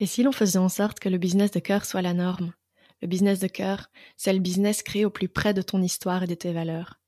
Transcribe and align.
Et 0.00 0.06
si 0.06 0.22
l'on 0.22 0.30
faisait 0.30 0.58
en 0.58 0.68
sorte 0.68 1.00
que 1.00 1.08
le 1.08 1.18
business 1.18 1.50
de 1.50 1.58
cœur 1.58 1.84
soit 1.84 2.02
la 2.02 2.14
norme? 2.14 2.52
Le 3.02 3.08
business 3.08 3.40
de 3.40 3.48
cœur, 3.48 3.90
c'est 4.16 4.32
le 4.32 4.38
business 4.38 4.82
créé 4.82 5.04
au 5.04 5.10
plus 5.10 5.28
près 5.28 5.54
de 5.54 5.62
ton 5.62 5.82
histoire 5.82 6.22
et 6.22 6.28
de 6.28 6.34
tes 6.34 6.52
valeurs. 6.52 7.00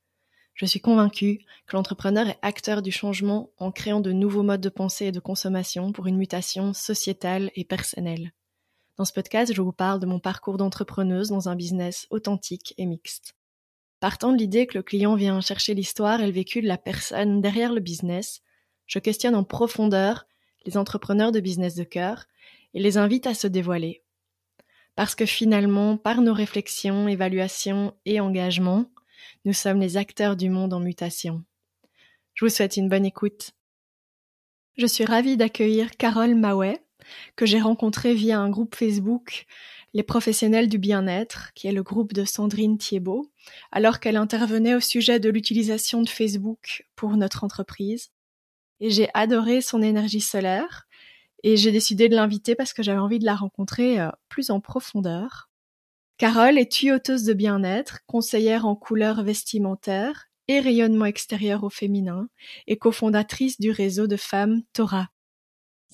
Je 0.55 0.67
suis 0.67 0.81
convaincue 0.81 1.39
que 1.67 1.77
l'entrepreneur 1.77 2.29
est 2.29 2.39
acteur 2.43 2.83
du 2.83 2.91
changement 2.91 3.51
en 3.59 3.71
créant 3.71 4.01
de 4.01 4.11
nouveaux 4.11 4.43
modes 4.43 4.61
de 4.61 4.69
pensée 4.69 5.07
et 5.07 5.13
de 5.13 5.21
consommation 5.21 5.93
pour 5.93 6.09
une 6.09 6.17
mutation 6.17 6.73
sociétale 6.73 7.53
et 7.55 7.65
personnelle. 7.65 8.33
Dans 8.97 9.05
ce 9.05 9.13
podcast, 9.13 9.55
je 9.55 9.63
vous 9.63 9.73
parle 9.73 10.01
de 10.01 10.07
mon 10.07 10.19
parcours 10.19 10.59
d'entrepreneuse 10.59 11.29
dans 11.29 11.49
un 11.49 11.57
business 11.57 12.07
authentique 12.11 12.75
et 12.77 12.87
mixte. 12.87 13.37
Partant 14.01 14.33
de 14.33 14.39
l'idée 14.39 14.67
que 14.67 14.77
le 14.77 14.83
client 14.83 15.15
vient 15.15 15.41
chercher 15.41 15.75
l'histoire 15.75 16.21
et 16.21 16.27
le 16.27 16.33
vécu 16.33 16.61
de 16.61 16.69
la 16.69 16.77
personne 16.77 17.41
derrière 17.41 17.73
le 17.73 17.81
business, 17.81 18.43
je 18.87 18.99
questionne 18.99 19.37
en 19.37 19.45
profondeur 19.45 20.27
les 20.67 20.77
entrepreneurs 20.77 21.33
de 21.33 21.41
business 21.41 21.75
de 21.75 21.85
cœur 21.85 22.27
et 22.75 22.81
les 22.81 22.99
invite 22.99 23.27
à 23.27 23.35
se 23.35 23.47
dévoiler. 23.47 24.03
Parce 24.97 25.15
que 25.15 25.27
finalement, 25.27 25.97
par 25.97 26.21
nos 26.21 26.35
réflexions, 26.35 27.09
évaluations 27.09 27.95
et 28.05 28.21
engagements, 28.21 28.87
nous 29.45 29.53
sommes 29.53 29.81
les 29.81 29.97
acteurs 29.97 30.37
du 30.37 30.51
monde 30.51 30.73
en 30.73 30.81
mutation. 30.81 31.43
Je 32.35 32.45
vous 32.45 32.51
souhaite 32.51 32.77
une 32.77 32.89
bonne 32.89 33.07
écoute. 33.07 33.53
Je 34.77 34.87
suis 34.87 35.05
ravie 35.05 35.37
d'accueillir 35.37 35.97
Carole 35.97 36.35
Mauet, 36.35 36.83
que 37.37 37.47
j'ai 37.47 37.61
rencontrée 37.61 38.15
via 38.15 38.39
un 38.39 38.51
groupe 38.51 38.75
Facebook 38.75 39.47
Les 39.93 40.03
professionnels 40.03 40.69
du 40.69 40.79
bien-être, 40.79 41.53
qui 41.55 41.67
est 41.67 41.73
le 41.73 41.83
groupe 41.83 42.13
de 42.13 42.25
Sandrine 42.25 42.79
Thiebaud, 42.79 43.31
alors 43.73 43.99
qu'elle 44.01 44.17
intervenait 44.17 44.75
au 44.75 44.81
sujet 44.81 45.19
de 45.19 45.29
l'utilisation 45.29 46.03
de 46.03 46.09
Facebook 46.09 46.87
pour 46.95 47.17
notre 47.17 47.43
entreprise. 47.43 48.11
Et 48.79 48.91
j'ai 48.91 49.09
adoré 49.15 49.61
son 49.61 49.83
énergie 49.83 50.21
solaire, 50.21 50.87
et 51.43 51.57
j'ai 51.57 51.73
décidé 51.73 52.09
de 52.09 52.17
l'inviter 52.17 52.55
parce 52.55 52.73
que 52.73 52.83
j'avais 52.83 52.99
envie 52.99 53.19
de 53.19 53.25
la 53.25 53.35
rencontrer 53.35 54.01
euh, 54.01 54.11
plus 54.29 54.51
en 54.51 54.61
profondeur. 54.61 55.49
Carole 56.19 56.59
est 56.59 56.71
tuyauteuse 56.71 57.25
de 57.25 57.33
bien-être, 57.33 58.01
conseillère 58.07 58.67
en 58.67 58.77
couleurs 58.77 59.23
vestimentaires 59.23 60.27
et 60.49 60.61
rayonnement 60.61 61.07
extérieur 61.07 61.65
au 61.65 61.71
féminin 61.71 62.29
et 62.67 62.77
cofondatrice 62.77 63.59
du 63.61 63.71
réseau 63.71 64.07
de 64.07 64.17
femmes 64.17 64.63
Torah. 64.73 65.09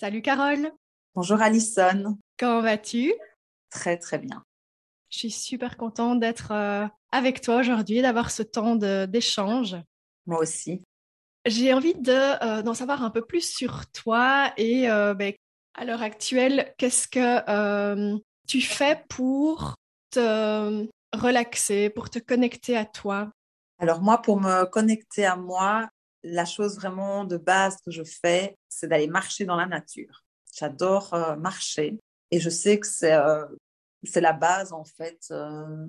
Salut 0.01 0.23
Carole. 0.23 0.73
Bonjour 1.15 1.41
Alison. 1.41 2.19
Comment 2.39 2.61
vas-tu? 2.61 3.15
Très 3.71 3.99
très 3.99 4.19
bien. 4.19 4.43
Je 5.11 5.19
suis 5.19 5.31
super 5.31 5.77
contente 5.77 6.21
d'être 6.21 6.53
euh, 6.53 6.87
avec 7.13 7.41
toi 7.41 7.57
aujourd'hui, 7.57 8.03
d'avoir 8.03 8.31
ce 8.31 8.43
temps 8.43 8.77
d'échange. 8.77 9.77
Moi 10.27 10.41
aussi. 10.41 10.83
J'ai 11.47 11.73
envie 11.73 11.95
euh, 12.09 12.63
d'en 12.63 12.75
savoir 12.75 13.05
un 13.05 13.11
peu 13.11 13.25
plus 13.25 13.49
sur 13.49 13.87
toi 13.93 14.53
et 14.57 14.91
euh, 14.91 15.15
ben, 15.15 15.33
à 15.75 15.85
l'heure 15.85 16.03
actuelle, 16.03 16.75
qu'est-ce 16.77 17.07
que 17.07 17.49
euh, 17.49 18.19
tu 18.49 18.61
fais 18.61 19.05
pour 19.09 19.77
te 20.11 20.89
relaxer, 21.13 21.89
pour 21.91 22.11
te 22.11 22.19
connecter 22.19 22.77
à 22.77 22.85
toi? 22.85 23.31
Alors 23.79 24.03
moi, 24.03 24.23
pour 24.23 24.41
me 24.41 24.65
connecter 24.65 25.25
à 25.25 25.37
moi, 25.37 25.89
la 26.25 26.45
chose 26.45 26.77
vraiment 26.77 27.25
de 27.25 27.37
base 27.37 27.77
que 27.85 27.93
je 27.93 28.03
fais, 28.03 28.57
c'est 28.69 28.89
d'aller 28.89 29.07
marcher 29.07 29.45
dans 29.45 29.57
la 29.57 29.67
nature. 29.67 30.25
J'adore 30.53 31.15
marcher 31.39 31.97
et 32.33 32.41
je 32.41 32.51
sais 32.51 32.81
que 32.81 32.87
c'est 32.89 33.15
c'est 34.03 34.23
la 34.23 34.33
base 34.33 34.73
en 34.73 34.85
fait. 34.85 35.33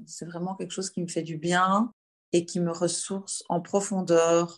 c'est 0.05 0.25
vraiment 0.25 0.55
quelque 0.55 0.71
chose 0.71 0.89
qui 0.89 1.01
me 1.01 1.07
fait 1.07 1.23
du 1.23 1.37
bien 1.37 1.91
et 2.33 2.45
qui 2.45 2.59
me 2.59 2.71
ressource 2.71 3.43
en 3.47 3.61
profondeur 3.61 4.57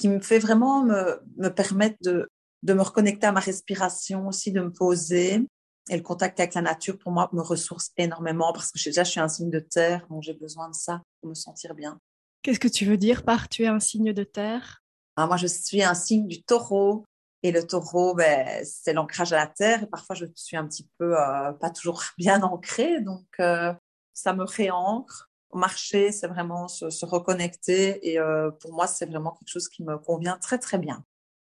qui 0.00 0.08
me 0.08 0.20
fait 0.20 0.38
vraiment 0.38 0.82
me, 0.82 1.20
me 1.36 1.48
permettre 1.50 1.98
de, 2.02 2.26
de 2.62 2.72
me 2.72 2.80
reconnecter 2.80 3.26
à 3.26 3.32
ma 3.32 3.40
respiration 3.40 4.28
aussi, 4.28 4.50
de 4.50 4.62
me 4.62 4.72
poser. 4.72 5.46
Et 5.90 5.96
le 5.96 6.02
contact 6.02 6.40
avec 6.40 6.54
la 6.54 6.62
nature, 6.62 6.98
pour 6.98 7.12
moi, 7.12 7.28
me 7.32 7.42
ressource 7.42 7.90
énormément 7.98 8.52
parce 8.52 8.72
que 8.72 8.82
déjà, 8.82 9.04
je 9.04 9.10
suis 9.10 9.20
un 9.20 9.28
signe 9.28 9.50
de 9.50 9.60
terre, 9.60 10.06
donc 10.08 10.22
j'ai 10.22 10.34
besoin 10.34 10.70
de 10.70 10.74
ça 10.74 11.02
pour 11.20 11.28
me 11.28 11.34
sentir 11.34 11.74
bien. 11.74 12.00
Qu'est-ce 12.42 12.60
que 12.60 12.68
tu 12.68 12.86
veux 12.86 12.96
dire 12.96 13.24
par 13.24 13.48
tu 13.48 13.64
es 13.64 13.66
un 13.66 13.80
signe 13.80 14.14
de 14.14 14.24
terre? 14.24 14.82
Ah, 15.16 15.26
Moi, 15.26 15.36
je 15.36 15.46
suis 15.46 15.82
un 15.82 15.94
signe 15.94 16.26
du 16.26 16.42
taureau. 16.42 17.04
Et 17.42 17.52
le 17.52 17.66
taureau, 17.66 18.14
ben, 18.14 18.62
c'est 18.64 18.92
l'ancrage 18.92 19.32
à 19.32 19.36
la 19.36 19.46
terre. 19.46 19.82
Et 19.82 19.86
parfois, 19.86 20.14
je 20.14 20.26
suis 20.34 20.56
un 20.56 20.66
petit 20.66 20.88
peu 20.98 21.18
euh, 21.18 21.52
pas 21.52 21.70
toujours 21.70 22.02
bien 22.18 22.42
ancrée. 22.42 23.00
Donc, 23.00 23.26
euh, 23.40 23.72
ça 24.14 24.32
me 24.32 24.44
réancre 24.44 25.29
marcher, 25.58 26.12
c'est 26.12 26.26
vraiment 26.26 26.68
se, 26.68 27.04
reconnecter. 27.04 28.08
Et 28.08 28.18
euh, 28.18 28.50
pour 28.50 28.72
moi, 28.72 28.86
c'est 28.86 29.06
vraiment 29.06 29.32
quelque 29.32 29.48
chose 29.48 29.68
qui 29.68 29.82
me 29.82 29.98
convient 29.98 30.36
très, 30.38 30.58
très 30.58 30.78
bien. 30.78 31.04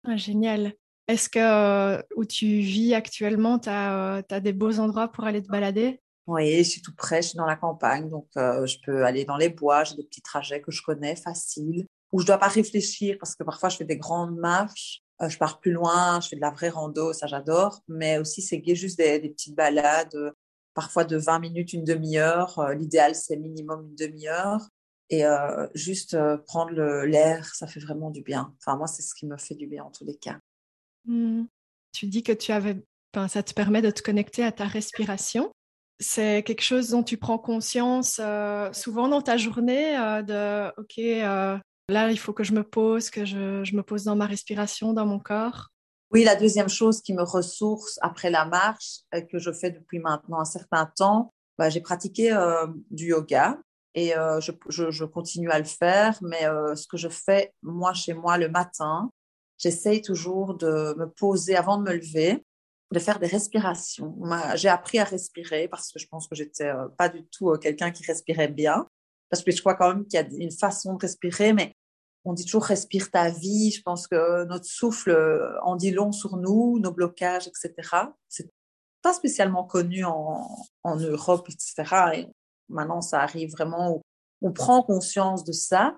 Ah, 0.05 0.17
génial. 0.17 0.73
Est-ce 1.07 1.29
que 1.29 1.39
euh, 1.39 2.01
où 2.15 2.25
tu 2.25 2.45
vis 2.45 2.93
actuellement, 2.93 3.59
tu 3.59 3.69
as, 3.69 4.17
euh, 4.17 4.39
des 4.39 4.53
beaux 4.53 4.79
endroits 4.79 5.09
pour 5.09 5.25
aller 5.25 5.41
te 5.41 5.49
balader? 5.49 5.99
Oui, 6.27 6.57
je 6.59 6.69
suis 6.69 6.81
tout 6.81 6.95
près, 6.95 7.21
je 7.21 7.29
suis 7.29 7.37
dans 7.37 7.45
la 7.45 7.55
campagne, 7.55 8.07
donc 8.07 8.27
je 8.35 8.77
peux 8.85 9.03
aller 9.03 9.25
dans 9.25 9.37
les 9.37 9.49
bois, 9.49 9.83
j'ai 9.83 9.95
des 9.95 10.03
petits 10.03 10.21
trajets 10.21 10.61
que 10.61 10.71
je 10.71 10.81
connais, 10.81 11.15
faciles, 11.15 11.87
où 12.11 12.19
je 12.19 12.23
ne 12.23 12.27
dois 12.27 12.37
pas 12.37 12.47
réfléchir 12.47 13.17
parce 13.19 13.35
que 13.35 13.43
parfois 13.43 13.69
je 13.69 13.77
fais 13.77 13.85
des 13.85 13.97
grandes 13.97 14.37
marches, 14.37 15.01
je 15.27 15.37
pars 15.37 15.59
plus 15.59 15.71
loin, 15.71 16.21
je 16.21 16.29
fais 16.29 16.35
de 16.35 16.41
la 16.41 16.51
vraie 16.51 16.69
rando, 16.69 17.11
ça 17.11 17.25
j'adore, 17.25 17.81
mais 17.87 18.19
aussi 18.19 18.43
c'est 18.43 18.63
juste 18.75 18.99
des, 18.99 19.19
des 19.19 19.29
petites 19.29 19.55
balades 19.55 20.33
parfois 20.73 21.03
de 21.03 21.17
20 21.17 21.39
minutes, 21.39 21.73
une 21.73 21.83
demi-heure. 21.83 22.59
Euh, 22.59 22.73
l'idéal, 22.73 23.15
c'est 23.15 23.37
minimum 23.37 23.87
une 23.87 23.95
demi-heure. 23.95 24.61
Et 25.09 25.25
euh, 25.25 25.67
juste 25.75 26.13
euh, 26.13 26.37
prendre 26.37 27.03
l'air, 27.03 27.53
ça 27.53 27.67
fait 27.67 27.81
vraiment 27.81 28.11
du 28.11 28.21
bien. 28.21 28.53
Enfin, 28.59 28.77
moi, 28.77 28.87
c'est 28.87 29.01
ce 29.01 29.13
qui 29.13 29.25
me 29.25 29.37
fait 29.37 29.55
du 29.55 29.67
bien 29.67 29.83
en 29.83 29.91
tous 29.91 30.05
les 30.05 30.15
cas. 30.15 30.39
Mmh. 31.05 31.43
Tu 31.91 32.05
dis 32.07 32.23
que 32.23 32.31
tu 32.31 32.51
avais, 32.53 32.81
ça 33.27 33.43
te 33.43 33.53
permet 33.53 33.81
de 33.81 33.91
te 33.91 34.01
connecter 34.01 34.43
à 34.43 34.53
ta 34.53 34.65
respiration. 34.65 35.51
C'est 35.99 36.43
quelque 36.43 36.63
chose 36.63 36.89
dont 36.89 37.03
tu 37.03 37.17
prends 37.17 37.37
conscience 37.37 38.21
souvent 38.71 39.07
dans 39.09 39.21
ta 39.21 39.37
journée 39.37 39.93
de, 40.25 40.71
OK, 40.79 40.97
là, 40.97 42.11
il 42.11 42.17
faut 42.17 42.33
que 42.33 42.45
je 42.45 42.53
me 42.53 42.63
pose, 42.63 43.09
que 43.09 43.25
je 43.25 43.75
me 43.75 43.81
pose 43.83 44.05
dans 44.05 44.15
ma 44.15 44.25
respiration, 44.25 44.93
dans 44.93 45.05
mon 45.05 45.19
corps. 45.19 45.70
Oui, 46.11 46.25
la 46.25 46.35
deuxième 46.35 46.67
chose 46.67 47.01
qui 47.01 47.13
me 47.13 47.23
ressource 47.23 47.97
après 48.01 48.29
la 48.29 48.43
marche, 48.43 48.99
que 49.31 49.39
je 49.39 49.51
fais 49.51 49.71
depuis 49.71 49.99
maintenant 49.99 50.41
un 50.41 50.45
certain 50.45 50.85
temps, 50.85 51.33
bah, 51.57 51.69
j'ai 51.69 51.79
pratiqué 51.79 52.33
euh, 52.33 52.67
du 52.89 53.07
yoga 53.07 53.57
et 53.95 54.17
euh, 54.17 54.41
je, 54.41 54.51
je, 54.67 55.05
continue 55.05 55.49
à 55.51 55.57
le 55.57 55.65
faire. 55.65 56.17
Mais 56.21 56.45
euh, 56.45 56.75
ce 56.75 56.85
que 56.85 56.97
je 56.97 57.07
fais, 57.07 57.53
moi, 57.63 57.93
chez 57.93 58.13
moi, 58.13 58.37
le 58.37 58.49
matin, 58.49 59.09
j'essaye 59.57 60.01
toujours 60.01 60.55
de 60.55 60.95
me 60.97 61.05
poser 61.05 61.55
avant 61.55 61.77
de 61.77 61.83
me 61.83 61.95
lever, 61.95 62.43
de 62.91 62.99
faire 62.99 63.19
des 63.19 63.27
respirations. 63.27 64.13
J'ai 64.55 64.69
appris 64.69 64.99
à 64.99 65.05
respirer 65.05 65.69
parce 65.69 65.93
que 65.93 65.99
je 65.99 66.07
pense 66.07 66.27
que 66.27 66.35
j'étais 66.35 66.73
pas 66.97 67.07
du 67.07 67.25
tout 67.27 67.53
quelqu'un 67.57 67.91
qui 67.91 68.05
respirait 68.05 68.49
bien. 68.49 68.85
Parce 69.29 69.43
que 69.43 69.51
je 69.51 69.61
crois 69.61 69.75
quand 69.75 69.93
même 69.93 70.05
qu'il 70.05 70.19
y 70.19 70.23
a 70.23 70.27
une 70.29 70.51
façon 70.51 70.95
de 70.95 70.99
respirer, 70.99 71.53
mais 71.53 71.73
on 72.25 72.33
dit 72.33 72.45
toujours 72.45 72.65
respire 72.65 73.09
ta 73.11 73.29
vie. 73.29 73.71
Je 73.71 73.81
pense 73.81 74.07
que 74.07 74.45
notre 74.45 74.65
souffle 74.65 75.11
euh, 75.11 75.59
en 75.63 75.75
dit 75.75 75.91
long 75.91 76.11
sur 76.11 76.37
nous, 76.37 76.79
nos 76.79 76.91
blocages, 76.91 77.47
etc. 77.47 77.73
C'est 78.29 78.49
pas 79.01 79.13
spécialement 79.13 79.63
connu 79.63 80.05
en, 80.05 80.47
en 80.83 80.95
Europe, 80.95 81.47
etc. 81.49 81.95
Et 82.15 82.27
maintenant, 82.69 83.01
ça 83.01 83.21
arrive 83.21 83.51
vraiment 83.51 83.95
où 83.95 84.01
on 84.41 84.51
prend 84.51 84.83
conscience 84.83 85.43
de 85.43 85.51
ça. 85.51 85.97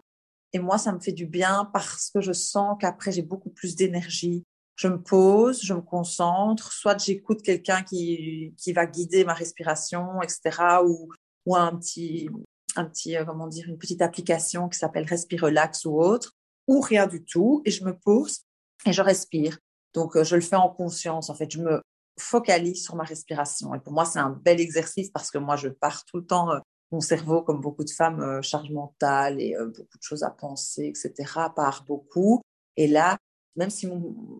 Et 0.53 0.59
moi, 0.59 0.77
ça 0.77 0.93
me 0.93 0.99
fait 0.99 1.11
du 1.11 1.25
bien 1.25 1.69
parce 1.73 2.11
que 2.11 2.21
je 2.21 2.31
sens 2.31 2.77
qu'après, 2.79 3.11
j'ai 3.11 3.23
beaucoup 3.23 3.49
plus 3.49 3.75
d'énergie. 3.75 4.45
Je 4.75 4.87
me 4.87 5.01
pose, 5.01 5.61
je 5.61 5.73
me 5.73 5.81
concentre, 5.81 6.71
soit 6.71 6.97
j'écoute 7.03 7.41
quelqu'un 7.41 7.83
qui, 7.83 8.53
qui 8.57 8.73
va 8.73 8.85
guider 8.85 9.23
ma 9.23 9.33
respiration, 9.33 10.21
etc. 10.21 10.79
Ou, 10.85 11.09
ou 11.45 11.55
un 11.55 11.75
petit, 11.75 12.29
un 12.75 12.85
petit, 12.85 13.17
euh, 13.17 13.25
comment 13.25 13.47
dire, 13.47 13.67
une 13.67 13.77
petite 13.77 14.01
application 14.01 14.69
qui 14.69 14.77
s'appelle 14.77 15.05
Respirelax 15.05 15.85
ou 15.85 15.99
autre, 15.99 16.33
ou 16.67 16.79
rien 16.81 17.07
du 17.07 17.23
tout, 17.23 17.61
et 17.65 17.71
je 17.71 17.83
me 17.83 17.97
pose 17.97 18.41
et 18.85 18.93
je 18.93 19.01
respire. 19.01 19.57
Donc, 19.93 20.15
euh, 20.15 20.23
je 20.23 20.35
le 20.35 20.41
fais 20.41 20.55
en 20.55 20.69
conscience. 20.69 21.29
En 21.29 21.35
fait, 21.35 21.51
je 21.51 21.61
me 21.61 21.81
focalise 22.19 22.83
sur 22.83 22.95
ma 22.95 23.03
respiration. 23.03 23.73
Et 23.75 23.79
pour 23.79 23.93
moi, 23.93 24.05
c'est 24.05 24.19
un 24.19 24.29
bel 24.29 24.59
exercice 24.59 25.09
parce 25.09 25.31
que 25.31 25.37
moi, 25.37 25.55
je 25.55 25.69
pars 25.69 26.05
tout 26.05 26.17
le 26.17 26.25
temps, 26.25 26.51
euh, 26.51 26.59
mon 26.91 27.01
cerveau, 27.01 27.41
comme 27.41 27.59
beaucoup 27.59 27.83
de 27.83 27.89
femmes, 27.89 28.41
charge 28.43 28.69
mentale 28.69 29.41
et 29.41 29.55
beaucoup 29.57 29.97
de 29.97 30.03
choses 30.03 30.21
à 30.21 30.29
penser, 30.29 30.93
etc., 30.93 31.13
part 31.55 31.83
beaucoup. 31.87 32.43
Et 32.77 32.85
là, 32.85 33.17
même 33.55 33.71
si 33.71 33.89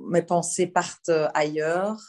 mes 0.07 0.21
pensées 0.21 0.67
partent 0.67 1.09
ailleurs, 1.33 1.99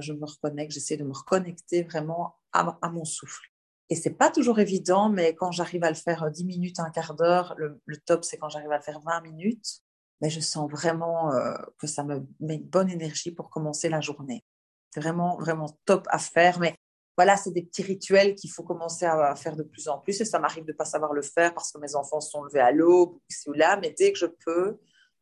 je 0.00 0.12
me 0.12 0.26
reconnecte, 0.26 0.72
j'essaie 0.72 0.98
de 0.98 1.04
me 1.04 1.14
reconnecter 1.14 1.82
vraiment 1.82 2.34
à 2.52 2.90
mon 2.90 3.06
souffle. 3.06 3.48
Et 3.88 3.94
c'est 3.94 4.14
pas 4.14 4.30
toujours 4.30 4.58
évident, 4.58 5.08
mais 5.08 5.34
quand 5.34 5.52
j'arrive 5.52 5.84
à 5.84 5.90
le 5.90 5.96
faire 5.96 6.30
10 6.30 6.44
minutes, 6.44 6.80
un 6.80 6.90
quart 6.90 7.14
d'heure, 7.14 7.54
le, 7.56 7.80
top, 8.04 8.24
c'est 8.24 8.36
quand 8.36 8.48
j'arrive 8.48 8.72
à 8.72 8.78
le 8.78 8.82
faire 8.82 9.00
20 9.00 9.20
minutes. 9.20 9.80
Mais 10.20 10.30
je 10.30 10.40
sens 10.40 10.70
vraiment 10.70 11.32
euh, 11.32 11.54
que 11.78 11.86
ça 11.86 12.02
me 12.02 12.26
met 12.40 12.56
une 12.56 12.64
bonne 12.64 12.90
énergie 12.90 13.30
pour 13.30 13.50
commencer 13.50 13.88
la 13.88 14.00
journée. 14.00 14.44
C'est 14.92 15.00
vraiment, 15.00 15.36
vraiment 15.38 15.78
top 15.84 16.06
à 16.10 16.18
faire. 16.18 16.58
Mais 16.58 16.74
voilà, 17.16 17.36
c'est 17.36 17.52
des 17.52 17.62
petits 17.62 17.82
rituels 17.82 18.34
qu'il 18.34 18.50
faut 18.50 18.62
commencer 18.62 19.04
à 19.04 19.36
faire 19.36 19.56
de 19.56 19.62
plus 19.62 19.88
en 19.88 19.98
plus. 19.98 20.20
Et 20.20 20.24
ça 20.24 20.38
m'arrive 20.38 20.64
de 20.64 20.72
pas 20.72 20.86
savoir 20.86 21.12
le 21.12 21.22
faire 21.22 21.54
parce 21.54 21.70
que 21.70 21.78
mes 21.78 21.94
enfants 21.94 22.20
sont 22.20 22.42
levés 22.42 22.60
à 22.60 22.72
l'aube, 22.72 23.18
ici 23.30 23.48
ou 23.50 23.52
là. 23.52 23.78
Mais 23.80 23.94
dès 23.96 24.12
que 24.12 24.18
je 24.18 24.26
peux, 24.26 24.78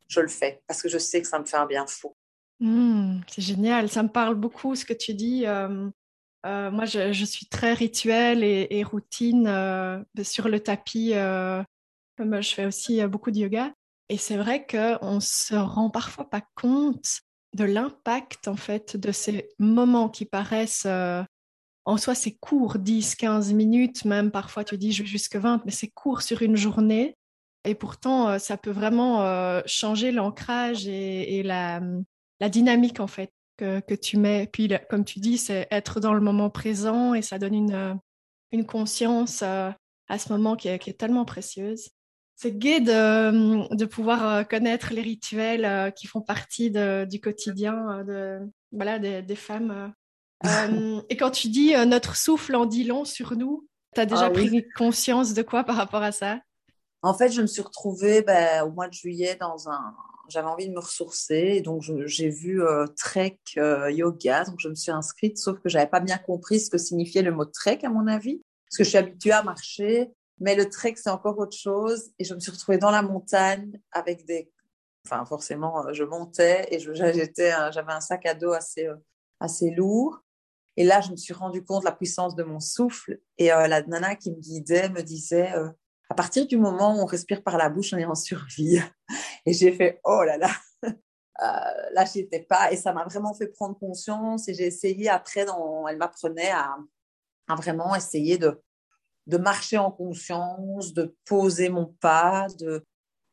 je 0.09 0.21
le 0.21 0.29
fais 0.29 0.63
parce 0.67 0.81
que 0.81 0.89
je 0.89 0.99
sais 0.99 1.21
que 1.21 1.29
ça 1.29 1.39
me 1.39 1.45
fait 1.45 1.57
un 1.57 1.67
bien 1.67 1.87
fou. 1.87 2.15
Mmh, 2.61 3.21
c'est 3.29 3.43
génial, 3.43 3.89
ça 3.89 4.03
me 4.03 4.09
parle 4.09 4.37
beaucoup 4.37 4.75
ce 4.75 4.85
que 4.85 4.93
tu 4.93 5.13
dis. 5.13 5.45
Euh, 5.47 5.91
euh, 6.45 6.71
moi, 6.71 6.85
je, 6.85 7.25
suis 7.25 7.47
très 7.47 7.73
rituel 7.73 8.45
et, 8.45 8.83
routine 8.83 9.47
euh, 9.47 10.03
sur 10.23 10.49
le 10.49 10.61
tapis. 10.61 11.13
comme 12.17 12.41
je 12.41 12.55
fais 12.55 12.67
aussi 12.67 13.05
beaucoup 13.07 13.31
de 13.31 13.39
yoga. 13.39 13.73
Et 14.11 14.19
c'est 14.19 14.37
vrai 14.37 14.67
qu'on 14.67 15.21
se 15.21 15.55
rend 15.55 15.89
parfois 15.89 16.29
pas 16.29 16.43
compte 16.55 17.21
de 17.55 17.65
l'impact 17.65 18.49
en 18.49 18.57
fait 18.57 18.97
de 18.97 19.13
ces 19.13 19.49
moments 19.59 20.09
qui 20.09 20.27
paraissent 20.27 20.87
en 21.87 21.97
soi 21.97 22.15
c'est 22.15 22.33
court, 22.33 22.79
10, 22.79 23.15
15 23.15 23.53
minutes, 23.53 24.05
même 24.05 24.31
parfois 24.31 24.65
tu 24.65 24.77
dis 24.77 24.93
je 24.93 25.05
jusque 25.05 25.37
20, 25.37 25.63
mais 25.65 25.71
c'est 25.71 25.89
court 25.89 26.23
sur 26.23 26.43
une 26.43 26.57
journée. 26.57 27.17
Et 27.67 27.75
pourtant, 27.75 28.39
ça 28.39 28.59
peut 28.59 28.71
vraiment 28.71 29.63
changer 29.65 30.13
l'ancrage 30.13 30.87
et, 30.87 31.39
et 31.39 31.43
la, 31.43 31.81
la, 32.41 32.49
dynamique 32.51 33.01
en 33.01 33.07
fait 33.07 33.33
que, 33.57 33.81
que, 33.81 33.95
tu 33.95 34.17
mets. 34.17 34.49
Puis 34.53 34.71
comme 34.89 35.05
tu 35.05 35.21
dis, 35.21 35.39
c'est 35.39 35.67
être 35.71 36.01
dans 36.01 36.15
le 36.15 36.21
moment 36.21 36.51
présent 36.51 37.15
et 37.15 37.23
ça 37.23 37.39
donne 37.39 37.55
une, 37.55 37.99
une 38.53 38.67
conscience 38.67 39.43
à 39.43 40.19
ce 40.19 40.33
moment 40.33 40.57
qui 40.57 40.69
est, 40.69 40.79
qui 40.79 40.91
est 40.91 40.99
tellement 40.99 41.25
précieuse. 41.25 41.91
C'est 42.37 42.59
gai 42.59 42.81
de, 42.81 43.75
de, 43.75 43.85
pouvoir 43.85 44.49
connaître 44.49 44.93
les 44.93 45.03
rituels 45.03 45.93
qui 45.95 46.07
font 46.09 46.21
partie 46.21 46.71
de, 46.71 47.07
du 47.09 47.21
quotidien 47.21 48.03
de, 48.05 48.41
voilà, 48.73 48.99
des, 48.99 49.23
des 49.23 49.37
femmes 49.37 49.93
euh, 50.47 51.01
et 51.09 51.17
quand 51.17 51.31
tu 51.31 51.49
dis 51.49 51.75
euh, 51.75 51.85
notre 51.85 52.17
souffle 52.17 52.55
en 52.55 52.67
dit 52.67 52.85
long 52.85 53.05
sur 53.05 53.37
nous, 53.37 53.67
tu 53.95 54.01
as 54.01 54.07
déjà 54.07 54.27
ah 54.27 54.31
pris 54.31 54.67
conscience 54.77 55.35
de 55.35 55.43
quoi 55.43 55.65
par 55.65 55.77
rapport 55.77 56.03
à 56.03 56.13
ça? 56.13 56.41
En 57.03 57.15
fait, 57.15 57.31
je 57.31 57.41
me 57.41 57.47
suis 57.47 57.63
retrouvée 57.63 58.23
ben, 58.23 58.65
au 58.65 58.73
mois 58.73 58.89
de 58.89 58.93
juillet 58.93 59.37
dans 59.41 59.69
un. 59.69 59.95
J'avais 60.29 60.49
envie 60.49 60.69
de 60.69 60.73
me 60.73 60.81
ressourcer, 60.81 61.61
donc 61.61 61.83
j'ai 61.83 62.29
vu 62.29 62.63
euh, 62.63 62.87
Trek 62.97 63.39
Yoga, 63.57 64.45
donc 64.45 64.57
je 64.59 64.69
me 64.69 64.75
suis 64.75 64.91
inscrite, 64.91 65.39
sauf 65.39 65.59
que 65.61 65.69
j'avais 65.69 65.87
pas 65.87 66.01
bien 66.01 66.19
compris 66.19 66.61
ce 66.61 66.71
que 66.71 66.79
signifiait 66.79 67.23
le 67.23 67.33
mot 67.33 67.45
Trek 67.45 67.81
à 67.83 67.89
mon 67.89 68.07
avis, 68.07 68.43
parce 68.69 68.79
que 68.79 68.85
je 68.85 68.89
suis 68.89 68.99
habituée 68.99 69.33
à 69.33 69.43
marcher, 69.43 70.11
mais 70.41 70.55
le 70.55 70.69
Trek 70.69 70.95
c'est 70.97 71.11
encore 71.11 71.39
autre 71.39 71.57
chose, 71.57 72.11
et 72.19 72.25
je 72.25 72.35
me 72.35 72.41
suis 72.41 72.53
retrouvée 72.53 72.79
dans 72.79 72.91
la 72.91 73.03
montagne 73.03 73.81
avec 73.93 74.25
des. 74.25 74.51
Enfin, 75.07 75.27
forcément, 75.27 75.93
je 75.93 76.03
montais 76.03 76.67
et 76.71 76.79
j'avais 76.79 77.93
un 77.93 78.01
sac 78.01 78.25
à 78.25 78.33
dos 78.33 78.53
assez, 78.53 78.89
assez 79.39 79.71
lourd. 79.71 80.25
Et 80.77 80.85
là, 80.85 81.01
je 81.01 81.11
me 81.11 81.17
suis 81.17 81.35
rendu 81.35 81.65
compte 81.65 81.83
de 81.83 81.85
la 81.87 81.93
puissance 81.93 82.35
de 82.35 82.43
mon 82.43 82.61
souffle. 82.61 83.21
Et 83.39 83.53
euh, 83.53 83.69
la 83.69 83.83
nana 83.83 84.17
qui 84.17 84.31
me 84.31 84.41
guidait 84.41 84.89
me 84.89 85.03
disait, 85.03 85.53
euh, 85.55 85.69
à 86.11 86.15
partir 86.15 86.47
du 86.47 86.57
moment 86.57 86.97
où 86.97 87.03
on 87.03 87.07
respire 87.07 87.43
par 87.43 87.57
la 87.57 87.69
bouche, 87.69 87.93
on 87.93 87.99
est 87.99 88.05
en 88.05 88.15
survie. 88.15 88.81
Et 89.47 89.53
j'ai 89.53 89.73
fait, 89.73 90.01
oh 90.05 90.23
là 90.23 90.37
là, 90.37 90.51
euh, 90.85 91.91
là, 91.93 92.05
j'y 92.05 92.21
étais 92.21 92.43
pas. 92.43 92.73
Et 92.73 92.77
ça 92.77 92.93
m'a 92.93 93.05
vraiment 93.05 93.35
fait 93.35 93.49
prendre 93.49 93.79
conscience. 93.79 94.49
Et 94.49 94.55
j'ai 94.55 94.67
essayé 94.67 95.09
après, 95.09 95.45
dans, 95.45 95.89
elle 95.89 95.97
m'apprenait 95.97 96.51
à, 96.51 96.77
vraiment 97.57 97.95
essayer 97.95 98.39
de, 98.39 98.61
de 99.27 99.37
marcher 99.37 99.79
en 99.79 99.91
conscience, 99.91 100.93
de 100.93 101.17
poser 101.25 101.69
mon 101.69 101.87
pas, 101.87 102.47
de, 102.59 102.85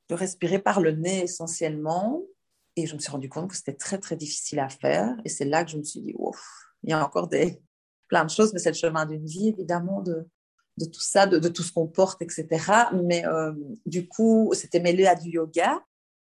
de 0.10 0.16
respirer 0.16 0.60
par 0.60 0.82
le 0.82 0.92
nez 0.92 1.24
essentiellement. 1.24 2.22
Et 2.78 2.88
je 2.88 2.96
me 2.96 3.00
suis 3.00 3.12
rendu 3.12 3.28
compte 3.28 3.50
que 3.50 3.56
c'était 3.56 3.76
très, 3.76 3.98
très 3.98 4.16
difficile 4.16 4.60
à 4.60 4.70
faire. 4.70 5.16
Et 5.26 5.30
c'est 5.30 5.46
là 5.46 5.66
que 5.66 5.72
je 5.72 5.78
me 5.78 5.84
suis 5.84 6.02
dit, 6.02 6.14
ouf, 6.18 6.42
il 6.84 6.90
y 6.90 6.94
a 6.94 7.06
encore 7.06 7.28
des, 7.28 7.62
plein 8.08 8.26
de 8.26 8.30
choses, 8.30 8.54
mais 8.54 8.60
c'est 8.60 8.72
le 8.72 8.76
chemin 8.76 9.06
d'une 9.06 9.26
vie, 9.26 9.50
évidemment, 9.50 10.02
de, 10.02 10.28
de 10.82 10.90
tout 10.90 11.02
ça, 11.02 11.28
de, 11.28 11.48
tout 11.48 11.64
ce 11.64 11.72
qu'on 11.72 11.88
porte, 11.88 12.22
etc. 12.22 12.48
Mais 12.94 13.26
euh, 13.26 13.54
du 13.86 14.08
coup, 14.08 14.52
c'était 14.54 14.80
mêlé 14.80 15.06
à 15.06 15.16
du 15.16 15.30
yoga. 15.30 15.80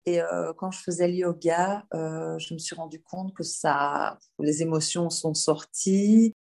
Et 0.05 0.21
euh, 0.21 0.53
quand 0.57 0.71
je 0.71 0.81
faisais 0.81 1.09
le 1.09 1.15
yoga, 1.15 1.85
euh, 1.95 2.39
je 2.39 2.55
me 2.55 2.59
suis 2.59 2.77
rendu 2.77 3.03
compte 3.03 3.35
que 3.35 3.43
ça, 3.43 4.19
les 4.39 4.63
émotions 4.63 5.11
sont 5.11 5.35
sorties. 5.35 6.33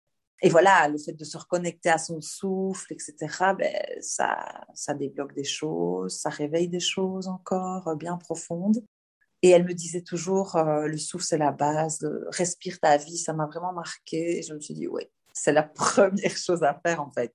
Et 0.43 0.50
voilà, 0.50 0.88
le 0.88 0.99
fait 0.99 1.14
de 1.14 1.25
se 1.25 1.38
reconnecter 1.38 1.88
à 1.88 1.96
son 1.96 2.20
souffle, 2.20 2.93
etc., 2.93 3.16
ben, 3.56 3.72
ça, 4.00 4.66
ça 4.75 4.93
débloque 4.93 5.34
des 5.34 5.44
choses, 5.44 6.19
ça 6.19 6.28
réveille 6.28 6.69
des 6.69 6.81
choses 6.81 7.28
encore 7.28 7.96
bien 7.96 8.19
profondes. 8.19 8.84
Et 9.40 9.50
elle 9.50 9.64
me 9.64 9.72
disait 9.72 10.02
toujours, 10.02 10.58
le 10.58 10.96
souffle, 10.96 11.25
c'est 11.25 11.38
la 11.38 11.52
base, 11.52 12.06
respire 12.28 12.78
ta 12.81 12.96
vie, 12.96 13.19
ça 13.19 13.32
m'a 13.32 13.46
vraiment 13.46 13.72
marqué. 13.72 14.38
Et 14.38 14.43
je 14.43 14.55
me 14.55 14.61
suis 14.61 14.75
dit, 14.75 14.87
oui, 14.87 15.02
c'est 15.34 15.52
la 15.52 15.62
première 15.75 16.37
chose 16.37 16.62
à 16.62 16.81
faire 16.84 17.00
en 17.00 17.11
fait. 17.11 17.34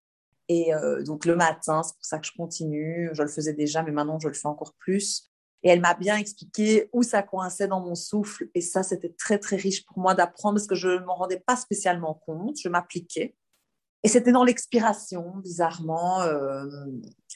Et 0.50 0.74
euh, 0.74 1.04
donc 1.04 1.26
le 1.26 1.36
matin, 1.36 1.84
c'est 1.84 1.96
pour 1.96 2.06
ça 2.06 2.20
que 2.20 2.28
je 2.28 2.34
continue. 2.36 3.10
Je 3.14 3.22
le 3.22 3.30
faisais 3.30 3.54
déjà, 3.54 3.84
mais 3.84 3.92
maintenant 3.92 4.20
je 4.20 4.28
le 4.28 4.34
fais 4.34 4.48
encore 4.48 4.74
plus. 4.74 5.30
Et 5.62 5.70
elle 5.70 5.82
m'a 5.82 5.94
bien 5.94 6.18
expliqué 6.18 6.90
où 6.94 7.04
ça 7.04 7.22
coinçait 7.22 7.68
dans 7.68 7.82
mon 7.82 7.96
souffle. 7.96 8.50
Et 8.56 8.62
ça, 8.62 8.82
c'était 8.82 9.14
très, 9.18 9.40
très 9.40 9.58
riche 9.58 9.86
pour 9.86 10.00
moi 10.00 10.16
d'apprendre 10.16 10.56
parce 10.56 10.68
que 10.68 10.76
je 10.76 10.88
ne 10.88 11.06
m'en 11.06 11.16
rendais 11.16 11.40
pas 11.40 11.56
spécialement 11.56 12.14
compte. 12.26 12.58
Je 12.60 12.70
m'appliquais. 12.70 13.36
Et 14.04 14.08
c'était 14.08 14.32
dans 14.32 14.46
l'expiration, 14.46 15.34
bizarrement. 15.38 16.22
Euh, 16.22 16.66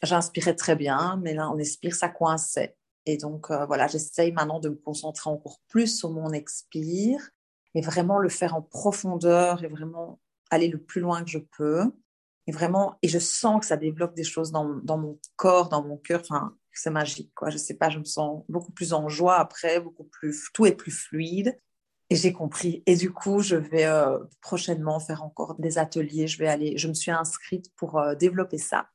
j'inspirais 0.01 0.55
très 0.55 0.75
bien, 0.75 1.19
mais 1.21 1.33
là, 1.33 1.49
on 1.51 1.57
expire, 1.57 1.95
ça 1.95 2.07
coinçait. 2.07 2.77
Et 3.05 3.17
donc, 3.17 3.51
euh, 3.51 3.65
voilà, 3.65 3.87
j'essaye 3.87 4.31
maintenant 4.31 4.59
de 4.59 4.69
me 4.69 4.75
concentrer 4.75 5.29
encore 5.29 5.59
plus 5.67 5.97
sur 5.97 6.09
mon 6.11 6.31
expire 6.31 7.19
et 7.75 7.81
vraiment 7.81 8.17
le 8.17 8.29
faire 8.29 8.55
en 8.55 8.61
profondeur 8.61 9.63
et 9.63 9.67
vraiment 9.67 10.21
aller 10.49 10.69
le 10.69 10.77
plus 10.77 11.01
loin 11.01 11.23
que 11.23 11.29
je 11.29 11.39
peux. 11.39 11.91
Et 12.47 12.51
vraiment, 12.51 12.97
et 13.01 13.07
je 13.07 13.19
sens 13.19 13.61
que 13.61 13.65
ça 13.65 13.77
développe 13.77 14.15
des 14.15 14.23
choses 14.23 14.51
dans, 14.51 14.75
dans 14.83 14.97
mon 14.97 15.19
corps, 15.35 15.69
dans 15.69 15.83
mon 15.83 15.97
cœur. 15.97 16.21
Enfin, 16.21 16.55
c'est 16.73 16.89
magique, 16.89 17.31
quoi. 17.35 17.49
Je 17.49 17.57
sais 17.57 17.75
pas, 17.75 17.89
je 17.89 17.99
me 17.99 18.03
sens 18.03 18.43
beaucoup 18.49 18.71
plus 18.71 18.93
en 18.93 19.07
joie 19.07 19.37
après, 19.37 19.79
beaucoup 19.79 20.03
plus, 20.03 20.49
tout 20.53 20.65
est 20.65 20.75
plus 20.75 20.91
fluide. 20.91 21.57
Et 22.09 22.15
j'ai 22.15 22.33
compris. 22.33 22.83
Et 22.85 22.95
du 22.95 23.11
coup, 23.11 23.39
je 23.39 23.55
vais 23.55 23.85
euh, 23.85 24.19
prochainement 24.41 24.99
faire 24.99 25.23
encore 25.23 25.55
des 25.55 25.77
ateliers. 25.77 26.27
Je 26.27 26.37
vais 26.37 26.47
aller, 26.47 26.77
je 26.77 26.87
me 26.87 26.93
suis 26.93 27.11
inscrite 27.11 27.73
pour 27.75 27.97
euh, 27.97 28.13
développer 28.13 28.57
ça 28.57 28.87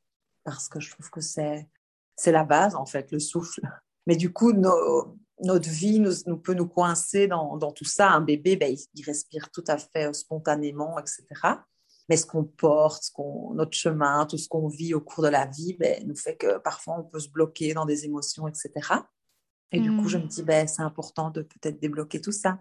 parce 0.45 0.69
que 0.69 0.81
je 0.81 0.91
trouve 0.91 1.11
que 1.11 1.21
c'est, 1.21 1.69
c'est 2.17 2.33
la 2.33 2.45
base, 2.45 2.75
en 2.75 2.87
fait, 2.87 3.11
le 3.13 3.19
souffle. 3.19 3.61
Mais 4.07 4.17
du 4.17 4.33
coup, 4.33 4.53
notre 4.53 5.69
vie 5.69 6.01
nous, 6.01 6.39
peut 6.39 6.55
nous 6.55 6.69
coincer 6.69 7.27
dans, 7.27 7.59
tout 7.73 7.85
ça. 7.85 8.11
Un 8.11 8.21
bébé, 8.21 8.57
ben, 8.57 8.75
il, 8.95 9.05
respire 9.05 9.51
tout 9.51 9.65
à 9.67 9.79
fait 9.79 10.09
euh, 10.09 10.13
spontanément, 10.13 10.99
etc. 10.99 11.25
Mais 12.09 12.17
ce 12.17 12.27
qu'on 12.27 12.45
porte, 12.45 13.03
ce 13.03 13.55
notre 13.55 13.77
chemin, 13.77 14.25
tout 14.27 14.39
ce 14.39 14.49
qu'on 14.49 14.69
vit 14.69 14.95
au 14.95 15.01
cours 15.01 15.25
de 15.25 15.29
la 15.29 15.47
vie, 15.47 15.75
ben, 15.79 16.07
nous 16.07 16.17
fait 16.17 16.37
que 16.37 16.59
parfois 16.59 16.99
on 16.99 17.05
peut 17.05 17.21
se 17.21 17.29
bloquer 17.29 17.75
dans 17.75 17.85
des 17.85 18.07
émotions, 18.07 18.49
etc. 18.49 18.71
Et 19.73 19.81
du 19.81 19.95
coup, 19.95 20.09
je 20.09 20.17
me 20.17 20.25
mm. 20.25 20.29
dis, 20.29 20.43
ben, 20.43 20.67
c'est 20.67 20.83
important 20.83 21.31
de 21.31 21.43
peut-être 21.43 21.79
débloquer 21.79 22.21
tout 22.21 22.33
ça. 22.33 22.59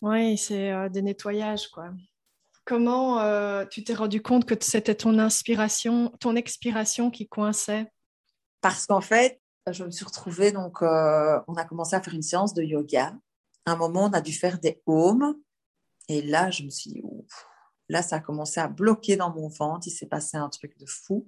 Oui, 0.00 0.36
c'est 0.36 0.72
euh, 0.72 0.88
des 0.88 1.02
nettoyages, 1.02 1.68
quoi. 1.68 1.90
Comment 2.64 3.20
euh, 3.20 3.64
tu 3.66 3.84
t'es 3.84 3.94
rendu 3.94 4.22
compte 4.22 4.46
que 4.46 4.54
c'était 4.60 4.94
ton 4.94 5.18
inspiration, 5.18 6.10
ton 6.18 6.34
expiration 6.34 7.10
qui 7.10 7.28
coinçait? 7.28 7.90
Parce 8.60 8.86
qu'en 8.86 9.02
fait, 9.02 9.40
je 9.70 9.84
me 9.84 9.90
suis 9.90 10.04
retrouvée, 10.04 10.50
donc, 10.50 10.82
euh, 10.82 11.40
on 11.46 11.54
a 11.54 11.64
commencé 11.64 11.94
à 11.94 12.02
faire 12.02 12.14
une 12.14 12.22
séance 12.22 12.54
de 12.54 12.62
yoga. 12.62 13.14
À 13.66 13.72
un 13.72 13.76
moment, 13.76 14.04
on 14.04 14.12
a 14.12 14.20
dû 14.20 14.32
faire 14.32 14.58
des 14.58 14.82
haumes. 14.86 15.36
Et 16.08 16.22
là, 16.22 16.50
je 16.50 16.64
me 16.64 16.70
suis 16.70 16.90
dit, 16.90 17.02
là, 17.88 18.02
ça 18.02 18.16
a 18.16 18.20
commencé 18.20 18.60
à 18.60 18.68
bloquer 18.68 19.16
dans 19.16 19.32
mon 19.34 19.48
ventre. 19.48 19.86
Il 19.86 19.90
s'est 19.90 20.06
passé 20.06 20.36
un 20.36 20.48
truc 20.48 20.78
de 20.78 20.86
fou. 20.86 21.26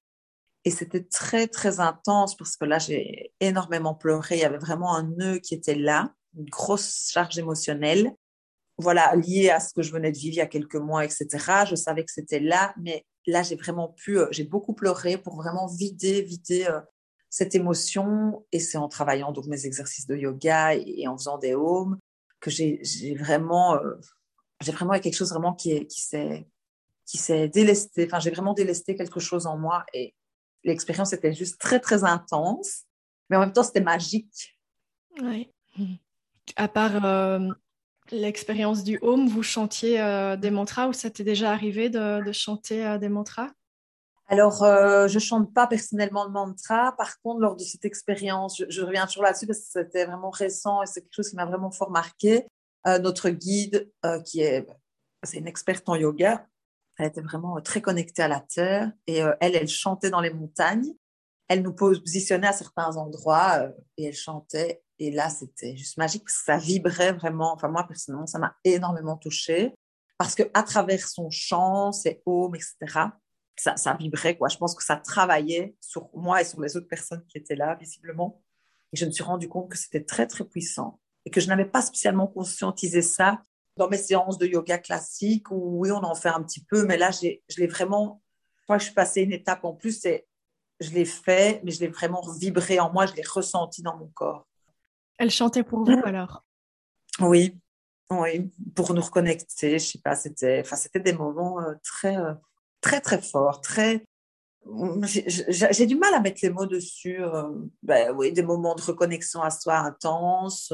Et 0.64 0.70
c'était 0.70 1.04
très, 1.04 1.46
très 1.46 1.78
intense 1.78 2.36
parce 2.36 2.56
que 2.56 2.64
là, 2.64 2.78
j'ai 2.78 3.32
énormément 3.40 3.94
pleuré. 3.94 4.36
Il 4.36 4.40
y 4.40 4.44
avait 4.44 4.58
vraiment 4.58 4.96
un 4.96 5.04
nœud 5.04 5.38
qui 5.38 5.54
était 5.54 5.76
là, 5.76 6.12
une 6.36 6.46
grosse 6.46 7.10
charge 7.12 7.38
émotionnelle. 7.38 8.12
Voilà, 8.78 9.14
liée 9.16 9.50
à 9.50 9.60
ce 9.60 9.72
que 9.72 9.82
je 9.82 9.92
venais 9.92 10.12
de 10.12 10.18
vivre 10.18 10.34
il 10.34 10.38
y 10.38 10.42
a 10.42 10.46
quelques 10.46 10.76
mois, 10.76 11.04
etc. 11.04 11.28
Je 11.68 11.76
savais 11.76 12.04
que 12.04 12.12
c'était 12.12 12.40
là, 12.40 12.74
mais 12.76 13.06
là, 13.26 13.42
j'ai 13.42 13.56
vraiment 13.56 13.88
pu, 13.88 14.18
euh, 14.18 14.28
j'ai 14.30 14.44
beaucoup 14.44 14.74
pleuré 14.74 15.18
pour 15.18 15.36
vraiment 15.36 15.66
vider, 15.66 16.22
vider 16.22 16.66
euh, 16.66 16.80
cette 17.30 17.54
émotion, 17.54 18.44
et 18.52 18.60
c'est 18.60 18.78
en 18.78 18.88
travaillant 18.88 19.32
donc 19.32 19.46
mes 19.46 19.66
exercices 19.66 20.06
de 20.06 20.16
yoga 20.16 20.74
et, 20.74 21.06
en 21.08 21.16
faisant 21.16 21.38
des 21.38 21.54
homes 21.54 21.98
que 22.40 22.50
j'ai 22.50 23.14
vraiment, 23.18 23.76
euh, 23.76 23.94
j'ai 24.60 24.72
vraiment 24.72 24.98
quelque 24.98 25.14
chose 25.14 25.30
vraiment 25.30 25.54
qui, 25.54 25.86
qui 25.86 26.00
s'est 26.00 26.46
qui 27.04 27.18
s'est 27.18 27.48
délesté. 27.48 28.06
Enfin, 28.06 28.18
j'ai 28.18 28.30
vraiment 28.30 28.52
délesté 28.52 28.96
quelque 28.96 29.20
chose 29.20 29.46
en 29.46 29.56
moi 29.56 29.84
et 29.92 30.14
l'expérience 30.64 31.12
était 31.12 31.32
juste 31.32 31.60
très 31.60 31.78
très 31.78 32.02
intense, 32.04 32.82
mais 33.30 33.36
en 33.36 33.40
même 33.40 33.52
temps 33.52 33.62
c'était 33.62 33.80
magique. 33.80 34.58
Oui. 35.22 35.52
À 36.56 36.68
part 36.68 37.04
euh, 37.04 37.48
l'expérience 38.10 38.82
du 38.82 38.98
home, 39.02 39.28
vous 39.28 39.42
chantiez 39.42 40.00
euh, 40.00 40.36
des 40.36 40.50
mantras 40.50 40.88
ou 40.88 40.92
ça 40.92 41.10
t'est 41.10 41.24
déjà 41.24 41.52
arrivé 41.52 41.88
de, 41.88 42.24
de 42.24 42.32
chanter 42.32 42.98
des 42.98 43.08
mantras? 43.08 43.50
Alors, 44.28 44.64
euh, 44.64 45.06
je 45.06 45.18
chante 45.20 45.54
pas 45.54 45.66
personnellement 45.66 46.24
le 46.24 46.32
mantra. 46.32 46.92
Par 46.96 47.20
contre, 47.20 47.40
lors 47.40 47.54
de 47.54 47.62
cette 47.62 47.84
expérience, 47.84 48.60
je, 48.68 48.82
reviens 48.82 49.06
toujours 49.06 49.22
là-dessus 49.22 49.46
parce 49.46 49.60
que 49.60 49.66
c'était 49.66 50.04
vraiment 50.04 50.30
récent 50.30 50.82
et 50.82 50.86
c'est 50.86 51.02
quelque 51.02 51.14
chose 51.14 51.30
qui 51.30 51.36
m'a 51.36 51.46
vraiment 51.46 51.70
fort 51.70 51.90
marqué. 51.90 52.46
Euh, 52.86 52.98
notre 52.98 53.30
guide, 53.30 53.90
euh, 54.04 54.20
qui 54.22 54.40
est, 54.40 54.66
c'est 55.22 55.38
une 55.38 55.48
experte 55.48 55.88
en 55.88 55.96
yoga, 55.96 56.46
elle 56.98 57.06
était 57.06 57.20
vraiment 57.20 57.60
très 57.60 57.80
connectée 57.80 58.22
à 58.22 58.28
la 58.28 58.40
terre 58.40 58.90
et 59.06 59.16
elle, 59.40 59.56
elle 59.56 59.68
chantait 59.68 60.08
dans 60.08 60.20
les 60.20 60.32
montagnes. 60.32 60.94
Elle 61.48 61.62
nous 61.62 61.74
positionnait 61.74 62.46
à 62.46 62.52
certains 62.52 62.96
endroits 62.96 63.68
et 63.98 64.06
elle 64.06 64.14
chantait 64.14 64.82
Et 64.98 65.10
là, 65.10 65.28
c'était 65.28 65.76
juste 65.76 65.98
magique 65.98 66.24
parce 66.24 66.38
que 66.38 66.44
ça 66.44 66.56
vibrait 66.56 67.12
vraiment. 67.12 67.52
Enfin, 67.52 67.68
moi, 67.68 67.86
personnellement, 67.86 68.26
ça 68.26 68.38
m'a 68.38 68.56
énormément 68.64 69.16
touchée 69.18 69.74
parce 70.16 70.34
que 70.34 70.44
à 70.54 70.62
travers 70.62 71.06
son 71.06 71.28
chant, 71.30 71.92
ses 71.92 72.22
hauts, 72.24 72.50
etc., 72.54 73.10
ça, 73.56 73.76
ça 73.76 73.94
vibrait. 73.94 74.36
Quoi. 74.36 74.48
Je 74.48 74.56
pense 74.56 74.74
que 74.74 74.84
ça 74.84 74.96
travaillait 74.96 75.76
sur 75.80 76.08
moi 76.14 76.40
et 76.40 76.44
sur 76.44 76.60
les 76.60 76.76
autres 76.76 76.88
personnes 76.88 77.24
qui 77.26 77.38
étaient 77.38 77.56
là, 77.56 77.74
visiblement. 77.74 78.42
Et 78.92 78.96
je 78.96 79.04
me 79.04 79.10
suis 79.10 79.24
rendu 79.24 79.48
compte 79.48 79.70
que 79.70 79.78
c'était 79.78 80.04
très, 80.04 80.26
très 80.26 80.44
puissant 80.44 81.00
et 81.26 81.30
que 81.30 81.40
je 81.40 81.48
n'avais 81.48 81.66
pas 81.66 81.82
spécialement 81.82 82.28
conscientisé 82.28 83.02
ça 83.02 83.42
dans 83.76 83.88
mes 83.90 83.98
séances 83.98 84.38
de 84.38 84.46
yoga 84.46 84.78
classique 84.78 85.50
où 85.50 85.80
oui, 85.80 85.90
on 85.90 86.02
en 86.02 86.14
fait 86.14 86.30
un 86.30 86.42
petit 86.42 86.64
peu, 86.64 86.86
mais 86.86 86.96
là, 86.96 87.10
je 87.10 87.28
l'ai 87.58 87.66
vraiment, 87.66 88.22
je 88.60 88.62
crois 88.62 88.76
que 88.76 88.82
je 88.82 88.86
suis 88.86 88.94
passée 88.94 89.22
une 89.22 89.32
étape 89.32 89.64
en 89.64 89.74
plus, 89.74 90.00
c'est 90.00 90.26
je 90.80 90.90
l'ai 90.90 91.04
fait, 91.04 91.60
mais 91.64 91.70
je 91.70 91.80
l'ai 91.80 91.88
vraiment 91.88 92.22
vibré 92.38 92.80
en 92.80 92.92
moi, 92.92 93.06
je 93.06 93.14
l'ai 93.14 93.22
ressenti 93.22 93.82
dans 93.82 93.96
mon 93.96 94.08
corps. 94.08 94.46
Elle 95.18 95.30
chantait 95.30 95.62
pour 95.62 95.84
vous 95.84 96.00
alors? 96.04 96.44
Oui, 97.20 97.58
oui, 98.10 98.50
pour 98.74 98.92
nous 98.94 99.00
reconnecter, 99.00 99.78
je 99.78 99.86
sais 99.86 99.98
pas, 99.98 100.14
c'était, 100.14 100.60
enfin, 100.60 100.76
c'était 100.76 101.00
des 101.00 101.14
moments 101.14 101.60
euh, 101.60 101.74
très, 101.82 102.16
euh, 102.16 102.34
très, 102.80 103.00
très 103.00 103.20
forts, 103.20 103.60
très. 103.60 104.04
J'ai 105.04 105.86
du 105.86 105.96
mal 105.96 106.12
à 106.12 106.20
mettre 106.20 106.40
les 106.42 106.50
mots 106.50 106.66
dessus. 106.66 107.22
Euh, 107.22 107.50
ben, 107.82 108.12
oui, 108.16 108.32
des 108.32 108.42
moments 108.42 108.74
de 108.74 108.82
reconnexion 108.82 109.40
à 109.40 109.50
soi 109.50 109.78
intense, 109.78 110.72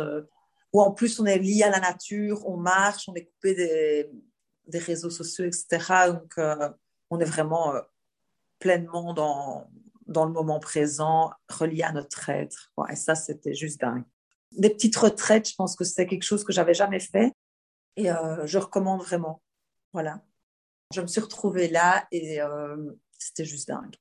où 0.73 0.81
en 0.81 0.93
plus 0.93 1.21
on 1.21 1.26
est 1.26 1.38
lié 1.38 1.62
à 1.62 1.71
la 1.71 1.81
nature, 1.81 2.47
on 2.49 2.57
marche, 2.57 3.09
on 3.09 3.14
est 3.14 3.26
coupé 3.26 3.55
des, 3.55 4.79
réseaux 4.79 5.11
sociaux, 5.11 5.45
etc. 5.45 6.09
Donc, 6.09 6.35
on 7.11 7.21
est 7.21 7.25
vraiment 7.25 7.75
pleinement 8.59 9.12
dans, 9.12 9.69
dans 10.07 10.25
le 10.25 10.33
moment 10.33 10.61
présent, 10.61 11.33
relié 11.49 11.83
à 11.83 11.93
notre 11.93 12.29
être. 12.29 12.73
Et 12.91 12.97
ça, 12.97 13.14
c'était 13.14 13.55
juste 13.55 13.81
dingue. 13.81 14.05
Des 14.52 14.71
petites 14.71 14.97
retraites, 14.97 15.49
je 15.49 15.55
pense 15.55 15.76
que 15.76 15.85
c'est 15.85 16.07
quelque 16.07 16.23
chose 16.23 16.45
que 16.45 16.52
j'avais 16.52 16.75
jamais 16.75 17.00
fait 17.00 17.33
et 17.97 18.11
euh, 18.11 18.47
je 18.47 18.59
recommande 18.59 19.02
vraiment. 19.02 19.43
Voilà. 19.93 20.23
Je 20.95 21.00
me 21.00 21.07
suis 21.07 21.21
retrouvée 21.21 21.69
là 21.69 22.07
et 22.11 22.41
euh, 22.41 22.93
c'était 23.19 23.45
juste 23.45 23.69
dingue. 23.69 23.97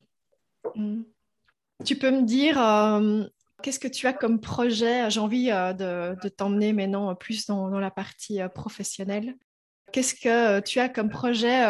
Mm. 0.75 1.03
Tu 1.85 1.97
peux 1.97 2.11
me 2.11 2.23
dire 2.23 2.61
euh, 2.61 3.25
qu'est-ce 3.61 3.79
que 3.79 3.87
tu 3.87 4.07
as 4.07 4.13
comme 4.13 4.39
projet? 4.39 5.09
J'ai 5.09 5.19
envie 5.19 5.47
de, 5.47 6.15
de 6.21 6.29
t'emmener 6.29 6.73
maintenant 6.73 7.15
plus 7.15 7.45
dans, 7.45 7.69
la 7.79 7.91
partie 7.91 8.39
professionnelle. 8.53 9.35
Qu'est-ce 9.91 10.15
que 10.15 10.59
tu 10.61 10.79
as 10.79 10.89
comme 10.89 11.09
projet 11.09 11.63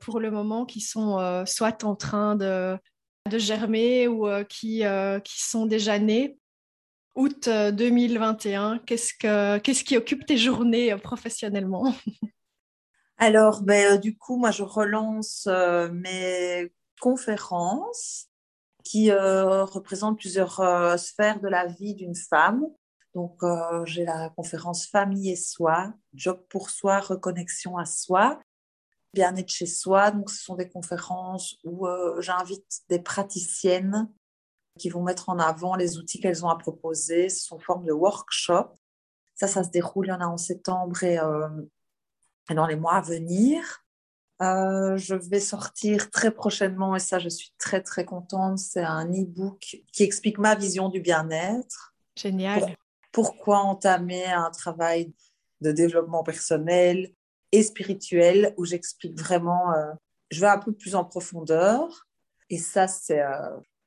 pour 0.00 0.20
le 0.20 0.30
moment 0.30 0.64
qui 0.64 0.80
sont 0.80 1.44
soit 1.46 1.84
en 1.84 1.94
train 1.94 2.36
de, 2.36 2.78
de 3.30 3.38
germer 3.38 4.08
ou 4.08 4.26
qui, 4.48 4.82
qui 5.24 5.42
sont 5.42 5.66
déjà 5.66 5.98
nés? 5.98 6.38
Août 7.16 7.48
2021, 7.48 8.74
euh, 8.74 8.78
qu'est-ce, 8.84 9.14
que, 9.14 9.58
qui 9.82 9.96
occupe 9.96 10.26
tes 10.26 10.36
journées 10.36 10.92
euh, 10.92 10.98
professionnellement? 10.98 11.94
Alors, 13.16 13.62
ben, 13.62 13.94
euh, 13.94 13.96
du 13.96 14.18
coup, 14.18 14.36
moi, 14.36 14.50
je 14.50 14.62
relance 14.62 15.48
mes 15.92 16.70
conférences 17.00 18.28
qui 18.88 19.10
représentent 19.10 20.18
plusieurs 20.18 20.60
sphères 20.98 21.40
de 21.40 21.48
la 21.48 21.66
vie 21.66 21.94
d'une 21.94 22.14
femme. 22.14 22.64
Donc, 23.14 23.42
j'ai 23.84 24.04
la 24.04 24.30
conférence 24.30 24.86
Famille 24.86 25.30
et 25.30 25.36
Soi, 25.36 25.92
Job 26.14 26.40
pour 26.48 26.70
soi, 26.70 27.00
reconnexion 27.00 27.76
à 27.78 27.84
soi, 27.84 28.38
bien-être 29.12 29.50
chez 29.50 29.66
soi. 29.66 30.12
Donc, 30.12 30.30
ce 30.30 30.44
sont 30.44 30.54
des 30.54 30.68
conférences 30.68 31.56
où 31.64 31.86
j'invite 32.20 32.82
des 32.88 33.00
praticiennes 33.00 34.08
qui 34.78 34.88
vont 34.88 35.02
mettre 35.02 35.28
en 35.28 35.38
avant 35.38 35.74
les 35.74 35.98
outils 35.98 36.20
qu'elles 36.20 36.44
ont 36.44 36.48
à 36.48 36.56
proposer 36.56 37.28
sous 37.28 37.58
forme 37.58 37.84
de 37.84 37.92
workshop. 37.92 38.72
Ça, 39.34 39.46
ça 39.46 39.64
se 39.64 39.70
déroule, 39.70 40.06
il 40.06 40.10
y 40.10 40.12
en 40.12 40.20
a 40.20 40.26
en 40.26 40.36
septembre 40.36 41.02
et, 41.02 41.18
euh, 41.18 41.48
dans 42.50 42.66
les 42.66 42.76
mois 42.76 42.94
à 42.94 43.00
venir. 43.00 43.84
Euh, 44.42 44.96
je 44.96 45.14
vais 45.14 45.40
sortir 45.40 46.10
très 46.10 46.30
prochainement, 46.30 46.94
et 46.94 46.98
ça, 46.98 47.18
je 47.18 47.28
suis 47.28 47.52
très, 47.58 47.82
très 47.82 48.04
contente. 48.04 48.58
C'est 48.58 48.82
un 48.82 49.06
e-book 49.06 49.78
qui 49.92 50.02
explique 50.02 50.38
ma 50.38 50.54
vision 50.54 50.88
du 50.88 51.00
bien-être. 51.00 51.94
Génial. 52.16 52.74
pourquoi 53.12 53.58
entamer 53.58 54.24
un 54.24 54.50
travail 54.50 55.12
de 55.60 55.70
développement 55.70 56.22
personnel 56.22 57.12
et 57.52 57.62
spirituel 57.62 58.54
où 58.56 58.64
j'explique 58.64 59.18
vraiment, 59.18 59.72
euh, 59.72 59.92
je 60.30 60.40
vais 60.40 60.46
un 60.46 60.58
peu 60.58 60.72
plus 60.72 60.94
en 60.94 61.04
profondeur. 61.04 62.06
Et 62.48 62.58
ça, 62.58 62.88
c'est 62.88 63.22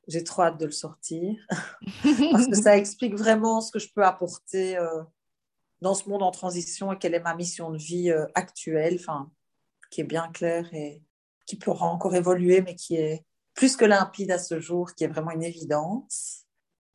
j'ai 0.10 0.24
trop 0.24 0.42
hâte 0.42 0.60
de 0.60 0.66
le 0.66 0.72
sortir 0.72 1.36
parce 2.32 2.48
que 2.48 2.56
ça 2.56 2.76
explique 2.76 3.16
vraiment 3.16 3.62
ce 3.62 3.72
que 3.72 3.80
je 3.80 3.90
peux 3.94 4.04
apporter 4.04 4.78
euh, 4.78 5.04
dans 5.82 5.94
ce 5.94 6.10
monde 6.10 6.24
en 6.24 6.32
transition 6.32 6.92
et 6.92 6.98
quelle 6.98 7.14
est 7.14 7.22
ma 7.22 7.36
mission 7.36 7.70
de 7.72 7.78
vie 7.78 8.10
euh, 8.10 8.26
actuelle, 8.34 8.98
enfin, 9.00 9.30
qui 9.90 10.02
est 10.02 10.06
bien 10.06 10.30
claire 10.32 10.74
et 10.74 11.04
qui 11.46 11.56
pourra 11.56 11.88
encore 11.88 12.16
évoluer, 12.16 12.62
mais 12.62 12.76
qui 12.76 12.96
est 12.96 13.26
plus 13.54 13.76
que 13.76 13.86
limpide 13.86 14.32
à 14.32 14.40
ce 14.40 14.60
jour, 14.60 14.94
qui 14.94 15.04
est 15.04 15.08
vraiment 15.08 15.32
une 15.32 15.44
évidence. 15.44 16.46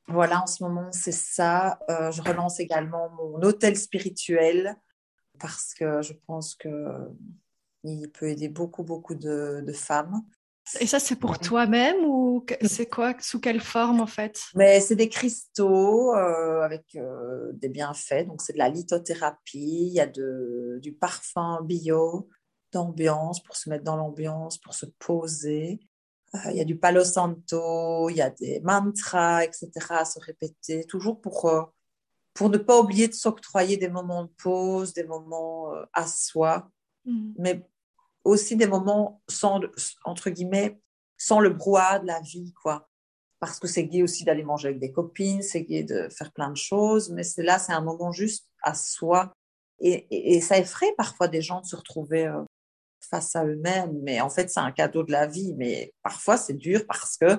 Voilà, 0.06 0.42
en 0.42 0.46
ce 0.46 0.62
moment, 0.62 0.90
c'est 0.92 1.12
ça. 1.12 1.78
Euh, 1.90 2.10
je 2.10 2.22
relance 2.22 2.60
également 2.60 3.10
mon 3.10 3.42
hôtel 3.42 3.76
spirituel 3.76 4.76
parce 5.38 5.74
que 5.74 6.02
je 6.02 6.12
pense 6.26 6.54
que 6.54 6.68
il 7.82 8.10
peut 8.10 8.28
aider 8.28 8.48
beaucoup, 8.48 8.82
beaucoup 8.82 9.14
de 9.14 9.72
femmes. 9.72 10.22
Et 10.80 10.86
ça, 10.86 10.98
c'est 10.98 11.16
pour 11.16 11.38
toi-même 11.38 11.96
ou 12.06 12.44
c'est 12.62 12.86
quoi 12.86 13.14
Sous 13.20 13.38
quelle 13.38 13.60
forme 13.60 14.00
en 14.00 14.06
fait? 14.06 14.40
Mais 14.54 14.80
c'est 14.80 14.96
des 14.96 15.10
cristaux 15.10 16.14
euh, 16.14 16.62
avec 16.62 16.96
euh, 16.96 17.50
des 17.52 17.68
bienfaits. 17.68 18.26
Donc 18.26 18.40
c'est 18.40 18.54
de 18.54 18.58
la 18.58 18.70
lithothérapie, 18.70 19.88
il 19.88 19.92
y 19.92 20.00
a 20.00 20.06
de, 20.06 20.78
du 20.80 20.92
parfum 20.92 21.60
bio, 21.62 22.28
d'ambiance 22.74 23.42
pour 23.42 23.56
se 23.56 23.68
mettre 23.68 23.84
dans 23.84 23.96
l'ambiance, 23.96 24.58
pour 24.58 24.74
se 24.74 24.86
poser. 24.98 25.80
Euh, 26.34 26.50
il 26.50 26.56
y 26.56 26.60
a 26.60 26.64
du 26.64 26.78
palo 26.78 27.04
santo, 27.04 28.10
il 28.10 28.16
y 28.16 28.22
a 28.22 28.30
des 28.30 28.60
mantras, 28.60 29.44
etc. 29.44 29.70
à 29.90 30.04
se 30.04 30.20
répéter, 30.20 30.84
toujours 30.84 31.20
pour 31.20 31.72
pour 32.34 32.50
ne 32.50 32.58
pas 32.58 32.80
oublier 32.80 33.06
de 33.06 33.14
s'octroyer 33.14 33.76
des 33.76 33.88
moments 33.88 34.24
de 34.24 34.30
pause, 34.42 34.92
des 34.92 35.04
moments 35.04 35.70
à 35.92 36.04
soi, 36.04 36.68
mmh. 37.04 37.32
mais 37.38 37.64
aussi 38.24 38.56
des 38.56 38.66
moments 38.66 39.22
sans, 39.28 39.60
entre 40.04 40.30
guillemets, 40.30 40.80
sans 41.16 41.40
le 41.40 41.50
brouhaha 41.50 42.00
de 42.00 42.06
la 42.06 42.20
vie, 42.20 42.52
quoi. 42.62 42.88
Parce 43.38 43.58
que 43.58 43.68
c'est 43.68 43.84
gai 43.84 44.02
aussi 44.02 44.24
d'aller 44.24 44.42
manger 44.42 44.68
avec 44.68 44.80
des 44.80 44.92
copines, 44.92 45.42
c'est 45.42 45.62
gai 45.62 45.84
de 45.84 46.08
faire 46.08 46.32
plein 46.32 46.50
de 46.50 46.56
choses, 46.56 47.10
mais 47.10 47.22
c'est 47.22 47.42
là, 47.42 47.58
c'est 47.58 47.72
un 47.72 47.82
moment 47.82 48.10
juste 48.10 48.48
à 48.62 48.74
soi. 48.74 49.32
Et, 49.80 50.36
et, 50.36 50.40
ça 50.40 50.56
effraie 50.56 50.94
parfois 50.96 51.28
des 51.28 51.42
gens 51.42 51.60
de 51.60 51.66
se 51.66 51.76
retrouver 51.76 52.26
euh, 52.26 52.42
face 53.14 53.36
à 53.36 53.44
eux-mêmes, 53.44 53.96
mais 54.02 54.20
en 54.20 54.28
fait, 54.28 54.50
c'est 54.50 54.60
un 54.60 54.72
cadeau 54.72 55.04
de 55.04 55.12
la 55.12 55.26
vie. 55.26 55.54
Mais 55.56 55.92
parfois, 56.02 56.36
c'est 56.36 56.54
dur 56.54 56.84
parce 56.86 57.16
que 57.16 57.38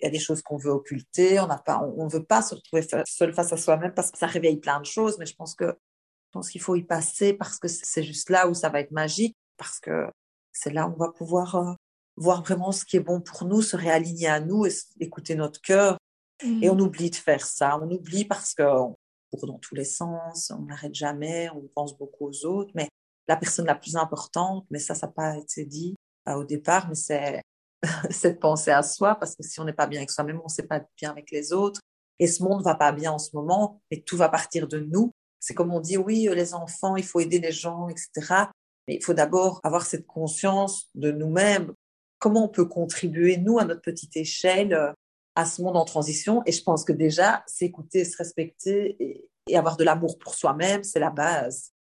il 0.00 0.04
y 0.04 0.08
a 0.08 0.10
des 0.10 0.18
choses 0.18 0.40
qu'on 0.40 0.56
veut 0.56 0.70
occulter, 0.70 1.40
on 1.40 1.46
n'a 1.46 1.58
pas, 1.58 1.78
on, 1.98 2.08
veut 2.08 2.24
pas 2.24 2.40
se 2.40 2.54
retrouver 2.54 2.86
seul 3.06 3.34
face 3.34 3.52
à 3.52 3.58
soi-même 3.58 3.92
parce 3.92 4.10
que 4.10 4.16
ça 4.16 4.26
réveille 4.26 4.56
plein 4.56 4.80
de 4.80 4.86
choses. 4.86 5.18
Mais 5.18 5.26
je 5.26 5.34
pense 5.34 5.54
que, 5.54 5.66
je 5.66 6.32
pense 6.32 6.48
qu'il 6.48 6.62
faut 6.62 6.74
y 6.74 6.82
passer 6.82 7.34
parce 7.34 7.58
que 7.58 7.68
c'est 7.68 8.02
juste 8.02 8.30
là 8.30 8.48
où 8.48 8.54
ça 8.54 8.70
va 8.70 8.80
être 8.80 8.92
magique, 8.92 9.36
parce 9.58 9.78
que 9.78 10.06
c'est 10.52 10.72
là 10.72 10.86
où 10.86 10.94
on 10.94 10.96
va 10.96 11.12
pouvoir 11.12 11.54
euh, 11.56 11.72
voir 12.16 12.42
vraiment 12.42 12.72
ce 12.72 12.86
qui 12.86 12.96
est 12.96 13.00
bon 13.00 13.20
pour 13.20 13.44
nous, 13.44 13.60
se 13.60 13.76
réaligner 13.76 14.28
à 14.28 14.40
nous 14.40 14.64
et 14.64 14.72
écouter 15.00 15.34
notre 15.34 15.60
cœur. 15.60 15.98
Et 16.42 16.70
on 16.70 16.76
mmh. 16.76 16.80
oublie 16.80 17.10
de 17.10 17.16
faire 17.16 17.44
ça. 17.44 17.78
On 17.82 17.90
oublie 17.90 18.24
parce 18.24 18.54
qu'on 18.54 18.96
court 19.30 19.46
dans 19.46 19.58
tous 19.58 19.74
les 19.74 19.84
sens, 19.84 20.50
on 20.56 20.62
n'arrête 20.62 20.94
jamais, 20.94 21.50
on 21.50 21.68
pense 21.74 21.96
beaucoup 21.98 22.28
aux 22.28 22.46
autres. 22.46 22.70
Mais 22.74 22.88
la 23.28 23.36
personne 23.36 23.66
la 23.66 23.74
plus 23.74 23.96
importante, 23.96 24.66
mais 24.70 24.78
ça, 24.78 24.94
ça 24.94 25.06
n'a 25.06 25.12
pas 25.12 25.36
été 25.36 25.64
dit 25.64 25.94
euh, 26.28 26.34
au 26.34 26.44
départ, 26.44 26.88
mais 26.88 26.94
c'est 26.94 27.42
de 28.24 28.38
penser 28.38 28.70
à 28.70 28.82
soi 28.82 29.14
parce 29.14 29.36
que 29.36 29.42
si 29.42 29.60
on 29.60 29.64
n'est 29.64 29.72
pas 29.72 29.86
bien 29.86 30.00
avec 30.00 30.10
soi-même, 30.10 30.40
on 30.40 30.44
ne 30.44 30.48
sait 30.48 30.66
pas 30.66 30.82
bien 30.98 31.10
avec 31.10 31.30
les 31.30 31.52
autres. 31.52 31.80
Et 32.18 32.26
ce 32.26 32.42
monde 32.42 32.62
va 32.62 32.74
pas 32.74 32.92
bien 32.92 33.12
en 33.12 33.18
ce 33.18 33.34
moment, 33.34 33.80
mais 33.90 34.00
tout 34.00 34.16
va 34.16 34.28
partir 34.28 34.68
de 34.68 34.78
nous. 34.78 35.12
C'est 35.40 35.54
comme 35.54 35.72
on 35.72 35.80
dit, 35.80 35.96
oui, 35.96 36.28
les 36.34 36.52
enfants, 36.52 36.96
il 36.96 37.04
faut 37.04 37.18
aider 37.18 37.40
les 37.40 37.50
gens, 37.50 37.88
etc. 37.88 38.44
Mais 38.86 38.96
il 38.96 39.04
faut 39.04 39.14
d'abord 39.14 39.58
avoir 39.64 39.86
cette 39.86 40.06
conscience 40.06 40.90
de 40.94 41.10
nous-mêmes. 41.10 41.72
Comment 42.18 42.44
on 42.44 42.48
peut 42.48 42.66
contribuer, 42.66 43.38
nous, 43.38 43.58
à 43.58 43.64
notre 43.64 43.80
petite 43.80 44.16
échelle, 44.16 44.74
euh, 44.74 44.92
à 45.34 45.46
ce 45.46 45.62
monde 45.62 45.78
en 45.78 45.86
transition? 45.86 46.42
Et 46.44 46.52
je 46.52 46.62
pense 46.62 46.84
que 46.84 46.92
déjà, 46.92 47.42
s'écouter, 47.46 48.04
se 48.04 48.18
respecter 48.18 48.96
et, 49.02 49.26
avoir 49.56 49.76
de 49.76 49.82
l'amour 49.82 50.18
pour 50.18 50.34
soi-même, 50.34 50.84
c'est 50.84 51.00
la 51.00 51.10
base. 51.10 51.72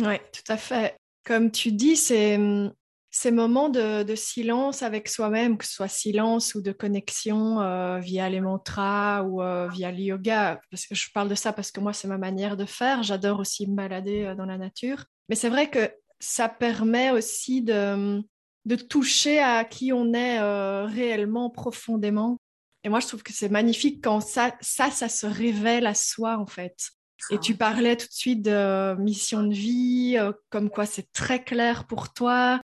Oui, 0.00 0.16
tout 0.32 0.52
à 0.52 0.56
fait. 0.56 0.96
Comme 1.24 1.50
tu 1.50 1.72
dis, 1.72 1.96
c'est 1.96 2.38
ces 3.10 3.30
moments 3.30 3.68
de, 3.68 4.14
silence 4.16 4.82
avec 4.82 5.08
soi-même, 5.08 5.56
que 5.56 5.64
ce 5.64 5.74
soit 5.74 5.88
silence 5.88 6.54
ou 6.54 6.62
de 6.62 6.72
connexion 6.72 7.60
euh, 7.60 7.98
via 8.00 8.28
les 8.28 8.40
mantras 8.40 9.22
ou 9.22 9.40
euh, 9.40 9.68
via 9.68 9.92
le 9.92 9.98
yoga, 9.98 10.60
parce 10.70 10.86
que 10.86 10.94
je 10.94 11.08
parle 11.12 11.28
de 11.28 11.36
ça 11.36 11.52
parce 11.52 11.70
que 11.70 11.80
moi, 11.80 11.92
c'est 11.92 12.08
ma 12.08 12.18
manière 12.18 12.56
de 12.56 12.64
faire. 12.64 13.02
J'adore 13.02 13.38
aussi 13.38 13.66
me 13.68 13.76
balader 13.76 14.34
dans 14.36 14.46
la 14.46 14.58
nature. 14.58 15.04
Mais 15.28 15.36
c'est 15.36 15.48
vrai 15.48 15.70
que 15.70 15.90
ça 16.18 16.48
permet 16.48 17.10
aussi 17.10 17.62
de, 17.62 18.22
de 18.64 18.76
toucher 18.76 19.40
à 19.40 19.64
qui 19.64 19.92
on 19.92 20.12
est 20.14 20.40
euh, 20.40 20.86
réellement 20.86 21.50
profondément. 21.50 22.38
Et 22.82 22.88
moi, 22.88 23.00
je 23.00 23.06
trouve 23.06 23.22
que 23.22 23.32
c'est 23.32 23.48
magnifique 23.48 24.02
quand 24.02 24.20
ça, 24.20 24.56
ça 24.60 24.90
se 24.90 25.26
révèle 25.26 25.86
à 25.86 25.94
soi, 25.94 26.38
en 26.38 26.46
fait. 26.46 26.76
Et 27.30 27.38
tu 27.38 27.54
parlais 27.56 27.96
tout 27.96 28.06
de 28.06 28.12
suite 28.12 28.42
de 28.42 28.94
mission 28.96 29.42
de 29.44 29.54
vie, 29.54 30.16
euh, 30.18 30.32
comme 30.50 30.70
quoi 30.70 30.86
c'est 30.86 31.10
très 31.12 31.42
clair 31.42 31.86
pour 31.86 32.12
toi. 32.12 32.60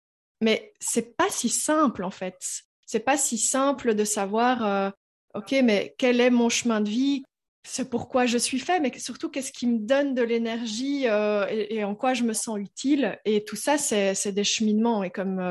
Mais 0.42 0.74
c'est 0.80 1.18
pas 1.18 1.30
si 1.30 1.50
simple 1.50 2.04
en 2.04 2.12
fait. 2.12 2.38
C'est 2.86 3.00
pas 3.00 3.18
si 3.18 3.38
simple 3.38 3.96
de 3.96 4.04
savoir, 4.04 4.66
euh, 4.66 4.90
ok, 5.34 5.56
mais 5.64 5.96
quel 5.98 6.22
est 6.22 6.30
mon 6.30 6.50
chemin 6.50 6.82
de 6.82 6.90
vie? 6.90 7.24
C'est 7.68 7.90
pourquoi 7.90 8.28
je 8.28 8.38
suis 8.38 8.60
fait, 8.60 8.80
mais 8.80 8.96
surtout 9.00 9.30
qu'est-ce 9.30 9.52
qui 9.52 9.66
me 9.66 9.80
donne 9.80 10.14
de 10.14 10.22
l'énergie 10.22 11.08
euh, 11.08 11.48
et, 11.50 11.84
en 11.84 11.96
quoi 11.96 12.14
je 12.14 12.24
me 12.24 12.34
sens 12.34 12.60
utile? 12.60 13.18
Et 13.26 13.44
tout 13.44 13.56
ça, 13.56 13.80
c'est 13.80 14.32
des 14.32 14.44
cheminements. 14.44 15.04
Et 15.04 15.10
comme, 15.10 15.42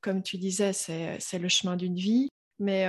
comme 0.00 0.22
tu 0.24 0.38
disais, 0.38 0.72
c'est 0.72 1.38
le 1.38 1.48
chemin 1.48 1.76
d'une 1.76 1.94
vie. 1.94 2.30
Mais 2.58 2.88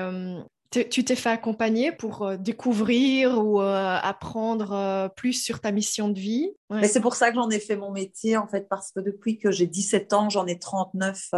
tu 0.72 1.04
t'es 1.04 1.18
fait 1.18 1.30
accompagner 1.30 1.92
pour 1.92 2.24
euh, 2.24 2.38
découvrir 2.38 3.38
ou 3.44 3.62
euh, 3.62 3.98
apprendre 4.02 4.72
euh, 4.72 5.10
plus 5.10 5.34
sur 5.34 5.60
ta 5.60 5.72
mission 5.72 6.08
de 6.08 6.18
vie? 6.18 6.52
Mais 6.70 6.88
c'est 6.88 7.02
pour 7.02 7.16
ça 7.16 7.30
que 7.30 7.36
j'en 7.36 7.50
ai 7.50 7.60
fait 7.60 7.76
mon 7.76 7.92
métier, 7.92 8.38
en 8.38 8.48
fait, 8.48 8.70
parce 8.70 8.92
que 8.92 9.02
depuis 9.02 9.38
que 9.38 9.52
j'ai 9.52 9.68
17 9.68 10.14
ans, 10.14 10.30
j'en 10.30 10.48
ai 10.48 10.58
39 10.58 11.30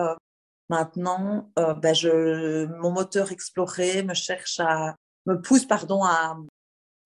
maintenant, 0.70 1.52
je, 1.58 2.66
mon 2.80 2.92
moteur 2.92 3.32
exploré 3.32 4.04
me 4.04 4.14
cherche 4.14 4.60
à, 4.60 4.96
me 5.26 5.42
pousse, 5.42 5.66
pardon, 5.66 6.04
à, 6.04 6.38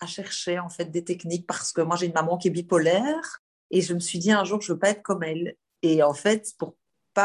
chercher, 0.06 0.60
en 0.60 0.70
fait, 0.70 0.92
des 0.92 1.04
techniques 1.04 1.48
parce 1.48 1.72
que 1.72 1.82
moi, 1.82 1.96
j'ai 1.96 2.08
une 2.08 2.14
maman 2.14 2.38
qui 2.38 2.50
est 2.50 2.52
bipolaire 2.52 3.40
et 3.72 3.82
je 3.82 3.94
me 3.94 4.00
suis 4.00 4.20
dit 4.20 4.32
un 4.32 4.44
jour 4.44 4.62
je 4.62 4.74
veux 4.74 4.80
pas 4.80 4.90
être 4.90 5.02
comme 5.02 5.24
elle. 5.24 5.56
Et 5.82 6.04
en 6.04 6.14
fait, 6.14 6.54
pour 6.60 6.76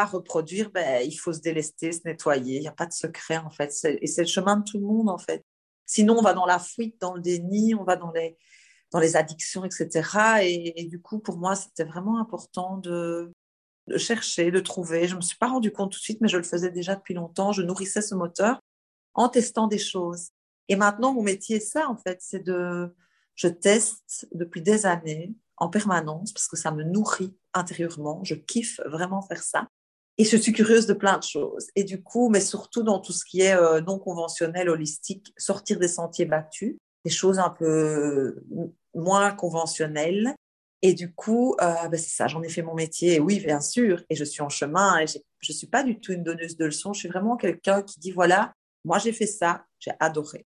reproduire, 0.04 0.70
ben, 0.70 1.02
il 1.04 1.14
faut 1.14 1.32
se 1.32 1.40
délester, 1.40 1.92
se 1.92 2.00
nettoyer. 2.04 2.56
Il 2.56 2.60
n'y 2.62 2.68
a 2.68 2.72
pas 2.72 2.86
de 2.86 2.92
secret, 2.92 3.38
en 3.38 3.50
fait. 3.50 3.72
Et 4.00 4.06
c'est 4.06 4.22
le 4.22 4.28
chemin 4.28 4.56
de 4.56 4.64
tout 4.64 4.78
le 4.78 4.86
monde, 4.86 5.08
en 5.08 5.18
fait. 5.18 5.44
Sinon, 5.86 6.18
on 6.18 6.22
va 6.22 6.34
dans 6.34 6.46
la 6.46 6.58
fuite, 6.58 7.00
dans 7.00 7.14
le 7.14 7.20
déni, 7.20 7.74
on 7.74 7.84
va 7.84 7.96
dans 7.96 8.10
les, 8.12 8.38
dans 8.92 8.98
les 8.98 9.16
addictions, 9.16 9.64
etc. 9.64 10.42
Et, 10.42 10.84
du 10.84 11.00
coup, 11.00 11.18
pour 11.18 11.38
moi, 11.38 11.54
c'était 11.54 11.84
vraiment 11.84 12.18
important 12.18 12.78
de, 12.78 13.32
de, 13.88 13.98
chercher, 13.98 14.50
de 14.50 14.60
trouver. 14.60 15.06
Je 15.06 15.12
ne 15.12 15.16
me 15.18 15.22
suis 15.22 15.38
pas 15.38 15.48
rendu 15.48 15.72
compte 15.72 15.92
tout 15.92 15.98
de 15.98 16.02
suite, 16.02 16.20
mais 16.20 16.28
je 16.28 16.38
le 16.38 16.44
faisais 16.44 16.70
déjà 16.70 16.94
depuis 16.94 17.14
longtemps. 17.14 17.52
Je 17.52 17.62
nourrissais 17.62 18.02
ce 18.02 18.14
moteur 18.14 18.60
en 19.14 19.28
testant 19.28 19.66
des 19.66 19.78
choses. 19.78 20.28
Et 20.68 20.76
maintenant, 20.76 21.12
mon 21.12 21.22
métier, 21.22 21.60
c'est 21.60 21.80
ça, 21.80 21.88
en 21.88 21.96
fait. 21.96 22.18
C'est 22.20 22.42
de... 22.44 22.94
Je 23.34 23.48
teste 23.48 24.28
depuis 24.32 24.62
des 24.62 24.86
années 24.86 25.34
en 25.56 25.68
permanence 25.68 26.32
parce 26.32 26.48
que 26.48 26.56
ça 26.56 26.70
me 26.70 26.84
nourrit 26.84 27.36
intérieurement. 27.54 28.22
Je 28.24 28.34
kiffe 28.34 28.80
vraiment 28.86 29.22
faire 29.22 29.42
ça. 29.42 29.68
Et 30.22 30.24
je 30.24 30.36
suis 30.36 30.52
curieuse 30.52 30.86
de 30.86 30.92
plein 30.92 31.18
de 31.18 31.24
choses. 31.24 31.66
Et 31.74 31.82
du 31.82 32.00
coup, 32.00 32.28
mais 32.28 32.40
surtout 32.40 32.84
dans 32.84 33.00
tout 33.00 33.10
ce 33.10 33.24
qui 33.24 33.40
est 33.40 33.56
euh, 33.56 33.80
non 33.80 33.98
conventionnel, 33.98 34.68
holistique, 34.68 35.34
sortir 35.36 35.80
des 35.80 35.88
sentiers 35.88 36.26
battus, 36.26 36.76
des 37.04 37.10
choses 37.10 37.40
un 37.40 37.50
peu 37.50 38.36
moins 38.94 39.32
conventionnelles. 39.32 40.36
Et 40.80 40.94
du 40.94 41.12
coup, 41.12 41.56
euh, 41.60 41.88
ben 41.88 41.98
c'est 41.98 42.14
ça, 42.14 42.28
j'en 42.28 42.40
ai 42.44 42.48
fait 42.48 42.62
mon 42.62 42.74
métier. 42.74 43.18
Oui, 43.18 43.40
bien 43.40 43.60
sûr. 43.60 44.04
Et 44.10 44.14
je 44.14 44.22
suis 44.22 44.42
en 44.42 44.48
chemin. 44.48 45.00
Et 45.00 45.08
je 45.08 45.18
ne 45.52 45.56
suis 45.56 45.66
pas 45.66 45.82
du 45.82 45.98
tout 45.98 46.12
une 46.12 46.22
donneuse 46.22 46.56
de 46.56 46.66
leçons. 46.66 46.92
Je 46.92 47.00
suis 47.00 47.08
vraiment 47.08 47.36
quelqu'un 47.36 47.82
qui 47.82 47.98
dit, 47.98 48.12
voilà, 48.12 48.54
moi 48.84 48.98
j'ai 48.98 49.12
fait 49.12 49.26
ça, 49.26 49.64
j'ai 49.80 49.90
adoré. 49.98 50.46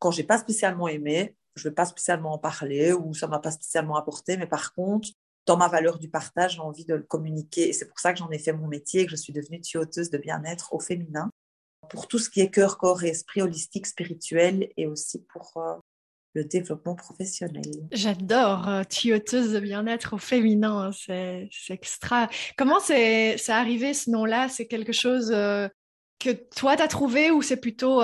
Quand 0.00 0.10
j'ai 0.10 0.24
pas 0.24 0.38
spécialement 0.38 0.88
aimé, 0.88 1.36
je 1.54 1.68
vais 1.68 1.74
pas 1.76 1.86
spécialement 1.86 2.32
en 2.32 2.38
parler 2.38 2.92
ou 2.92 3.14
ça 3.14 3.28
m'a 3.28 3.38
pas 3.38 3.52
spécialement 3.52 3.94
apporté. 3.94 4.36
Mais 4.36 4.48
par 4.48 4.74
contre, 4.74 5.10
dans 5.46 5.56
ma 5.56 5.68
valeur 5.68 5.98
du 5.98 6.08
partage, 6.08 6.54
j'ai 6.54 6.60
envie 6.60 6.84
de 6.84 6.94
le 6.94 7.02
communiquer. 7.02 7.68
Et 7.68 7.72
c'est 7.72 7.88
pour 7.88 7.98
ça 7.98 8.12
que 8.12 8.18
j'en 8.18 8.30
ai 8.30 8.38
fait 8.38 8.52
mon 8.52 8.68
métier 8.68 9.02
et 9.02 9.04
que 9.06 9.10
je 9.10 9.16
suis 9.16 9.32
devenue 9.32 9.60
tuyauteuse 9.60 10.10
de 10.10 10.18
bien-être 10.18 10.72
au 10.72 10.78
féminin. 10.78 11.30
Pour 11.90 12.06
tout 12.06 12.18
ce 12.18 12.30
qui 12.30 12.40
est 12.40 12.50
cœur, 12.50 12.78
corps 12.78 13.02
et 13.02 13.08
esprit 13.08 13.42
holistique, 13.42 13.86
spirituel 13.86 14.70
et 14.76 14.86
aussi 14.86 15.20
pour 15.24 15.52
euh, 15.56 15.74
le 16.34 16.44
développement 16.44 16.94
professionnel. 16.94 17.64
J'adore, 17.90 18.68
euh, 18.68 18.84
tuyauteuse 18.84 19.52
de 19.52 19.60
bien-être 19.60 20.14
au 20.14 20.18
féminin, 20.18 20.90
hein, 20.90 20.92
c'est 20.92 21.50
extra. 21.70 22.28
Comment 22.56 22.78
c'est 22.78 23.36
arrivé 23.48 23.94
ce 23.94 24.10
nom-là? 24.10 24.48
C'est 24.48 24.66
quelque 24.66 24.92
chose 24.92 25.32
euh, 25.32 25.68
que 26.20 26.30
toi, 26.30 26.76
tu 26.76 26.82
as 26.82 26.88
trouvé 26.88 27.32
ou 27.32 27.42
c'est 27.42 27.56
plutôt 27.56 28.00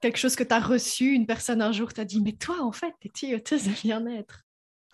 quelque 0.00 0.16
chose 0.16 0.36
que 0.36 0.44
tu 0.44 0.54
as 0.54 0.60
reçu? 0.60 1.12
Une 1.12 1.26
personne 1.26 1.60
un 1.60 1.72
jour 1.72 1.92
t'a 1.92 2.04
dit, 2.04 2.22
mais 2.22 2.32
toi, 2.32 2.62
en 2.62 2.70
fait, 2.70 2.94
tu 3.00 3.08
es 3.08 3.10
tuyauteuse 3.10 3.64
de 3.64 3.72
bien-être 3.82 4.44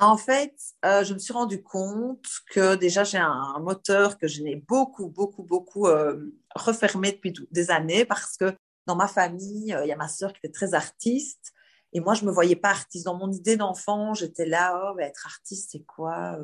en 0.01 0.17
fait, 0.17 0.55
euh, 0.85 1.03
je 1.03 1.13
me 1.13 1.19
suis 1.19 1.33
rendu 1.33 1.63
compte 1.63 2.25
que 2.51 2.77
déjà 2.77 3.03
j'ai 3.03 3.19
un, 3.19 3.59
moteur 3.61 4.17
que 4.19 4.29
je 4.29 4.43
n'ai 4.43 4.57
beaucoup, 4.57 5.09
beaucoup, 5.09 5.43
beaucoup 5.43 5.87
euh, 5.87 6.33
refermé 6.55 7.13
depuis 7.13 7.35
des 7.51 7.71
années 7.71 8.05
parce 8.05 8.37
que 8.37 8.57
dans 8.87 8.95
ma 8.95 9.09
famille, 9.09 9.75
euh, 9.75 9.85
il 9.85 9.89
y 9.89 9.93
a 9.93 9.97
ma 9.97 10.09
sœur 10.09 10.33
qui 10.33 10.39
était 10.45 10.53
très 10.53 10.75
artiste 10.75 11.53
et 11.93 12.01
moi 12.01 12.15
je 12.15 12.25
me 12.25 12.31
voyais 12.31 12.55
pas 12.55 12.71
artiste. 12.71 13.07
Dans 13.07 13.17
mon 13.17 13.33
idée 13.33 13.57
d'enfant, 13.57 14.15
j'étais 14.15 14.47
là, 14.47 14.81
oh, 14.81 14.95
bah, 14.97 15.03
être 15.03 15.27
artiste, 15.27 15.71
c'est 15.73 15.85
quoi 15.85 16.39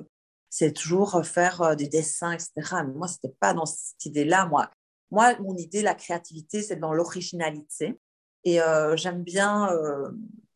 C'est 0.51 0.73
toujours 0.73 1.25
faire 1.25 1.77
des 1.77 1.89
dessins, 1.89 2.33
etc. 2.33 2.51
Mais 2.87 2.95
moi, 2.95 3.09
c'était 3.09 3.35
pas 3.41 3.55
dans 3.55 3.67
cette 3.67 4.05
idée-là. 4.05 4.47
Moi, 4.47 4.69
moi, 5.11 5.39
mon 5.41 5.57
idée, 5.57 5.83
la 5.83 5.95
créativité, 5.95 6.63
c'est 6.63 6.77
dans 6.77 6.93
l'originalité. 6.93 8.01
Et 8.45 8.59
j'aime 8.97 9.23
bien 9.23 9.69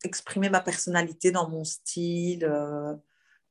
exprimer 0.03 0.49
ma 0.49 0.61
personnalité 0.61 1.31
dans 1.31 1.49
mon 1.49 1.63
style, 1.63 2.45
euh, 2.45 2.95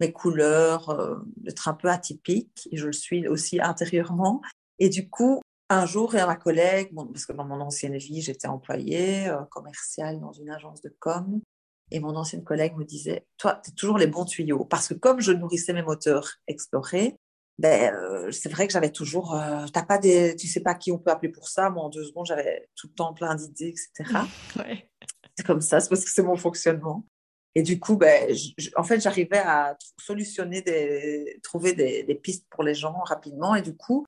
mes 0.00 0.12
couleurs, 0.12 0.90
euh, 0.90 1.16
être 1.46 1.68
un 1.68 1.74
peu 1.74 1.88
atypique, 1.88 2.68
je 2.72 2.86
le 2.86 2.92
suis 2.92 3.26
aussi 3.28 3.60
intérieurement. 3.60 4.40
Et 4.78 4.88
du 4.88 5.08
coup, 5.08 5.40
un 5.70 5.86
jour, 5.86 6.14
et 6.14 6.20
à 6.20 6.26
ma 6.26 6.36
collègue, 6.36 6.94
parce 7.12 7.26
que 7.26 7.32
dans 7.32 7.44
mon 7.44 7.60
ancienne 7.60 7.96
vie, 7.96 8.22
j'étais 8.22 8.48
employée 8.48 9.28
euh, 9.28 9.42
commerciale 9.50 10.20
dans 10.20 10.32
une 10.32 10.50
agence 10.50 10.80
de 10.80 10.94
com, 10.98 11.40
et 11.90 12.00
mon 12.00 12.16
ancienne 12.16 12.44
collègue 12.44 12.76
me 12.76 12.84
disait, 12.84 13.26
toi, 13.38 13.60
tu 13.64 13.74
toujours 13.74 13.98
les 13.98 14.06
bons 14.06 14.24
tuyaux, 14.24 14.64
parce 14.64 14.88
que 14.88 14.94
comme 14.94 15.20
je 15.20 15.32
nourrissais 15.32 15.72
mes 15.72 15.82
moteurs 15.82 16.34
explorés, 16.46 17.16
ben, 17.58 17.92
c'est 18.30 18.50
vrai 18.50 18.68
que 18.68 18.72
j'avais 18.72 18.92
toujours, 18.92 19.36
t'as 19.72 19.82
pas 19.82 19.98
tu 19.98 20.46
sais 20.46 20.60
pas 20.60 20.76
qui 20.76 20.92
on 20.92 20.98
peut 20.98 21.10
appeler 21.10 21.32
pour 21.32 21.48
ça. 21.48 21.70
Moi, 21.70 21.82
en 21.82 21.88
deux 21.88 22.04
secondes, 22.04 22.26
j'avais 22.26 22.68
tout 22.76 22.86
le 22.86 22.94
temps 22.94 23.12
plein 23.14 23.34
d'idées, 23.34 23.74
etc. 23.74 24.20
ouais 24.58 24.88
comme 25.44 25.60
ça, 25.60 25.80
c'est 25.80 25.88
parce 25.88 26.04
que 26.04 26.10
c'est 26.10 26.22
mon 26.22 26.36
fonctionnement. 26.36 27.04
Et 27.54 27.62
du 27.62 27.80
coup, 27.80 27.96
ben, 27.96 28.32
en 28.76 28.84
fait, 28.84 29.00
j'arrivais 29.00 29.38
à 29.38 29.76
solutionner, 29.98 30.62
des, 30.62 31.40
trouver 31.42 31.72
des, 31.72 32.14
pistes 32.14 32.46
pour 32.50 32.62
les 32.62 32.74
gens 32.74 33.00
rapidement. 33.04 33.54
Et 33.54 33.62
du 33.62 33.74
coup, 33.74 34.06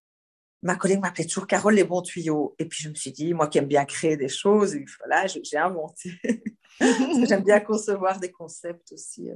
ma 0.62 0.76
collègue 0.76 1.00
m'appelait 1.00 1.24
toujours 1.24 1.46
Carole 1.46 1.74
les 1.74 1.84
bons 1.84 2.02
tuyaux. 2.02 2.54
Et 2.58 2.66
puis 2.66 2.82
je 2.82 2.88
me 2.88 2.94
suis 2.94 3.12
dit, 3.12 3.34
moi 3.34 3.48
qui 3.48 3.58
aime 3.58 3.66
bien 3.66 3.84
créer 3.84 4.16
des 4.16 4.28
choses, 4.28 4.76
voilà, 4.98 5.26
j'ai 5.26 5.58
inventé. 5.58 6.12
J'aime 7.28 7.42
bien 7.42 7.60
concevoir 7.60 8.18
des 8.20 8.30
concepts 8.30 8.92
aussi. 8.92 9.28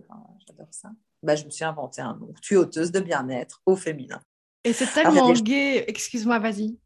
J'adore 0.47 0.69
ça. 0.71 0.91
Ben, 1.23 1.37
je 1.37 1.45
me 1.45 1.51
suis 1.51 1.65
inventé 1.65 2.01
un 2.01 2.17
nom, 2.17 2.33
tuyauteuse 2.41 2.91
de 2.91 3.01
bien-être 3.01 3.61
au 3.67 3.77
féminin. 3.77 4.21
Et 4.63 4.73
c'est 4.73 4.87
tellement 4.87 5.33
gay. 5.33 5.85
Excuse-moi, 5.87 6.39
vas-y. 6.39 6.79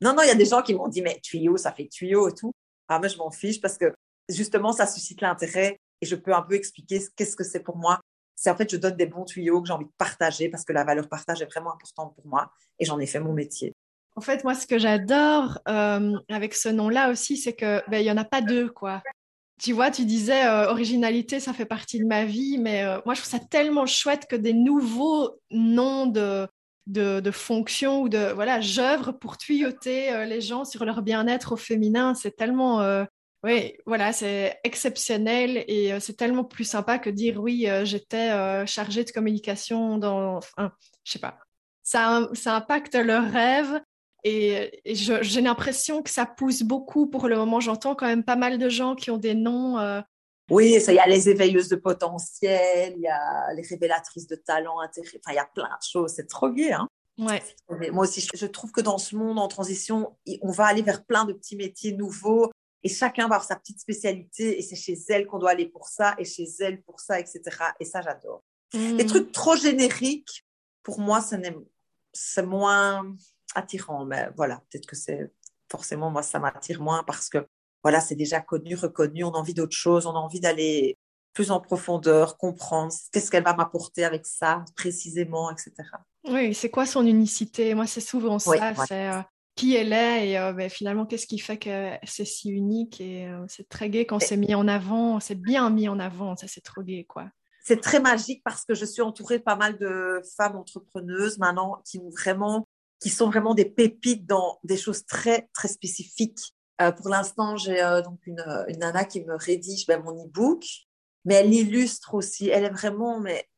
Non, 0.00 0.14
non, 0.14 0.22
il 0.22 0.28
y 0.28 0.30
a 0.30 0.36
des 0.36 0.44
gens 0.44 0.62
qui 0.62 0.74
m'ont 0.74 0.88
dit, 0.88 1.02
mais 1.02 1.18
tuyau, 1.20 1.56
ça 1.56 1.72
fait 1.72 1.88
tuyau 1.88 2.28
et 2.28 2.34
tout. 2.34 2.52
Ah, 2.88 2.98
moi, 2.98 3.08
je 3.08 3.16
m'en 3.16 3.30
fiche 3.30 3.60
parce 3.60 3.78
que 3.78 3.92
justement, 4.28 4.72
ça 4.72 4.86
suscite 4.86 5.20
l'intérêt 5.20 5.80
et 6.00 6.06
je 6.06 6.16
peux 6.16 6.34
un 6.34 6.42
peu 6.42 6.54
expliquer 6.54 7.00
qu'est-ce 7.16 7.36
que 7.36 7.44
c'est 7.44 7.60
pour 7.60 7.76
moi. 7.76 8.00
C'est 8.36 8.50
en 8.50 8.56
fait, 8.56 8.70
je 8.70 8.76
donne 8.76 8.96
des 8.96 9.06
bons 9.06 9.24
tuyaux 9.24 9.62
que 9.62 9.68
j'ai 9.68 9.72
envie 9.72 9.86
de 9.86 9.92
partager 9.96 10.48
parce 10.48 10.64
que 10.64 10.72
la 10.72 10.84
valeur 10.84 11.08
partage 11.08 11.40
est 11.42 11.46
vraiment 11.46 11.72
importante 11.72 12.14
pour 12.14 12.26
moi 12.26 12.50
et 12.78 12.84
j'en 12.84 12.98
ai 12.98 13.06
fait 13.06 13.20
mon 13.20 13.32
métier. 13.32 13.72
En 14.16 14.20
fait, 14.20 14.44
moi, 14.44 14.54
ce 14.54 14.66
que 14.66 14.78
j'adore 14.78 15.58
euh, 15.68 16.16
avec 16.28 16.54
ce 16.54 16.68
nom-là 16.68 17.10
aussi, 17.10 17.36
c'est 17.36 17.54
que 17.54 17.82
ben, 17.90 17.98
il 17.98 18.04
y 18.04 18.10
en 18.10 18.16
a 18.16 18.24
pas 18.24 18.40
deux, 18.40 18.68
quoi. 18.68 19.02
Tu 19.60 19.72
vois, 19.72 19.90
tu 19.90 20.04
disais 20.04 20.46
euh, 20.46 20.68
originalité, 20.68 21.40
ça 21.40 21.52
fait 21.52 21.64
partie 21.64 21.98
de 21.98 22.06
ma 22.06 22.24
vie, 22.24 22.58
mais 22.58 22.84
euh, 22.84 23.00
moi, 23.06 23.14
je 23.14 23.20
trouve 23.20 23.30
ça 23.30 23.44
tellement 23.44 23.86
chouette 23.86 24.26
que 24.28 24.36
des 24.36 24.52
nouveaux 24.52 25.40
noms 25.50 26.06
de, 26.06 26.48
de, 26.86 27.30
fonctions 27.30 28.02
ou 28.02 28.08
de 28.08 28.32
voilà, 28.32 28.60
j'œuvre 28.60 29.12
pour 29.12 29.36
tuyauter 29.36 30.26
les 30.26 30.40
gens 30.40 30.64
sur 30.64 30.84
leur 30.84 31.02
bien-être 31.02 31.52
au 31.52 31.56
féminin. 31.56 32.14
C'est 32.14 32.36
tellement 32.36 33.04
oui, 33.44 33.76
voilà, 33.84 34.14
c'est 34.14 34.58
exceptionnel 34.64 35.66
et 35.68 35.92
euh, 35.92 36.00
c'est 36.00 36.14
tellement 36.14 36.44
plus 36.44 36.64
sympa 36.64 36.98
que 36.98 37.10
dire 37.10 37.38
oui, 37.38 37.68
euh, 37.68 37.84
j'étais 37.84 38.30
euh, 38.30 38.64
chargée 38.64 39.04
de 39.04 39.10
communication 39.10 39.98
dans. 39.98 40.38
Enfin, 40.38 40.72
je 41.04 41.12
sais 41.12 41.18
pas. 41.18 41.36
Ça, 41.82 42.30
ça 42.32 42.56
impacte 42.56 42.94
leur 42.94 43.30
rêve 43.30 43.82
et, 44.24 44.80
j'ai 44.86 45.42
l'impression 45.42 46.02
que 46.02 46.08
ça 46.08 46.24
pousse 46.24 46.62
beaucoup 46.62 47.06
pour 47.06 47.28
le 47.28 47.36
moment. 47.36 47.60
J'entends 47.60 47.94
quand 47.94 48.06
même 48.06 48.24
pas 48.24 48.36
mal 48.36 48.56
de 48.56 48.70
gens 48.70 48.94
qui 48.94 49.10
ont 49.10 49.18
des 49.18 49.34
noms. 49.34 49.76
Oui, 50.50 50.78
il 50.88 50.94
y 50.94 50.98
a 50.98 51.06
les 51.06 51.28
éveilleuses 51.28 51.68
de 51.68 51.76
potentiel, 51.76 52.94
il 52.96 53.02
y 53.02 53.08
a 53.08 53.52
les 53.52 53.62
révélatrices 53.62 54.26
de 54.26 54.36
talent, 54.36 54.76
enfin, 54.76 55.32
il 55.32 55.34
y 55.34 55.38
a 55.38 55.48
plein 55.54 55.64
de 55.64 55.86
choses. 55.86 56.14
C'est 56.16 56.28
trop 56.28 56.48
gai, 56.48 56.72
hein 56.72 56.88
Ouais. 57.18 57.42
Moi 57.92 58.04
aussi, 58.04 58.26
je 58.34 58.46
trouve 58.46 58.72
que 58.72 58.80
dans 58.80 58.98
ce 58.98 59.14
monde 59.14 59.38
en 59.38 59.48
transition, 59.48 60.16
on 60.40 60.50
va 60.50 60.66
aller 60.66 60.82
vers 60.82 61.04
plein 61.04 61.24
de 61.24 61.32
petits 61.32 61.56
métiers 61.56 61.92
nouveaux 61.92 62.50
et 62.84 62.88
chacun 62.88 63.22
va 63.22 63.36
avoir 63.36 63.44
sa 63.44 63.56
petite 63.56 63.80
spécialité 63.80 64.58
et 64.58 64.62
c'est 64.62 64.76
chez 64.76 64.96
elle 65.08 65.26
qu'on 65.26 65.38
doit 65.38 65.50
aller 65.50 65.66
pour 65.66 65.88
ça 65.88 66.14
et 66.18 66.24
chez 66.24 66.46
elle 66.60 66.82
pour 66.82 67.00
ça, 67.00 67.18
etc. 67.18 67.40
Et 67.80 67.84
ça, 67.86 68.02
j'adore. 68.02 68.44
Les 68.74 69.04
mmh. 69.04 69.06
trucs 69.06 69.32
trop 69.32 69.56
génériques, 69.56 70.44
pour 70.82 71.00
moi, 71.00 71.24
c'est 72.12 72.42
moins 72.42 73.16
attirant. 73.54 74.04
Mais 74.04 74.28
voilà, 74.36 74.62
peut-être 74.70 74.86
que 74.86 74.96
c'est 74.96 75.32
forcément, 75.70 76.10
moi, 76.10 76.22
ça 76.22 76.38
m'attire 76.38 76.82
moins 76.82 77.02
parce 77.04 77.28
que 77.30 77.46
voilà, 77.82 78.00
c'est 78.00 78.16
déjà 78.16 78.40
connu, 78.40 78.74
reconnu, 78.74 79.24
on 79.24 79.30
a 79.30 79.38
envie 79.38 79.54
d'autre 79.54 79.76
chose, 79.76 80.06
on 80.06 80.14
a 80.14 80.18
envie 80.18 80.40
d'aller 80.40 80.98
plus 81.32 81.50
en 81.50 81.60
profondeur, 81.60 82.36
comprendre 82.36 82.92
qu'est-ce 83.12 83.30
qu'elle 83.30 83.44
va 83.44 83.54
m'apporter 83.54 84.04
avec 84.04 84.26
ça 84.26 84.64
précisément, 84.76 85.50
etc. 85.50 85.72
Oui, 86.28 86.54
c'est 86.54 86.70
quoi 86.70 86.86
son 86.86 87.04
unicité? 87.06 87.74
Moi, 87.74 87.86
c'est 87.86 88.00
souvent 88.00 88.38
ça, 88.38 88.74
c'est 88.86 89.08
euh, 89.10 89.20
qui 89.54 89.76
elle 89.76 89.92
est 89.92 90.30
et 90.30 90.38
euh, 90.38 90.52
ben, 90.52 90.68
finalement 90.68 91.06
qu'est-ce 91.06 91.26
qui 91.26 91.38
fait 91.38 91.58
que 91.58 91.92
c'est 92.04 92.24
si 92.24 92.50
unique 92.50 93.00
et 93.00 93.26
euh, 93.26 93.44
c'est 93.48 93.68
très 93.68 93.88
gai 93.88 94.06
quand 94.06 94.18
c'est 94.18 94.36
mis 94.36 94.54
en 94.54 94.66
avant, 94.66 95.20
c'est 95.20 95.34
bien 95.40 95.70
mis 95.70 95.88
en 95.88 95.98
avant, 95.98 96.36
ça 96.36 96.46
c'est 96.48 96.60
trop 96.60 96.82
gai 96.82 97.04
quoi. 97.04 97.28
C'est 97.64 97.80
très 97.80 98.00
magique 98.00 98.42
parce 98.44 98.64
que 98.64 98.74
je 98.74 98.84
suis 98.84 99.00
entourée 99.00 99.38
de 99.38 99.42
pas 99.42 99.56
mal 99.56 99.78
de 99.78 100.20
femmes 100.36 100.56
entrepreneuses 100.56 101.38
maintenant 101.38 101.80
qui 101.84 101.98
ont 101.98 102.10
vraiment 102.10 102.68
qui 103.00 103.10
sont 103.10 103.28
vraiment 103.28 103.54
des 103.54 103.64
pépites 103.64 104.26
dans 104.26 104.58
des 104.64 104.76
choses 104.76 105.04
très 105.06 105.48
très 105.54 105.68
spécifiques. 105.68 106.54
pour 106.96 107.08
l'instant, 107.08 107.56
j'ai 107.56 107.80
donc 108.04 108.26
une, 108.26 108.44
une, 108.68 108.78
nana 108.78 109.04
qui 109.04 109.22
me 109.24 109.36
rédige 109.36 109.86
ben, 109.86 110.02
mon 110.02 110.26
e-book, 110.26 110.64
mais 111.24 111.34
elle 111.34 111.52
illustre 111.52 112.14
aussi. 112.14 112.48
Elle 112.48 112.64
est 112.64 112.70
vraiment, 112.70 113.20
mais 113.20 113.48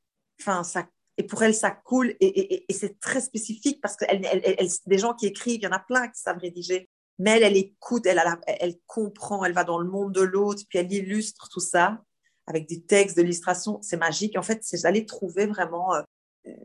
enfin, 0.41 0.63
ça 0.63 0.85
et 1.19 1.23
pour 1.23 1.43
elle, 1.43 1.55
ça 1.55 1.71
coule 1.71 2.15
et, 2.21 2.67
c'est 2.71 3.01
très 3.01 3.21
spécifique 3.21 3.81
parce 3.81 3.97
que 3.97 4.05
elle, 4.09 4.69
des 4.87 4.99
gens 4.99 5.15
qui 5.15 5.27
écrivent, 5.27 5.61
il 5.61 5.65
y 5.65 5.67
en 5.67 5.73
a 5.73 5.79
plein 5.79 6.09
qui 6.09 6.21
savent 6.21 6.39
rédiger. 6.39 6.91
Mais 7.19 7.31
elle, 7.31 7.45
elle 7.45 7.57
écoute, 7.57 8.05
elle, 8.05 8.23
elle, 8.47 8.75
comprend, 8.87 9.45
elle 9.45 9.55
va 9.55 9.65
dans 9.65 9.79
le 9.79 9.89
monde 9.89 10.13
de 10.13 10.21
l'autre, 10.21 10.63
puis 10.69 10.79
elle 10.79 10.93
illustre 10.93 11.49
tout 11.49 11.61
ça 11.61 12.03
avec 12.47 12.69
des 12.69 12.83
textes, 12.83 13.17
de 13.17 13.23
l'illustration. 13.23 13.81
C'est 13.81 13.97
magique. 13.97 14.37
En 14.37 14.43
fait, 14.43 14.59
c'est 14.63 14.83
d'aller 14.83 15.07
trouver 15.07 15.47
vraiment, 15.47 15.95
euh, 15.95 16.03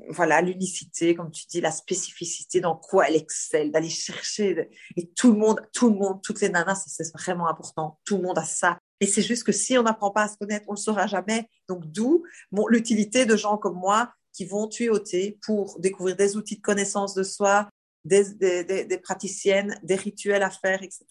voilà, 0.09 0.41
l'unicité, 0.41 1.15
comme 1.15 1.31
tu 1.31 1.45
dis, 1.47 1.61
la 1.61 1.71
spécificité 1.71 2.59
dans 2.59 2.75
quoi 2.75 3.07
elle 3.07 3.15
excelle, 3.15 3.71
d'aller 3.71 3.89
chercher. 3.89 4.69
Et 4.97 5.09
tout 5.11 5.31
le 5.31 5.37
monde, 5.37 5.61
tout 5.73 5.89
le 5.89 5.95
monde, 5.95 6.21
toutes 6.21 6.41
les 6.41 6.49
nanas, 6.49 6.83
c'est 6.85 7.09
vraiment 7.13 7.47
important. 7.47 7.97
Tout 8.03 8.17
le 8.17 8.23
monde 8.23 8.37
a 8.37 8.43
ça. 8.43 8.77
Et 8.99 9.07
c'est 9.07 9.21
juste 9.21 9.45
que 9.45 9.53
si 9.53 9.77
on 9.77 9.83
n'apprend 9.83 10.11
pas 10.11 10.23
à 10.23 10.27
se 10.27 10.37
connaître, 10.37 10.65
on 10.67 10.73
ne 10.73 10.77
le 10.77 10.81
saura 10.81 11.07
jamais. 11.07 11.47
Donc, 11.69 11.85
d'où 11.85 12.23
l'utilité 12.69 13.25
de 13.25 13.37
gens 13.37 13.57
comme 13.57 13.77
moi 13.77 14.11
qui 14.33 14.45
vont 14.45 14.67
tuyauter 14.67 15.37
pour 15.45 15.79
découvrir 15.79 16.15
des 16.15 16.37
outils 16.37 16.57
de 16.57 16.61
connaissance 16.61 17.13
de 17.13 17.23
soi, 17.23 17.69
des, 18.05 18.33
des, 18.63 18.97
praticiennes, 18.97 19.79
des 19.83 19.95
rituels 19.95 20.43
à 20.43 20.49
faire, 20.49 20.81
etc. 20.81 21.05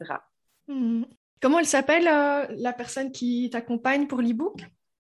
Hmm. 0.67 1.05
Comment 1.41 1.59
elle 1.59 1.67
s'appelle, 1.67 2.07
euh, 2.09 2.47
la 2.51 2.73
personne 2.73 3.13
qui 3.13 3.49
t'accompagne 3.51 4.07
pour 4.07 4.21
l'e-book? 4.21 4.61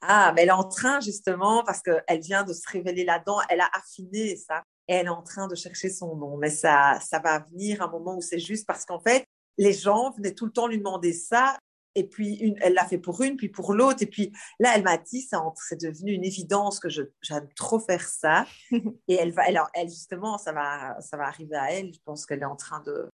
Ah, 0.01 0.33
mais 0.35 0.43
elle 0.43 0.49
est 0.49 0.53
en 0.53 0.69
train 0.69 1.01
justement, 1.01 1.63
parce 1.65 1.81
qu'elle 1.83 2.21
vient 2.21 2.45
de 2.45 2.53
se 2.53 2.69
révéler 2.71 3.05
là-dedans, 3.05 3.39
elle 3.49 3.61
a 3.61 3.71
affiné 3.73 4.37
ça, 4.37 4.63
et 4.89 4.95
elle 4.95 5.07
est 5.07 5.11
en 5.11 5.23
train 5.23 5.49
de 5.49 5.55
chercher 5.55 5.91
son 5.91 6.17
nom. 6.17 6.37
Mais 6.37 6.51
ça, 6.51 6.99
ça 7.01 7.19
va 7.19 7.41
venir 7.51 7.83
un 7.83 7.91
moment 7.91 8.17
où 8.17 8.21
c'est 8.21 8.39
juste 8.39 8.67
parce 8.67 8.85
qu'en 8.85 9.01
fait, 9.01 9.27
les 9.57 9.73
gens 9.73 10.11
venaient 10.13 10.35
tout 10.35 10.47
le 10.47 10.53
temps 10.53 10.67
lui 10.67 10.79
demander 10.79 11.13
ça 11.13 11.57
et 11.95 12.05
puis, 12.05 12.35
une, 12.37 12.57
elle 12.61 12.75
l'a 12.75 12.85
fait 12.85 12.99
pour 12.99 13.23
une, 13.23 13.37
puis 13.37 13.49
pour 13.49 13.73
l'autre. 13.73 14.03
Et 14.03 14.07
puis 14.07 14.33
là, 14.59 14.73
elle 14.75 14.83
m'a 14.83 14.99
dit, 14.99 15.23
c'est 15.23 15.81
devenu 15.81 16.13
une 16.13 16.25
évidence 16.25 16.81
que 16.81 16.89
j'aime 16.89 17.49
trop 17.55 17.79
faire 17.79 18.07
ça. 18.07 18.47
et 19.09 19.15
elle 19.15 19.33
va, 19.33 19.43
alors, 19.45 19.69
elle 19.75 19.89
justement, 19.89 20.39
ça 20.39 20.53
va, 20.53 21.01
ça 21.01 21.17
va 21.17 21.27
arriver 21.27 21.57
à 21.57 21.73
elle. 21.73 21.93
Je 21.93 22.01
pense 22.05 22.27
qu'elle 22.27 22.41
est 22.41 22.47
en 22.47 22.57
train 22.57 22.81
de. 22.81 23.09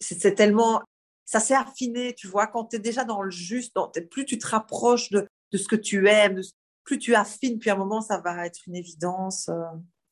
C'est 0.00 0.34
tellement. 0.34 0.82
Ça 1.24 1.40
s'est 1.40 1.54
affiné, 1.54 2.14
tu 2.14 2.26
vois, 2.26 2.46
quand 2.46 2.66
tu 2.66 2.76
es 2.76 2.78
déjà 2.78 3.04
dans 3.04 3.20
le 3.20 3.30
juste, 3.30 3.76
plus 4.10 4.24
tu 4.24 4.38
te 4.38 4.46
rapproches 4.46 5.10
de, 5.10 5.26
de, 5.52 5.58
ce 5.58 5.68
que 5.68 5.76
tu 5.76 6.08
aimes, 6.08 6.40
plus 6.84 6.98
tu 6.98 7.14
affines, 7.14 7.58
puis 7.58 7.68
à 7.68 7.74
un 7.74 7.76
moment, 7.76 8.00
ça 8.00 8.18
va 8.18 8.46
être 8.46 8.60
une 8.66 8.74
évidence 8.74 9.50
euh, 9.50 9.62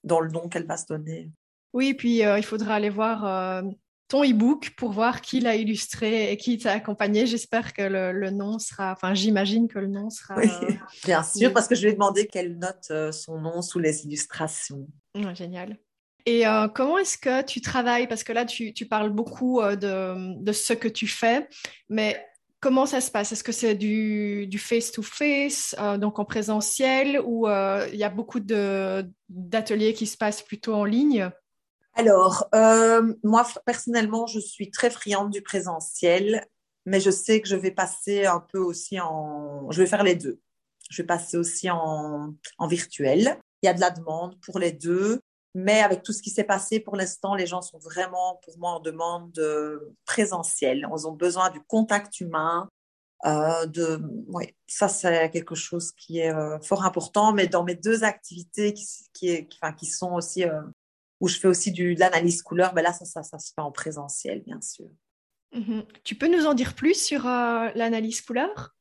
dans 0.05 0.21
le 0.21 0.31
nom 0.31 0.51
qu'elle 0.51 0.67
va 0.67 0.77
se 0.77 0.85
donner. 0.85 1.31
Oui, 1.73 1.95
puis 1.95 2.23
euh, 2.23 2.39
il 2.39 2.45
faudra 2.45 2.75
aller 2.75 2.91
voir 2.91 3.25
euh, 3.25 3.63
ton 4.09 4.25
e-book 4.25 4.71
pour 4.77 4.93
voir 4.93 5.21
qui 5.21 5.41
l'a 5.41 5.57
illustré 5.57 6.33
et 6.33 6.37
qui 6.37 6.59
t'a 6.59 6.73
accompagné. 6.73 7.27
J'espère 7.27 7.73
que 7.73 7.83
le, 7.83 8.31
nom 8.31 8.59
sera, 8.59 8.93
enfin 8.93 9.15
j'imagine 9.15 9.69
que 9.69 9.79
le 9.79 9.89
nom 9.89 10.11
sera. 10.11 10.37
Oui, 10.37 10.49
bien 11.05 11.23
sûr, 11.23 11.53
parce 11.53 11.67
que 11.67 11.75
je 11.75 11.83
lui 11.83 11.91
ai 11.91 11.93
demandé 11.95 12.27
qu'elle 12.27 12.59
note 12.59 12.87
euh, 12.91 13.13
son 13.13 13.41
nom 13.41 13.63
sous 13.63 13.79
les 13.79 14.05
illustrations. 14.05 14.87
génial. 15.35 15.79
Et 16.25 16.47
euh, 16.47 16.69
comment 16.69 16.99
est-ce 16.99 17.19
que 17.19 17.43
tu 17.43 17.61
travailles? 17.61 18.09
Parce 18.09 18.25
que 18.25 18.33
là, 18.33 18.45
tu, 18.45 18.73
parles 18.89 19.11
beaucoup 19.11 19.61
euh, 19.61 19.77
de, 19.77 20.53
ce 20.53 20.73
que 20.73 20.89
tu 20.89 21.07
fais, 21.07 21.49
mais 21.89 22.25
comment 22.61 22.87
ça 22.87 23.01
se 23.01 23.11
passe? 23.11 23.31
Est-ce 23.33 23.45
que 23.45 23.53
c'est 23.53 23.77
du 23.77 24.59
face-to-face, 24.59 25.77
donc 25.99 26.19
en 26.19 26.25
présentiel, 26.25 27.21
ou 27.25 27.47
il 27.47 27.97
y 27.97 28.05
a 28.05 28.11
beaucoup 28.11 28.41
d'ateliers 28.41 29.95
qui 29.95 30.07
se 30.07 30.17
passent 30.17 30.43
plutôt 30.43 30.75
en 30.75 30.85
ligne? 30.85 31.31
Alors, 31.97 32.47
euh, 32.55 33.15
moi, 33.25 33.47
personnellement, 33.65 34.27
je 34.27 34.39
suis 34.39 34.71
très 34.71 34.91
friande 34.91 35.31
du 35.31 35.43
présentiel, 35.43 36.47
mais 36.85 37.01
je 37.01 37.11
sais 37.11 37.41
que 37.41 37.49
je 37.49 37.57
vais 37.57 37.71
passer 37.71 38.27
un 38.27 38.41
peu 38.41 38.59
aussi 38.59 39.01
en... 39.01 39.71
Je 39.71 39.81
vais 39.81 39.89
faire 39.89 40.05
les 40.05 40.15
deux. 40.15 40.39
Je 40.91 41.03
vais 41.03 41.07
passer 41.07 41.37
aussi 41.37 41.71
en, 41.71 42.35
en 42.59 42.67
virtuel. 42.69 43.39
Il 43.63 43.67
y 43.67 43.69
a 43.69 43.75
de 43.75 43.81
la 43.81 43.91
demande 43.91 44.39
pour 44.41 44.59
les 44.59 44.73
deux, 44.73 45.21
mais 45.55 45.81
avec 45.81 46.03
tout 46.03 46.13
ce 46.13 46.21
qui 46.21 46.29
s'est 46.29 46.45
passé 46.45 46.81
pour 46.81 46.97
l'instant, 46.97 47.35
les 47.35 47.47
gens 47.47 47.63
sont 47.63 47.79
vraiment, 47.79 48.39
pour 48.45 48.59
moi, 48.59 48.73
en 48.73 48.81
demande 48.81 49.33
de 49.33 49.95
présentiel. 50.05 50.87
Ils 50.95 51.07
ont 51.07 51.13
besoin 51.13 51.49
du 51.51 51.61
contact 51.63 52.21
humain. 52.21 52.69
Euh, 53.25 53.65
de, 53.65 53.99
oui, 54.29 54.55
ça 54.67 54.89
c'est 54.89 55.31
quelque 55.31 55.55
chose 55.55 55.93
qui 55.93 56.19
est 56.19 56.33
euh, 56.33 56.61
fort 56.61 56.85
important. 56.85 57.33
Mais 57.33 57.47
dans 57.47 57.65
mes 57.65 57.75
deux 57.75 58.05
activités 58.05 58.75
qui, 58.75 58.87
qui, 59.15 59.49
enfin, 59.55 59.73
qui 59.73 59.87
sont 59.87 60.13
aussi 60.13 60.45
euh, 60.45 60.61
où 61.21 61.29
je 61.29 61.39
fais 61.39 61.49
aussi 61.49 61.73
du, 61.73 61.95
de 61.95 62.01
l'analyse 62.01 62.43
couleur, 62.43 62.75
ben 62.75 62.83
là, 62.83 62.93
ça, 62.93 63.05
ça, 63.05 63.23
ça, 63.23 63.39
se 63.39 63.53
fait 63.55 63.63
en 63.63 63.73
présentiel, 63.73 64.43
bien 64.43 64.61
sûr. 64.61 64.89
Mhm. 65.53 65.85
Tu 66.05 66.15
peux 66.15 66.29
nous 66.29 66.47
en 66.47 66.55
dire 66.55 66.75
plus 66.75 66.95
sur 66.95 67.27
euh, 67.27 67.71
l'analyse 67.75 68.21
couleur? 68.21 68.75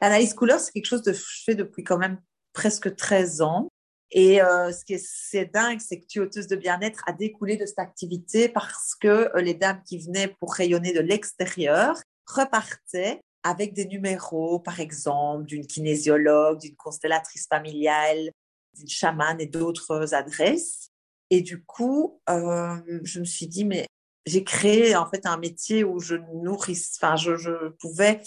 L'analyse 0.00 0.34
couleur, 0.34 0.60
c'est 0.60 0.72
quelque 0.72 0.86
chose 0.86 1.02
que 1.02 1.12
je 1.12 1.42
fais 1.44 1.54
depuis 1.54 1.84
quand 1.84 1.98
même 1.98 2.20
presque 2.52 2.94
13 2.94 3.42
ans. 3.42 3.68
Et 4.10 4.40
euh, 4.40 4.70
ce 4.72 4.84
qui 4.84 4.94
est, 4.94 5.04
c'est 5.04 5.46
dingue, 5.46 5.80
c'est 5.80 6.00
que 6.00 6.06
Tuoteuse 6.06 6.46
de 6.46 6.56
bien-être 6.56 7.02
a 7.06 7.12
découlé 7.12 7.56
de 7.56 7.66
cette 7.66 7.78
activité 7.78 8.48
parce 8.48 8.94
que 8.94 9.08
euh, 9.36 9.40
les 9.40 9.54
dames 9.54 9.82
qui 9.84 9.98
venaient 9.98 10.28
pour 10.38 10.54
rayonner 10.54 10.92
de 10.92 11.00
l'extérieur 11.00 12.00
repartaient 12.26 13.20
avec 13.42 13.74
des 13.74 13.86
numéros, 13.86 14.58
par 14.58 14.80
exemple, 14.80 15.44
d'une 15.44 15.66
kinésiologue, 15.66 16.60
d'une 16.60 16.76
constellatrice 16.76 17.46
familiale, 17.46 18.30
d'une 18.74 18.88
chamane 18.88 19.40
et 19.40 19.46
d'autres 19.46 20.14
adresses. 20.14 20.90
Et 21.34 21.40
du 21.40 21.64
coup, 21.64 22.20
euh, 22.30 22.76
je 23.02 23.18
me 23.18 23.24
suis 23.24 23.48
dit, 23.48 23.64
mais 23.64 23.88
j'ai 24.24 24.44
créé 24.44 24.94
en 24.94 25.04
fait 25.10 25.26
un 25.26 25.36
métier 25.36 25.82
où 25.82 25.98
je 25.98 26.14
nourris, 26.14 26.80
enfin, 26.94 27.16
je, 27.16 27.70
pouvais 27.80 28.20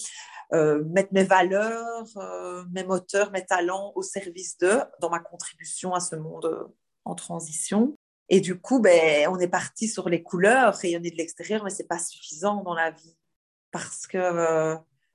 euh, 0.52 0.84
mettre 0.84 1.14
mes 1.14 1.24
valeurs, 1.24 2.06
euh, 2.18 2.66
mes 2.70 2.84
moteurs, 2.84 3.32
mes 3.32 3.46
talents 3.46 3.94
au 3.96 4.02
service 4.02 4.58
d'eux 4.58 4.82
dans 5.00 5.10
ma 5.10 5.20
contribution 5.20 5.94
à 5.94 6.02
ce 6.02 6.18
monde 6.18 6.70
en 7.06 7.16
transition. 7.16 7.96
Et 8.28 8.42
du 8.42 8.60
coup, 8.60 8.82
ben, 8.82 9.30
on 9.30 9.40
est 9.40 9.48
parti 9.48 9.88
sur 9.88 10.10
les 10.10 10.22
couleurs, 10.22 10.76
rayonner 10.76 11.10
de 11.10 11.16
l'extérieur, 11.16 11.64
mais 11.64 11.70
c'est 11.70 11.88
pas 11.88 12.00
suffisant 12.00 12.62
dans 12.62 12.76
la 12.76 12.92
vie 12.92 13.16
parce 13.72 14.06
que 14.06 14.18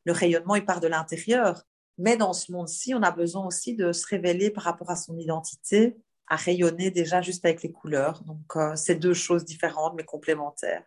le 0.04 0.12
rayonnement, 0.12 0.54
il 0.54 0.64
part 0.64 0.80
de 0.80 0.88
l'intérieur. 0.88 1.62
Mais 1.98 2.16
dans 2.16 2.32
ce 2.32 2.52
monde-ci, 2.52 2.94
on 2.94 3.02
a 3.02 3.10
besoin 3.10 3.44
aussi 3.44 3.74
de 3.74 3.92
se 3.92 4.06
révéler 4.06 4.48
par 4.48 4.64
rapport 4.64 4.88
à 4.88 4.96
son 4.96 5.18
identité 5.18 5.98
à 6.28 6.36
rayonner 6.36 6.90
déjà 6.90 7.20
juste 7.20 7.44
avec 7.44 7.62
les 7.62 7.72
couleurs. 7.72 8.22
Donc, 8.24 8.56
euh, 8.56 8.74
c'est 8.76 8.96
deux 8.96 9.14
choses 9.14 9.44
différentes 9.44 9.94
mais 9.96 10.04
complémentaires. 10.04 10.84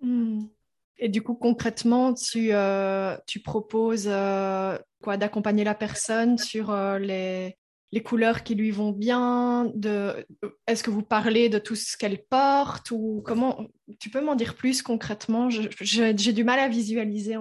Hmm. 0.00 0.44
Et 0.98 1.08
du 1.08 1.22
coup, 1.22 1.34
concrètement, 1.34 2.12
tu, 2.12 2.52
euh, 2.52 3.16
tu 3.26 3.40
proposes 3.40 4.08
euh, 4.08 4.78
quoi 5.02 5.16
d'accompagner 5.16 5.64
la 5.64 5.74
personne 5.74 6.36
sur 6.36 6.74
les, 6.98 7.56
les, 7.92 8.02
couleurs 8.02 8.42
qui 8.42 8.54
lui 8.54 8.70
vont 8.70 8.92
bien 8.92 9.70
de... 9.74 10.26
Est-ce 10.66 10.82
que 10.82 10.90
vous 10.90 11.02
parlez 11.02 11.48
de 11.48 11.58
tout 11.58 11.74
ce 11.74 11.96
qu'elle 11.96 12.22
porte 12.24 12.90
ou 12.90 13.22
comment 13.24 13.66
Tu 13.98 14.10
peux 14.10 14.20
m'en 14.20 14.34
dire 14.34 14.54
plus 14.56 14.82
concrètement? 14.82 15.48
J'ai 15.48 16.12
du 16.12 16.44
mal 16.44 16.58
à 16.58 16.68
visualiser. 16.68 17.36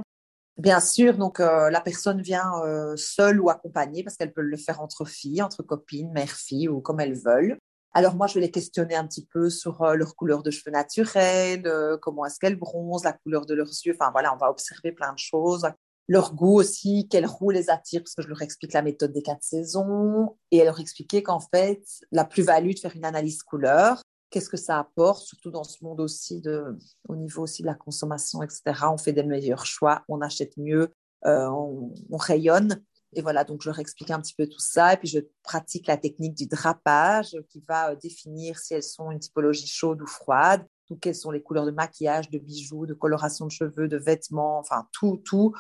Bien 0.60 0.82
sûr, 0.82 1.18
donc 1.18 1.40
euh, 1.40 1.70
la 1.70 1.80
personne 1.80 2.22
vient 2.22 2.52
euh, 2.66 2.94
seule 2.98 3.40
ou 3.40 3.50
accompagnée 3.50 4.04
parce 4.04 4.18
qu'elle 4.18 4.34
peut 4.34 4.42
le 4.42 4.58
faire 4.58 4.82
entre 4.82 5.06
filles, 5.06 5.42
entre 5.42 5.64
copines, 5.64 6.12
mère-fille 6.12 6.68
ou 6.68 6.82
comme 6.82 7.00
elles 7.00 7.18
veulent. 7.18 7.58
Alors 7.94 8.16
moi, 8.16 8.28
je 8.28 8.34
vais 8.34 8.42
les 8.42 8.52
questionner 8.52 8.94
un 8.94 9.08
petit 9.08 9.26
peu 9.26 9.50
sur 9.50 9.82
euh, 9.82 9.96
leur 9.96 10.18
couleur 10.18 10.44
de 10.44 10.52
cheveux 10.52 10.72
naturelle, 10.72 11.64
comment 12.02 12.26
est-ce 12.26 12.40
qu'elles 12.40 12.60
bronzent, 12.60 13.06
la 13.06 13.14
couleur 13.14 13.46
de 13.46 13.54
leurs 13.54 13.72
yeux. 13.86 13.96
Enfin 13.98 14.12
voilà, 14.12 14.34
on 14.34 14.38
va 14.38 14.50
observer 14.50 14.92
plein 14.92 15.14
de 15.14 15.18
choses. 15.18 15.66
Leur 16.10 16.36
goût 16.36 16.60
aussi, 16.60 17.08
quelle 17.10 17.26
roue 17.26 17.52
les 17.52 17.70
attire, 17.70 18.02
parce 18.02 18.16
que 18.16 18.22
je 18.22 18.28
leur 18.28 18.42
explique 18.42 18.74
la 18.74 18.82
méthode 18.82 19.14
des 19.14 19.22
quatre 19.22 19.44
saisons. 19.44 20.36
Et 20.52 20.62
leur 20.66 20.82
expliquer 20.82 21.24
qu'en 21.24 21.40
fait, 21.40 21.84
la 22.12 22.26
plus-value 22.26 22.72
de 22.72 22.80
faire 22.80 22.98
une 22.98 23.06
analyse 23.06 23.44
couleur, 23.44 24.02
qu'est-ce 24.30 24.50
que 24.50 24.58
ça 24.58 24.80
apporte, 24.80 25.24
surtout 25.24 25.52
dans 25.52 25.64
ce 25.64 25.84
monde 25.84 26.00
aussi, 26.00 26.42
de, 26.42 26.78
au 27.08 27.16
niveau 27.16 27.44
aussi 27.44 27.62
de 27.62 27.68
la 27.68 27.76
consommation, 27.76 28.44
etc. 28.44 28.62
On 28.92 28.98
fait 28.98 29.14
des 29.14 29.24
meilleurs 29.24 29.66
choix, 29.66 30.04
on 30.08 30.22
achète 30.22 30.56
mieux, 30.58 30.94
euh, 31.26 31.48
on, 31.48 32.18
rayonne. 32.18 32.84
Et 33.14 33.22
voilà, 33.22 33.44
donc 33.44 33.64
je 33.64 33.70
leur 33.70 33.80
explique 33.80 34.12
un 34.12 34.22
petit 34.22 34.36
peu 34.36 34.48
tout 34.48 34.60
ça. 34.60 34.94
Et 34.94 34.98
puis 34.98 35.08
je 35.08 35.20
pratique 35.44 35.88
la 35.88 35.98
technique 35.98 36.36
du 36.36 36.46
drapage 36.46 37.36
qui 37.50 37.64
va 37.68 37.92
euh, 37.92 37.96
définir 37.96 38.60
si 38.60 38.74
elles 38.74 38.84
sont 38.84 39.12
une 39.12 39.20
typologie 39.20 39.68
chaude 39.68 40.02
ou 40.02 40.08
froide, 40.08 40.66
ou 40.90 40.96
quelles 40.96 41.16
sont 41.16 41.32
les 41.32 41.42
couleurs 41.42 41.66
de 41.66 41.72
maquillage, 41.72 42.30
de 42.30 42.40
bijoux, 42.40 42.86
de 42.86 42.94
coloration 42.94 43.46
de 43.46 43.52
cheveux, 43.52 43.88
de 43.88 43.98
vêtements, 43.98 44.60
enfin 44.60 44.88
tout, 44.92 45.22
tout 45.26 45.54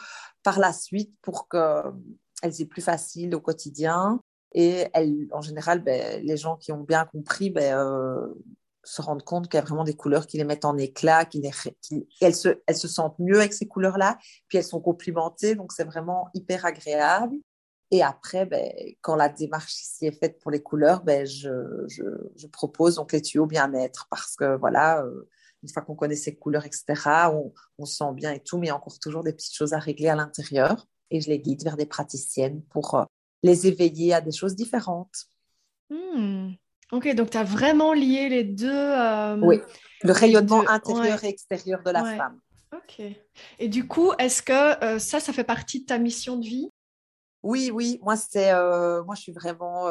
par 0.43 0.59
la 0.59 0.73
suite 0.73 1.13
pour 1.21 1.47
que 1.47 1.81
elles 2.41 2.61
aient 2.61 2.65
plus 2.65 2.81
facile 2.81 3.35
au 3.35 3.41
quotidien. 3.41 4.21
Et 4.53 4.87
en 5.31 5.41
général, 5.41 5.83
ben, 5.83 6.23
les 6.23 6.37
gens 6.37 6.55
qui 6.55 6.71
ont 6.71 6.81
bien 6.81 7.05
compris 7.05 7.49
ben, 7.49 7.77
euh, 7.77 8.33
se 8.83 9.01
rendent 9.01 9.23
compte 9.23 9.47
qu'il 9.47 9.59
y 9.59 9.61
a 9.61 9.65
vraiment 9.65 9.83
des 9.83 9.95
couleurs 9.95 10.25
qui 10.25 10.37
les 10.37 10.43
mettent 10.43 10.65
en 10.65 10.77
éclat, 10.77 11.25
qui, 11.25 11.43
elles, 12.21 12.35
se, 12.35 12.59
elles 12.65 12.77
se 12.77 12.87
sentent 12.87 13.19
mieux 13.19 13.37
avec 13.37 13.53
ces 13.53 13.67
couleurs-là, 13.67 14.17
puis 14.47 14.57
elles 14.57 14.63
sont 14.63 14.81
complimentées, 14.81 15.55
donc 15.55 15.71
c'est 15.71 15.83
vraiment 15.83 16.29
hyper 16.33 16.65
agréable. 16.65 17.37
Et 17.91 18.03
après, 18.03 18.45
ben, 18.45 18.71
quand 19.01 19.15
la 19.15 19.29
démarche 19.29 19.81
ici 19.81 20.07
est 20.07 20.19
faite 20.19 20.39
pour 20.39 20.51
les 20.51 20.61
couleurs, 20.61 21.03
je, 21.07 21.85
je, 21.87 22.47
propose 22.47 22.95
donc 22.95 23.11
les 23.13 23.21
tuyaux 23.21 23.47
bien-être 23.47 24.07
parce 24.09 24.35
que 24.35 24.57
voilà, 24.57 25.03
euh, 25.03 25.27
une 25.63 25.69
fois 25.69 25.81
qu'on 25.81 25.95
connaît 25.95 26.15
ces 26.15 26.35
couleurs, 26.35 26.65
etc., 26.65 26.85
on, 27.31 27.51
on 27.77 27.85
se 27.85 27.97
sent 27.97 28.13
bien 28.13 28.31
et 28.31 28.39
tout, 28.39 28.57
mais 28.57 28.67
il 28.67 28.69
y 28.69 28.71
a 28.71 28.75
encore 28.75 28.97
toujours 28.99 29.23
des 29.23 29.33
petites 29.33 29.55
choses 29.55 29.73
à 29.73 29.79
régler 29.79 30.09
à 30.09 30.15
l'intérieur. 30.15 30.87
Et 31.11 31.21
je 31.21 31.29
les 31.29 31.39
guide 31.39 31.63
vers 31.63 31.77
des 31.77 31.87
praticiennes 31.87 32.61
pour 32.69 32.93
euh, 32.95 33.03
les 33.43 33.67
éveiller 33.67 34.13
à 34.13 34.21
des 34.21 34.31
choses 34.31 34.55
différentes. 34.55 35.25
Hmm. 35.89 36.51
Ok, 36.91 37.13
donc 37.15 37.29
tu 37.29 37.37
as 37.37 37.43
vraiment 37.43 37.93
lié 37.93 38.29
les 38.29 38.43
deux. 38.43 38.69
Euh, 38.71 39.37
oui, 39.41 39.59
le 40.03 40.11
rayonnement 40.11 40.67
intérieur 40.67 41.23
et 41.23 41.27
extérieur 41.27 41.83
de 41.83 41.91
la 41.91 42.03
femme. 42.03 42.39
Ok. 42.73 43.01
Et 43.59 43.67
du 43.67 43.87
coup, 43.87 44.11
est-ce 44.17 44.41
que 44.41 44.83
euh, 44.83 44.99
ça, 44.99 45.19
ça 45.19 45.33
fait 45.33 45.43
partie 45.43 45.81
de 45.81 45.85
ta 45.85 45.97
mission 45.97 46.37
de 46.37 46.45
vie? 46.45 46.69
Oui, 47.41 47.71
oui. 47.73 47.99
Moi, 48.01 48.17
c'est, 48.17 48.51
moi, 48.51 49.15
je 49.15 49.21
suis 49.21 49.31
vraiment 49.31 49.87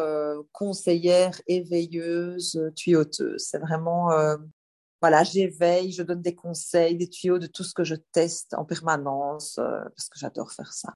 conseillère, 0.52 1.40
éveilleuse, 1.46 2.60
tuyauteuse. 2.74 3.42
C'est 3.48 3.58
vraiment 3.58 4.10
voilà, 5.00 5.22
j'éveille, 5.22 5.92
je 5.92 6.02
donne 6.02 6.22
des 6.22 6.34
conseils, 6.34 6.96
des 6.96 7.08
tuyaux 7.08 7.38
de 7.38 7.46
tout 7.46 7.62
ce 7.62 7.74
que 7.74 7.84
je 7.84 7.94
teste 7.94 8.54
en 8.54 8.64
permanence, 8.64 9.58
euh, 9.58 9.80
parce 9.96 10.08
que 10.08 10.18
j'adore 10.18 10.52
faire 10.52 10.72
ça. 10.72 10.94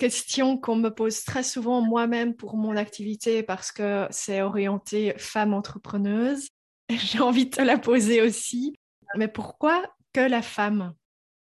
Question 0.00 0.58
qu'on 0.58 0.76
me 0.76 0.88
pose 0.88 1.24
très 1.24 1.42
souvent 1.42 1.80
moi-même 1.80 2.34
pour 2.34 2.56
mon 2.56 2.76
activité, 2.76 3.42
parce 3.42 3.70
que 3.70 4.06
c'est 4.10 4.42
orienté 4.42 5.14
femme 5.18 5.54
entrepreneuse. 5.54 6.48
J'ai 6.88 7.20
envie 7.20 7.46
de 7.46 7.56
te 7.56 7.62
la 7.62 7.78
poser 7.78 8.22
aussi. 8.22 8.74
Mais 9.16 9.28
pourquoi 9.28 9.82
que 10.12 10.20
la 10.20 10.42
femme? 10.42 10.94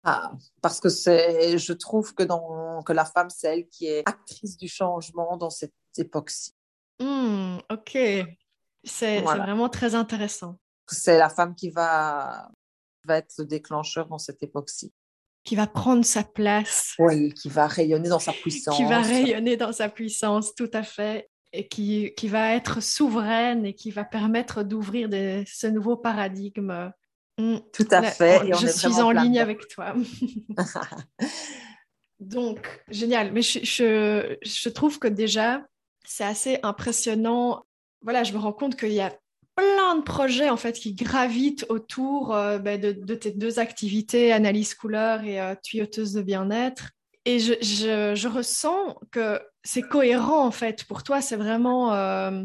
Ah, 0.05 0.33
parce 0.61 0.81
que 0.81 0.89
c'est, 0.89 1.57
je 1.59 1.73
trouve 1.73 2.13
que, 2.15 2.25
dans, 2.25 2.83
que 2.83 2.93
la 2.93 3.05
femme, 3.05 3.31
c'est 3.31 3.47
elle 3.55 3.69
qui 3.69 3.87
est 3.87 4.03
actrice 4.07 4.57
du 4.57 4.69
changement 4.69 5.37
dans 5.37 5.51
cette 5.51 5.73
époque-ci. 5.97 6.55
Mmh, 7.01 7.59
ok, 7.71 7.99
c'est 8.85 9.21
vraiment 9.21 9.69
très 9.69 9.95
intéressant 9.95 10.59
c'est 10.93 11.19
la 11.19 11.29
femme 11.29 11.55
qui 11.55 11.71
va, 11.71 12.51
va 13.05 13.19
être 13.19 13.35
le 13.39 13.45
déclencheur 13.45 14.07
dans 14.09 14.19
cette 14.19 14.43
époque-ci. 14.43 14.93
Qui 15.45 15.57
va 15.57 15.67
prendre 15.67 16.05
sa 16.05 16.23
place. 16.23 16.95
Oui, 16.99 17.33
qui 17.35 17.49
va 17.49 17.67
rayonner 17.67 18.09
dans 18.09 18.19
sa 18.19 18.33
puissance. 18.33 18.77
Qui 18.77 18.85
va 18.85 19.01
rayonner 19.01 19.57
dans 19.57 19.73
sa 19.73 19.89
puissance, 19.89 20.55
tout 20.55 20.71
à 20.73 20.83
fait. 20.83 21.29
Et 21.53 21.69
qui, 21.69 22.15
qui 22.17 22.29
va 22.29 22.55
être 22.55 22.83
souveraine 22.83 23.67
et 23.67 23.75
qui 23.75 23.91
va 23.91 24.05
permettre 24.05 24.63
d'ouvrir 24.63 25.11
ce 25.47 25.67
nouveau 25.67 25.97
paradigme. 25.97 26.93
Mm. 27.39 27.59
Tout 27.75 27.89
à 27.91 28.03
fait. 28.03 28.41
je 28.59 28.67
suis 28.67 29.01
en 29.01 29.11
ligne 29.11 29.39
avec 29.39 29.69
toi. 29.69 29.95
Donc, 32.21 32.83
génial. 32.89 33.33
Mais 33.33 33.43
je, 33.43 33.59
je, 33.65 34.37
je 34.43 34.69
trouve 34.69 34.99
que 34.99 35.09
déjà, 35.09 35.63
c'est 36.05 36.25
assez 36.25 36.59
impressionnant. 36.63 37.65
Voilà, 38.01 38.25
je 38.25 38.33
me 38.33 38.39
rends 38.39 38.53
compte 38.53 38.77
qu'il 38.77 38.93
y 38.93 39.01
a 39.01 39.13
plein 39.57 39.97
de 39.97 40.03
projets 40.03 40.51
en 40.51 40.57
fait 40.57 40.73
qui 40.73 40.95
gravitent 40.95 41.67
autour 41.69 42.35
euh, 42.35 42.59
ben, 42.59 42.81
de, 42.81 43.15
tes 43.15 43.31
deux 43.31 43.59
activités, 43.59 44.33
analyse 44.33 44.75
couleur 44.75 45.23
et 45.25 45.41
euh, 45.41 45.55
tuyauteuse 45.63 46.13
de 46.13 46.23
bien-être. 46.23 46.91
Et 47.25 47.39
je, 47.39 47.53
je, 47.61 48.29
ressens 48.29 48.99
que 49.13 49.41
c'est 49.63 49.83
cohérent 49.83 50.45
en 50.45 50.51
fait. 50.51 50.85
Pour 50.85 51.05
toi, 51.05 51.21
c'est 51.21 51.37
vraiment 51.37 51.95
euh, 51.95 52.43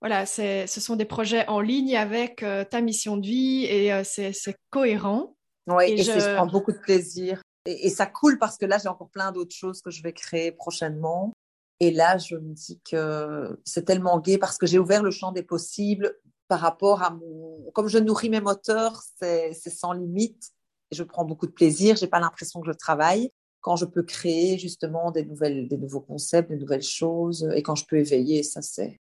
voilà, 0.00 0.24
ce 0.24 0.66
sont 0.66 0.94
des 0.94 1.04
projets 1.04 1.46
en 1.48 1.60
ligne 1.60 1.96
avec 1.96 2.44
ta 2.70 2.80
mission 2.80 3.16
de 3.16 3.26
vie 3.26 3.64
et 3.64 4.04
c'est 4.04 4.56
cohérent. 4.70 5.34
Oui, 5.66 5.84
et, 5.88 5.96
je... 6.02 6.34
prends 6.36 6.46
beaucoup 6.46 6.70
de 6.72 6.78
plaisir. 6.78 7.42
Et, 7.66 7.86
et 7.86 7.90
ça 7.90 8.06
coule 8.06 8.38
parce 8.38 8.56
que 8.56 8.66
là, 8.66 8.78
j'ai 8.78 8.88
encore 8.88 9.10
plein 9.10 9.32
d'autres 9.32 9.54
choses 9.54 9.82
que 9.82 9.90
je 9.90 10.00
vais 10.02 10.12
créer 10.12 10.52
prochainement. 10.52 11.32
Et 11.80 11.90
là, 11.90 12.16
je 12.18 12.36
me 12.36 12.54
dis 12.54 12.80
que 12.88 13.58
c'est 13.64 13.84
tellement 13.84 14.20
gai 14.20 14.38
parce 14.38 14.58
que 14.58 14.66
j'ai 14.66 14.78
ouvert 14.78 15.02
le 15.02 15.10
champ 15.10 15.32
des 15.32 15.42
possibles 15.42 16.14
par 16.50 16.58
rapport 16.58 17.04
à 17.04 17.10
mon. 17.10 17.70
Comme 17.72 17.86
je 17.86 17.98
nourris 17.98 18.28
mes 18.28 18.40
moteurs, 18.40 19.04
c'est 19.20 19.54
sans 19.54 19.92
limite. 19.92 20.50
Et 20.90 20.96
je 20.96 21.04
prends 21.04 21.24
beaucoup 21.24 21.46
de 21.46 21.52
plaisir. 21.52 21.94
J'ai 21.94 22.08
pas 22.08 22.18
l'impression 22.18 22.60
que 22.60 22.66
je 22.66 22.76
travaille. 22.76 23.30
Quand 23.60 23.76
je 23.76 23.84
peux 23.84 24.02
créer 24.02 24.58
justement 24.58 25.12
des, 25.12 25.24
nouvelles, 25.24 25.68
des 25.68 25.78
nouveaux 25.78 26.00
concepts, 26.00 26.50
des 26.50 26.56
nouvelles 26.56 26.82
choses, 26.82 27.48
et 27.54 27.62
quand 27.62 27.76
je 27.76 27.86
peux 27.86 27.98
éveiller, 27.98 28.42
ça 28.42 28.62
c'est. 28.62 28.98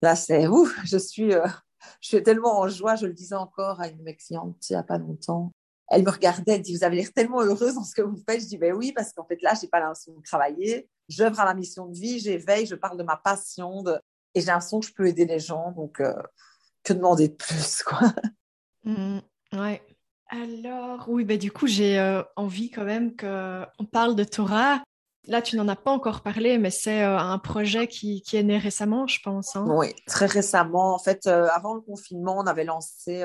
Là, 0.00 0.14
c'est 0.14 0.46
ouf, 0.46 0.78
je 0.84 0.96
suis, 0.96 1.34
euh, 1.34 1.44
je 2.00 2.08
suis 2.08 2.22
tellement 2.22 2.60
en 2.60 2.68
joie. 2.68 2.94
Je 2.94 3.06
le 3.06 3.14
disais 3.14 3.34
encore 3.34 3.80
à 3.80 3.88
une 3.88 3.98
de 3.98 4.04
mes 4.04 4.14
clientes 4.14 4.56
il 4.70 4.74
n'y 4.74 4.78
a 4.78 4.84
pas 4.84 4.98
longtemps. 4.98 5.50
Elle 5.88 6.04
me 6.04 6.10
regardait, 6.10 6.52
elle 6.52 6.62
dit 6.62 6.76
Vous 6.76 6.84
avez 6.84 6.94
l'air 6.94 7.12
tellement 7.12 7.42
heureuse 7.42 7.74
dans 7.74 7.84
ce 7.84 7.96
que 7.96 8.02
vous 8.02 8.22
faites. 8.28 8.42
Je 8.42 8.46
dis 8.46 8.58
Ben 8.58 8.74
oui, 8.74 8.92
parce 8.92 9.12
qu'en 9.12 9.24
fait, 9.24 9.42
là, 9.42 9.54
j'ai 9.60 9.66
pas 9.66 9.80
l'impression 9.80 10.12
de 10.12 10.22
travailler. 10.22 10.88
J'œuvre 11.08 11.40
à 11.40 11.46
ma 11.46 11.54
mission 11.54 11.86
de 11.86 11.98
vie, 11.98 12.20
j'éveille, 12.20 12.66
je 12.66 12.76
parle 12.76 12.96
de 12.96 13.02
ma 13.02 13.16
passion, 13.16 13.82
et 14.34 14.40
j'ai 14.40 14.46
l'impression 14.46 14.78
que 14.78 14.86
je 14.86 14.94
peux 14.94 15.08
aider 15.08 15.24
les 15.24 15.40
gens. 15.40 15.72
Donc, 15.72 15.98
euh, 16.00 16.14
que 16.82 16.92
demander 16.92 17.28
de 17.28 17.34
plus, 17.34 17.82
quoi. 17.82 18.00
Mmh, 18.84 19.18
ouais. 19.52 19.82
Alors, 20.28 21.04
oui, 21.08 21.24
bah, 21.24 21.36
du 21.36 21.52
coup, 21.52 21.66
j'ai 21.66 21.98
euh, 21.98 22.22
envie 22.36 22.70
quand 22.70 22.84
même 22.84 23.14
qu'on 23.16 23.84
parle 23.84 24.16
de 24.16 24.24
Torah. 24.24 24.82
Là, 25.28 25.42
tu 25.42 25.56
n'en 25.56 25.68
as 25.68 25.76
pas 25.76 25.90
encore 25.90 26.22
parlé, 26.22 26.58
mais 26.58 26.70
c'est 26.70 27.04
euh, 27.04 27.18
un 27.18 27.38
projet 27.38 27.86
qui, 27.86 28.22
qui, 28.22 28.36
est 28.36 28.42
né 28.42 28.58
récemment, 28.58 29.06
je 29.06 29.20
pense. 29.22 29.54
Hein. 29.54 29.66
Oui, 29.68 29.94
très 30.06 30.26
récemment. 30.26 30.94
En 30.94 30.98
fait, 30.98 31.26
euh, 31.26 31.48
avant 31.52 31.74
le 31.74 31.80
confinement, 31.80 32.38
on 32.38 32.46
avait 32.46 32.64
lancé 32.64 33.24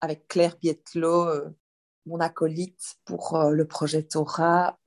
avec 0.00 0.26
Claire 0.28 0.56
Bietlo, 0.60 1.28
mon 2.06 2.18
acolyte, 2.18 2.96
pour 3.04 3.38
le 3.50 3.66
projet 3.66 4.02
Torah, 4.02 4.78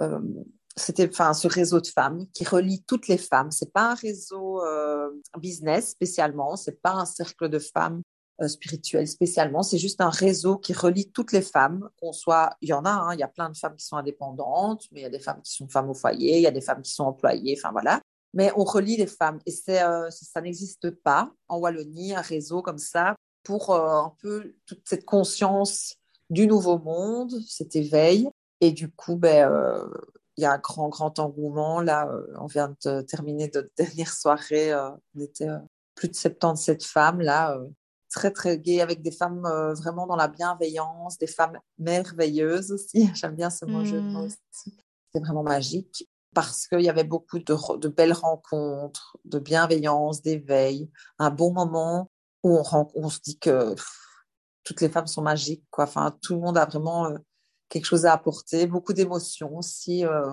c'était 0.75 1.07
enfin 1.07 1.33
ce 1.33 1.47
réseau 1.47 1.79
de 1.79 1.87
femmes 1.87 2.25
qui 2.33 2.45
relie 2.45 2.83
toutes 2.83 3.07
les 3.07 3.17
femmes. 3.17 3.51
C'est 3.51 3.71
pas 3.71 3.91
un 3.91 3.95
réseau 3.95 4.63
euh, 4.63 5.09
business 5.37 5.91
spécialement, 5.91 6.55
c'est 6.55 6.81
pas 6.81 6.93
un 6.93 7.05
cercle 7.05 7.49
de 7.49 7.59
femmes 7.59 8.01
euh, 8.41 8.47
spirituelles 8.47 9.07
spécialement. 9.07 9.61
C'est 9.61 9.77
juste 9.77 10.01
un 10.01 10.09
réseau 10.09 10.57
qui 10.57 10.73
relie 10.73 11.11
toutes 11.11 11.31
les 11.31 11.41
femmes. 11.41 11.89
Qu'on 11.99 12.11
soit, 12.11 12.55
il 12.61 12.69
y 12.69 12.73
en 12.73 12.85
a, 12.85 12.89
hein, 12.89 13.13
il 13.13 13.19
y 13.19 13.23
a 13.23 13.27
plein 13.27 13.49
de 13.49 13.57
femmes 13.57 13.75
qui 13.75 13.85
sont 13.85 13.97
indépendantes, 13.97 14.85
mais 14.91 15.01
il 15.01 15.03
y 15.03 15.07
a 15.07 15.11
des 15.11 15.19
femmes 15.19 15.41
qui 15.43 15.53
sont 15.53 15.67
femmes 15.67 15.89
au 15.89 15.93
foyer, 15.93 16.37
il 16.37 16.41
y 16.41 16.47
a 16.47 16.51
des 16.51 16.61
femmes 16.61 16.81
qui 16.81 16.91
sont 16.91 17.03
employées. 17.03 17.55
Enfin 17.57 17.71
voilà. 17.71 18.01
Mais 18.33 18.51
on 18.55 18.63
relie 18.63 18.97
les 18.97 19.07
femmes 19.07 19.39
et 19.45 19.51
c'est 19.51 19.83
euh, 19.83 20.09
ça 20.09 20.41
n'existe 20.41 20.89
pas 20.89 21.31
en 21.47 21.59
Wallonie 21.59 22.15
un 22.15 22.21
réseau 22.21 22.63
comme 22.63 22.79
ça 22.79 23.15
pour 23.43 23.75
un 23.75 24.15
peu 24.21 24.55
toute 24.65 24.81
cette 24.85 25.05
conscience 25.05 25.97
du 26.31 26.47
nouveau 26.47 26.79
monde, 26.79 27.33
cet 27.47 27.75
éveil. 27.75 28.29
Et 28.61 28.71
du 28.71 28.89
coup, 28.89 29.17
ben, 29.17 29.51
il 30.37 30.41
y 30.41 30.45
a 30.45 30.53
un 30.53 30.57
grand, 30.57 30.89
grand 30.89 31.19
engouement. 31.19 31.81
Là, 31.81 32.07
euh, 32.07 32.25
on 32.39 32.47
vient 32.47 32.75
de 32.85 33.01
terminer 33.01 33.51
notre 33.53 33.69
dernière 33.77 34.11
soirée. 34.11 34.71
Euh, 34.71 34.89
on 35.15 35.21
était 35.21 35.49
euh, 35.49 35.59
plus 35.95 36.09
de 36.09 36.15
77 36.15 36.83
femmes, 36.83 37.21
là, 37.21 37.57
très, 38.09 38.31
très 38.31 38.57
gai, 38.57 38.81
avec 38.81 39.03
des 39.03 39.11
femmes 39.11 39.43
vraiment 39.77 40.07
dans 40.07 40.15
la 40.15 40.27
bienveillance, 40.27 41.19
des 41.19 41.27
femmes 41.27 41.59
merveilleuses 41.77 42.71
aussi. 42.71 43.11
J'aime 43.13 43.35
bien 43.35 43.51
ce 43.51 43.65
mot 43.65 43.85
jeu 43.85 44.01
mmh. 44.01 44.15
aussi. 44.17 44.39
C'était 44.65 45.23
vraiment 45.23 45.43
magique 45.43 46.09
parce 46.33 46.67
qu'il 46.67 46.81
y 46.81 46.89
avait 46.89 47.03
beaucoup 47.03 47.37
de, 47.37 47.77
de, 47.77 47.87
belles 47.89 48.13
rencontres, 48.13 49.17
de 49.23 49.37
bienveillance, 49.37 50.23
d'éveil, 50.23 50.89
un 51.19 51.29
bon 51.29 51.53
moment 51.53 52.09
où 52.41 52.57
on, 52.57 52.87
on 52.95 53.09
se 53.09 53.19
dit 53.19 53.37
que 53.37 53.75
toutes 54.63 54.81
les 54.81 54.89
femmes 54.89 55.05
sont 55.05 55.21
magiques. 55.21 55.63
Quoi. 55.69 55.83
Enfin, 55.83 56.17
tout 56.23 56.33
le 56.33 56.39
monde 56.39 56.57
a 56.57 56.65
vraiment 56.65 57.13
quelque 57.73 57.85
chose 57.85 58.05
à 58.05 58.13
apporter, 58.13 58.67
beaucoup 58.67 58.93
d'émotions 58.93 59.57
aussi. 59.57 60.05
Euh, 60.05 60.29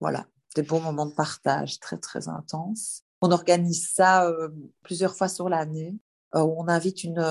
voilà, 0.00 0.26
des 0.54 0.62
bons 0.62 0.80
moments 0.80 1.06
de 1.06 1.14
partage 1.14 1.80
très, 1.80 1.98
très 1.98 2.28
intenses. 2.28 3.02
On 3.22 3.32
organise 3.32 3.90
ça 3.92 4.28
euh, 4.28 4.50
plusieurs 4.82 5.16
fois 5.16 5.28
sur 5.28 5.48
l'année. 5.48 5.96
Euh, 6.36 6.42
on 6.42 6.68
invite 6.68 7.02
une 7.02 7.24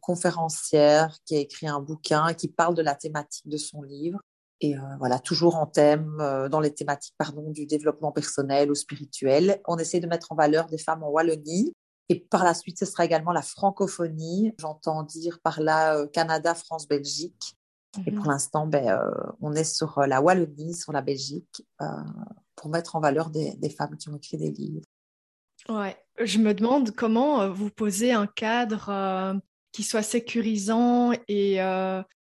conférencière 0.00 1.16
qui 1.24 1.34
a 1.34 1.40
écrit 1.40 1.66
un 1.66 1.80
bouquin 1.80 2.34
qui 2.34 2.46
parle 2.46 2.76
de 2.76 2.82
la 2.82 2.94
thématique 2.94 3.48
de 3.48 3.56
son 3.56 3.82
livre. 3.82 4.20
Et 4.60 4.76
voilà, 4.98 5.18
toujours 5.18 5.56
en 5.56 5.66
thème, 5.66 6.16
dans 6.50 6.60
les 6.60 6.72
thématiques 6.72 7.16
pardon, 7.18 7.50
du 7.50 7.66
développement 7.66 8.12
personnel 8.12 8.70
ou 8.70 8.74
spirituel. 8.74 9.60
On 9.66 9.76
essaie 9.76 10.00
de 10.00 10.06
mettre 10.06 10.32
en 10.32 10.36
valeur 10.36 10.68
des 10.68 10.78
femmes 10.78 11.02
en 11.02 11.10
Wallonie. 11.10 11.74
Et 12.08 12.20
par 12.20 12.44
la 12.44 12.54
suite, 12.54 12.78
ce 12.78 12.86
sera 12.86 13.04
également 13.04 13.32
la 13.32 13.42
francophonie. 13.42 14.54
J'entends 14.58 15.02
dire 15.02 15.40
par 15.42 15.60
là 15.60 16.06
Canada, 16.06 16.54
France, 16.54 16.88
Belgique. 16.88 17.56
Et 18.06 18.10
pour 18.10 18.26
mmh 18.26 18.28
l'instant, 18.28 18.66
ben, 18.66 18.88
euh, 18.88 19.10
on 19.40 19.54
est 19.54 19.64
sur 19.64 19.98
euh, 19.98 20.06
la 20.06 20.20
Wallonie, 20.20 20.74
sur 20.74 20.92
la 20.92 21.02
Belgique, 21.02 21.66
euh, 21.80 21.86
pour 22.56 22.70
mettre 22.70 22.96
en 22.96 23.00
valeur 23.00 23.30
des, 23.30 23.70
femmes 23.70 23.96
qui 23.96 24.08
ont 24.08 24.16
écrit 24.16 24.36
des 24.36 24.50
livres. 24.50 24.84
Ouais, 25.68 25.96
je 26.18 26.38
me 26.38 26.54
demande 26.54 26.90
comment 26.92 27.50
vous 27.50 27.70
posez 27.70 28.12
un 28.12 28.26
cadre 28.26 29.40
qui 29.72 29.82
soit 29.82 30.02
sécurisant 30.02 31.12
et 31.26 31.56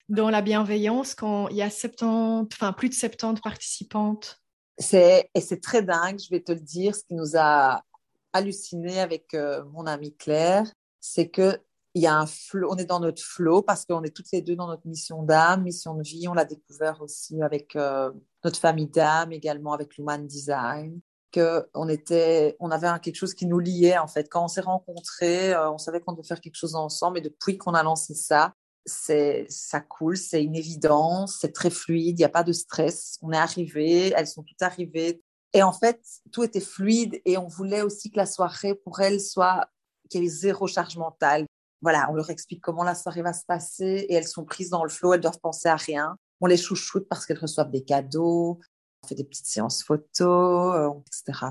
dans 0.08 0.30
la 0.30 0.40
bienveillance 0.40 1.14
quand 1.14 1.48
il 1.48 1.56
y 1.56 1.62
a 1.62 1.70
70, 1.70 2.48
enfin 2.54 2.72
plus 2.72 2.88
de 2.88 2.94
70 2.94 3.40
participantes. 3.40 4.40
C'est, 4.78 5.30
et 5.34 5.40
c'est 5.40 5.60
très 5.60 5.82
dingue, 5.82 6.18
je 6.18 6.30
vais 6.30 6.40
te 6.40 6.52
le 6.52 6.60
dire, 6.60 6.94
ce 6.94 7.02
qui 7.02 7.14
nous 7.14 7.36
a 7.36 7.82
halluciné 8.32 9.00
avec 9.00 9.36
mon 9.72 9.86
amie 9.86 10.14
Claire, 10.16 10.72
c'est 11.00 11.28
que 11.28 11.58
il 11.94 12.02
y 12.02 12.06
a 12.06 12.16
un 12.16 12.26
flow, 12.26 12.68
on 12.72 12.76
est 12.76 12.84
dans 12.84 12.98
notre 12.98 13.22
flow 13.22 13.62
parce 13.62 13.86
qu'on 13.86 14.02
est 14.02 14.14
toutes 14.14 14.32
les 14.32 14.42
deux 14.42 14.56
dans 14.56 14.66
notre 14.66 14.86
mission 14.86 15.22
d'âme, 15.22 15.62
mission 15.62 15.94
de 15.94 16.02
vie. 16.02 16.26
On 16.26 16.34
l'a 16.34 16.44
découvert 16.44 17.00
aussi 17.00 17.40
avec 17.40 17.76
euh, 17.76 18.10
notre 18.42 18.58
famille 18.58 18.88
d'âme, 18.88 19.32
également 19.32 19.72
avec 19.72 19.96
l'Human 19.96 20.26
Design. 20.26 21.00
Que 21.30 21.68
on 21.74 21.88
était, 21.88 22.56
on 22.60 22.70
avait 22.70 22.88
quelque 23.00 23.16
chose 23.16 23.34
qui 23.34 23.46
nous 23.46 23.58
liait 23.58 23.98
en 23.98 24.08
fait. 24.08 24.28
Quand 24.28 24.44
on 24.44 24.48
s'est 24.48 24.60
rencontrés, 24.60 25.52
euh, 25.52 25.70
on 25.70 25.78
savait 25.78 26.00
qu'on 26.00 26.12
devait 26.12 26.26
faire 26.26 26.40
quelque 26.40 26.56
chose 26.56 26.74
ensemble. 26.74 27.18
Et 27.18 27.22
depuis 27.22 27.58
qu'on 27.58 27.74
a 27.74 27.82
lancé 27.82 28.14
ça, 28.14 28.52
c'est 28.86 29.46
ça 29.48 29.80
coule, 29.80 30.16
c'est 30.16 30.42
une 30.42 30.56
évidence, 30.56 31.38
c'est 31.40 31.52
très 31.52 31.70
fluide, 31.70 32.18
il 32.18 32.22
n'y 32.22 32.24
a 32.24 32.28
pas 32.28 32.44
de 32.44 32.52
stress. 32.52 33.18
On 33.22 33.32
est 33.32 33.36
arrivé, 33.36 34.12
elles 34.16 34.26
sont 34.26 34.42
toutes 34.42 34.62
arrivées. 34.62 35.22
Et 35.52 35.62
en 35.62 35.72
fait, 35.72 36.00
tout 36.32 36.42
était 36.42 36.60
fluide 36.60 37.20
et 37.24 37.38
on 37.38 37.46
voulait 37.46 37.82
aussi 37.82 38.10
que 38.10 38.16
la 38.16 38.26
soirée 38.26 38.74
pour 38.74 39.00
elles 39.00 39.20
soit 39.20 39.68
qu'il 40.10 40.24
ait 40.24 40.28
zéro 40.28 40.66
charge 40.66 40.96
mentale. 40.96 41.46
Voilà, 41.82 42.08
on 42.10 42.14
leur 42.14 42.30
explique 42.30 42.62
comment 42.62 42.84
la 42.84 42.94
soirée 42.94 43.22
va 43.22 43.32
se 43.32 43.44
passer 43.44 44.06
et 44.08 44.14
elles 44.14 44.26
sont 44.26 44.44
prises 44.44 44.70
dans 44.70 44.84
le 44.84 44.90
flot, 44.90 45.14
elles 45.14 45.20
doivent 45.20 45.40
penser 45.40 45.68
à 45.68 45.76
rien. 45.76 46.16
On 46.40 46.46
les 46.46 46.56
chouchoute 46.56 47.06
parce 47.08 47.26
qu'elles 47.26 47.38
reçoivent 47.38 47.70
des 47.70 47.84
cadeaux, 47.84 48.58
on 49.02 49.06
fait 49.06 49.14
des 49.14 49.24
petites 49.24 49.46
séances 49.46 49.82
photos, 49.82 50.74
euh, 50.76 50.90
etc. 51.06 51.50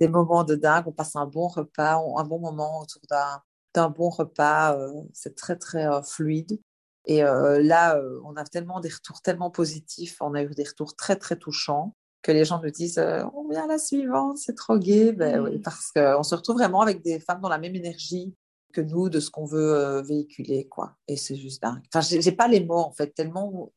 Des 0.00 0.08
moments 0.08 0.44
de 0.44 0.54
dingue, 0.54 0.84
on 0.86 0.92
passe 0.92 1.16
un 1.16 1.26
bon 1.26 1.48
repas, 1.48 1.96
un 1.96 2.24
bon 2.24 2.38
moment 2.38 2.80
autour 2.80 3.02
d'un 3.10 3.42
un 3.78 3.90
bon 3.90 4.10
repas. 4.10 4.76
Euh, 4.76 5.02
c'est 5.12 5.34
très, 5.34 5.56
très 5.56 5.86
euh, 5.86 6.02
fluide. 6.02 6.58
Et 7.06 7.22
euh, 7.22 7.62
là, 7.62 8.00
on 8.24 8.34
a 8.34 8.44
tellement 8.44 8.80
des 8.80 8.88
retours 8.88 9.22
tellement 9.22 9.50
positifs. 9.50 10.16
On 10.20 10.34
a 10.34 10.42
eu 10.42 10.54
des 10.54 10.64
retours 10.64 10.96
très, 10.96 11.16
très 11.16 11.36
touchants 11.36 11.94
que 12.22 12.32
les 12.32 12.44
gens 12.44 12.60
nous 12.60 12.70
disent 12.70 12.98
on 13.34 13.48
vient 13.48 13.64
à 13.64 13.68
la 13.68 13.78
suivante, 13.78 14.38
c'est 14.38 14.56
trop 14.56 14.76
gai. 14.76 15.12
Ben, 15.12 15.40
oui, 15.40 15.58
mmh. 15.58 15.62
parce 15.62 15.92
qu'on 15.92 16.24
se 16.24 16.34
retrouve 16.34 16.56
vraiment 16.56 16.80
avec 16.80 17.02
des 17.02 17.20
femmes 17.20 17.40
dans 17.40 17.48
la 17.48 17.58
même 17.58 17.76
énergie 17.76 18.34
que 18.76 18.82
nous 18.82 19.08
de 19.08 19.20
ce 19.20 19.30
qu'on 19.30 19.46
veut 19.46 20.02
véhiculer. 20.02 20.68
quoi. 20.68 20.96
Et 21.08 21.16
c'est 21.16 21.36
juste 21.36 21.62
dingue. 21.62 21.82
Enfin, 21.92 22.00
j'ai 22.00 22.32
pas 22.32 22.48
les 22.48 22.64
mots 22.64 22.74
en 22.76 22.92
fait, 22.92 23.14
tellement 23.14 23.72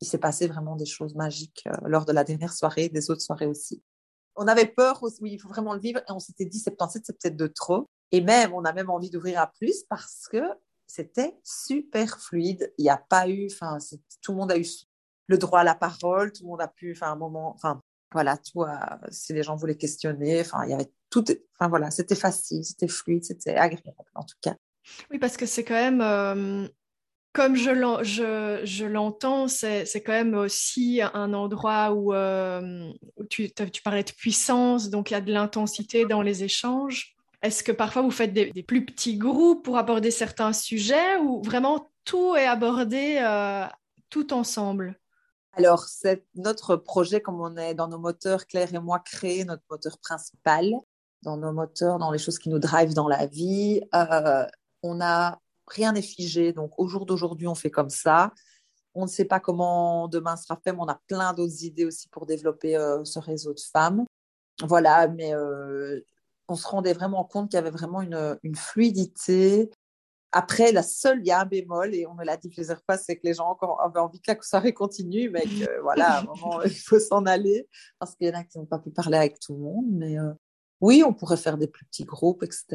il 0.00 0.06
s'est 0.06 0.18
passé 0.18 0.46
vraiment 0.46 0.76
des 0.76 0.84
choses 0.84 1.14
magiques 1.14 1.64
lors 1.84 2.04
de 2.04 2.12
la 2.12 2.24
dernière 2.24 2.52
soirée, 2.52 2.88
des 2.88 3.10
autres 3.10 3.22
soirées 3.22 3.46
aussi. 3.46 3.82
On 4.36 4.46
avait 4.46 4.66
peur 4.66 5.02
oui, 5.20 5.32
il 5.32 5.38
faut 5.38 5.48
vraiment 5.48 5.74
le 5.74 5.80
vivre, 5.80 6.00
et 6.00 6.12
on 6.12 6.18
s'était 6.18 6.44
dit 6.44 6.58
77, 6.58 7.04
c'est 7.06 7.18
peut-être 7.18 7.36
de 7.36 7.46
trop. 7.46 7.88
Et 8.10 8.20
même, 8.20 8.52
on 8.52 8.64
a 8.64 8.72
même 8.72 8.90
envie 8.90 9.10
d'ouvrir 9.10 9.40
à 9.40 9.46
plus 9.46 9.84
parce 9.88 10.28
que 10.30 10.42
c'était 10.86 11.38
super 11.44 12.20
fluide. 12.20 12.72
Il 12.76 12.82
n'y 12.82 12.90
a 12.90 12.98
pas 12.98 13.28
eu, 13.28 13.48
enfin, 13.50 13.78
tout 14.20 14.32
le 14.32 14.38
monde 14.38 14.52
a 14.52 14.58
eu 14.58 14.66
le 15.28 15.38
droit 15.38 15.60
à 15.60 15.64
la 15.64 15.74
parole, 15.74 16.32
tout 16.32 16.42
le 16.44 16.48
monde 16.48 16.60
a 16.60 16.68
pu, 16.68 16.92
enfin, 16.92 17.12
un 17.12 17.16
moment, 17.16 17.54
enfin, 17.54 17.80
voilà, 18.12 18.36
tout, 18.36 18.64
si 19.10 19.32
les 19.32 19.42
gens 19.42 19.56
voulaient 19.56 19.76
questionner, 19.76 20.40
enfin, 20.40 20.64
il 20.64 20.70
y 20.70 20.74
avait 20.74 20.90
tout, 21.10 21.24
enfin, 21.58 21.68
voilà, 21.68 21.90
c'était 21.90 22.14
facile, 22.14 22.64
c'était 22.64 22.88
fluide, 22.88 23.24
c'était 23.24 23.56
agréable, 23.56 23.96
en 24.14 24.24
tout 24.24 24.36
cas. 24.40 24.54
Oui, 25.10 25.18
parce 25.18 25.36
que 25.36 25.46
c'est 25.46 25.64
quand 25.64 25.74
même, 25.74 26.00
euh, 26.00 26.66
comme 27.32 27.56
je, 27.56 28.84
l'entends, 28.84 29.48
c'est, 29.48 29.86
quand 30.04 30.12
même 30.12 30.34
aussi 30.34 31.00
un 31.02 31.32
endroit 31.34 31.92
où, 31.92 32.14
euh, 32.14 32.90
tu, 33.30 33.50
tu 33.52 33.82
parlais 33.82 34.04
de 34.04 34.12
puissance, 34.12 34.90
donc 34.90 35.10
il 35.10 35.14
y 35.14 35.16
a 35.16 35.20
de 35.20 35.32
l'intensité 35.32 36.04
dans 36.04 36.22
les 36.22 36.44
échanges. 36.44 37.16
Est-ce 37.42 37.64
que 37.64 37.72
parfois 37.72 38.02
vous 38.02 38.10
faites 38.10 38.32
des, 38.32 38.62
plus 38.62 38.84
petits 38.84 39.16
groupes 39.16 39.64
pour 39.64 39.76
aborder 39.76 40.10
certains 40.10 40.52
sujets 40.52 41.16
ou 41.16 41.42
vraiment 41.42 41.90
tout 42.04 42.36
est 42.36 42.46
abordé 42.46 43.18
euh, 43.20 43.66
tout 44.10 44.32
ensemble? 44.32 44.98
Alors, 45.54 45.84
c'est 45.84 46.24
notre 46.34 46.76
projet, 46.76 47.20
comme 47.20 47.40
on 47.40 47.56
est 47.56 47.74
dans 47.74 47.88
nos 47.88 47.98
moteurs, 47.98 48.46
Claire 48.46 48.74
et 48.74 48.78
moi, 48.78 49.00
créer 49.00 49.44
notre 49.44 49.62
moteur 49.70 49.98
principal, 49.98 50.72
dans 51.22 51.36
nos 51.36 51.52
moteurs, 51.52 51.98
dans 51.98 52.10
les 52.10 52.18
choses 52.18 52.38
qui 52.38 52.48
nous 52.48 52.58
drivent 52.58 52.94
dans 52.94 53.08
la 53.08 53.26
vie. 53.26 53.82
Euh, 53.94 54.46
on 54.82 54.96
n'a 54.96 55.38
rien 55.66 55.92
n'est 55.92 56.02
figé, 56.02 56.52
donc 56.52 56.72
au 56.78 56.88
jour 56.88 57.04
d'aujourd'hui, 57.04 57.46
on 57.48 57.54
fait 57.54 57.70
comme 57.70 57.90
ça. 57.90 58.32
On 58.94 59.02
ne 59.02 59.10
sait 59.10 59.24
pas 59.26 59.40
comment 59.40 60.08
demain 60.08 60.36
sera 60.36 60.56
fait, 60.56 60.72
mais 60.72 60.80
on 60.80 60.88
a 60.88 61.00
plein 61.06 61.32
d'autres 61.34 61.64
idées 61.64 61.84
aussi 61.84 62.08
pour 62.08 62.26
développer 62.26 62.76
euh, 62.76 63.04
ce 63.04 63.18
réseau 63.18 63.52
de 63.52 63.60
femmes. 63.60 64.04
Voilà, 64.62 65.08
mais 65.08 65.32
on 66.48 66.56
se 66.56 66.66
rendait 66.66 66.92
vraiment 66.92 67.24
compte 67.24 67.50
qu'il 67.50 67.56
y 67.56 67.60
avait 67.60 67.70
vraiment 67.70 68.02
une, 68.02 68.56
fluidité. 68.56 69.70
Après, 70.32 70.72
la 70.72 70.82
seule, 70.82 71.20
il 71.20 71.26
y 71.26 71.30
a 71.30 71.40
un 71.40 71.44
bémol, 71.44 71.94
et 71.94 72.06
on 72.06 72.14
me 72.14 72.24
l'a 72.24 72.38
dit 72.38 72.48
plusieurs 72.48 72.82
fois, 72.84 72.96
c'est 72.96 73.16
que 73.16 73.20
les 73.24 73.34
gens 73.34 73.48
encore 73.48 73.80
avaient 73.82 74.00
envie 74.00 74.20
que 74.20 74.32
la 74.32 74.40
soirée 74.40 74.72
continue, 74.72 75.28
mais 75.28 75.42
que 75.42 75.80
voilà, 75.82 76.16
à 76.16 76.20
un 76.20 76.24
moment, 76.24 76.62
il 76.62 76.74
faut 76.74 76.98
s'en 76.98 77.26
aller, 77.26 77.68
parce 77.98 78.16
qu'il 78.16 78.28
y 78.28 78.30
en 78.30 78.38
a 78.38 78.44
qui 78.44 78.58
n'ont 78.58 78.64
pas 78.64 78.78
pu 78.78 78.90
parler 78.90 79.18
avec 79.18 79.38
tout 79.38 79.52
le 79.52 79.60
monde. 79.60 79.86
Mais 79.90 80.18
euh, 80.18 80.32
oui, 80.80 81.02
on 81.06 81.12
pourrait 81.12 81.36
faire 81.36 81.58
des 81.58 81.68
plus 81.68 81.84
petits 81.84 82.04
groupes, 82.04 82.42
etc. 82.42 82.66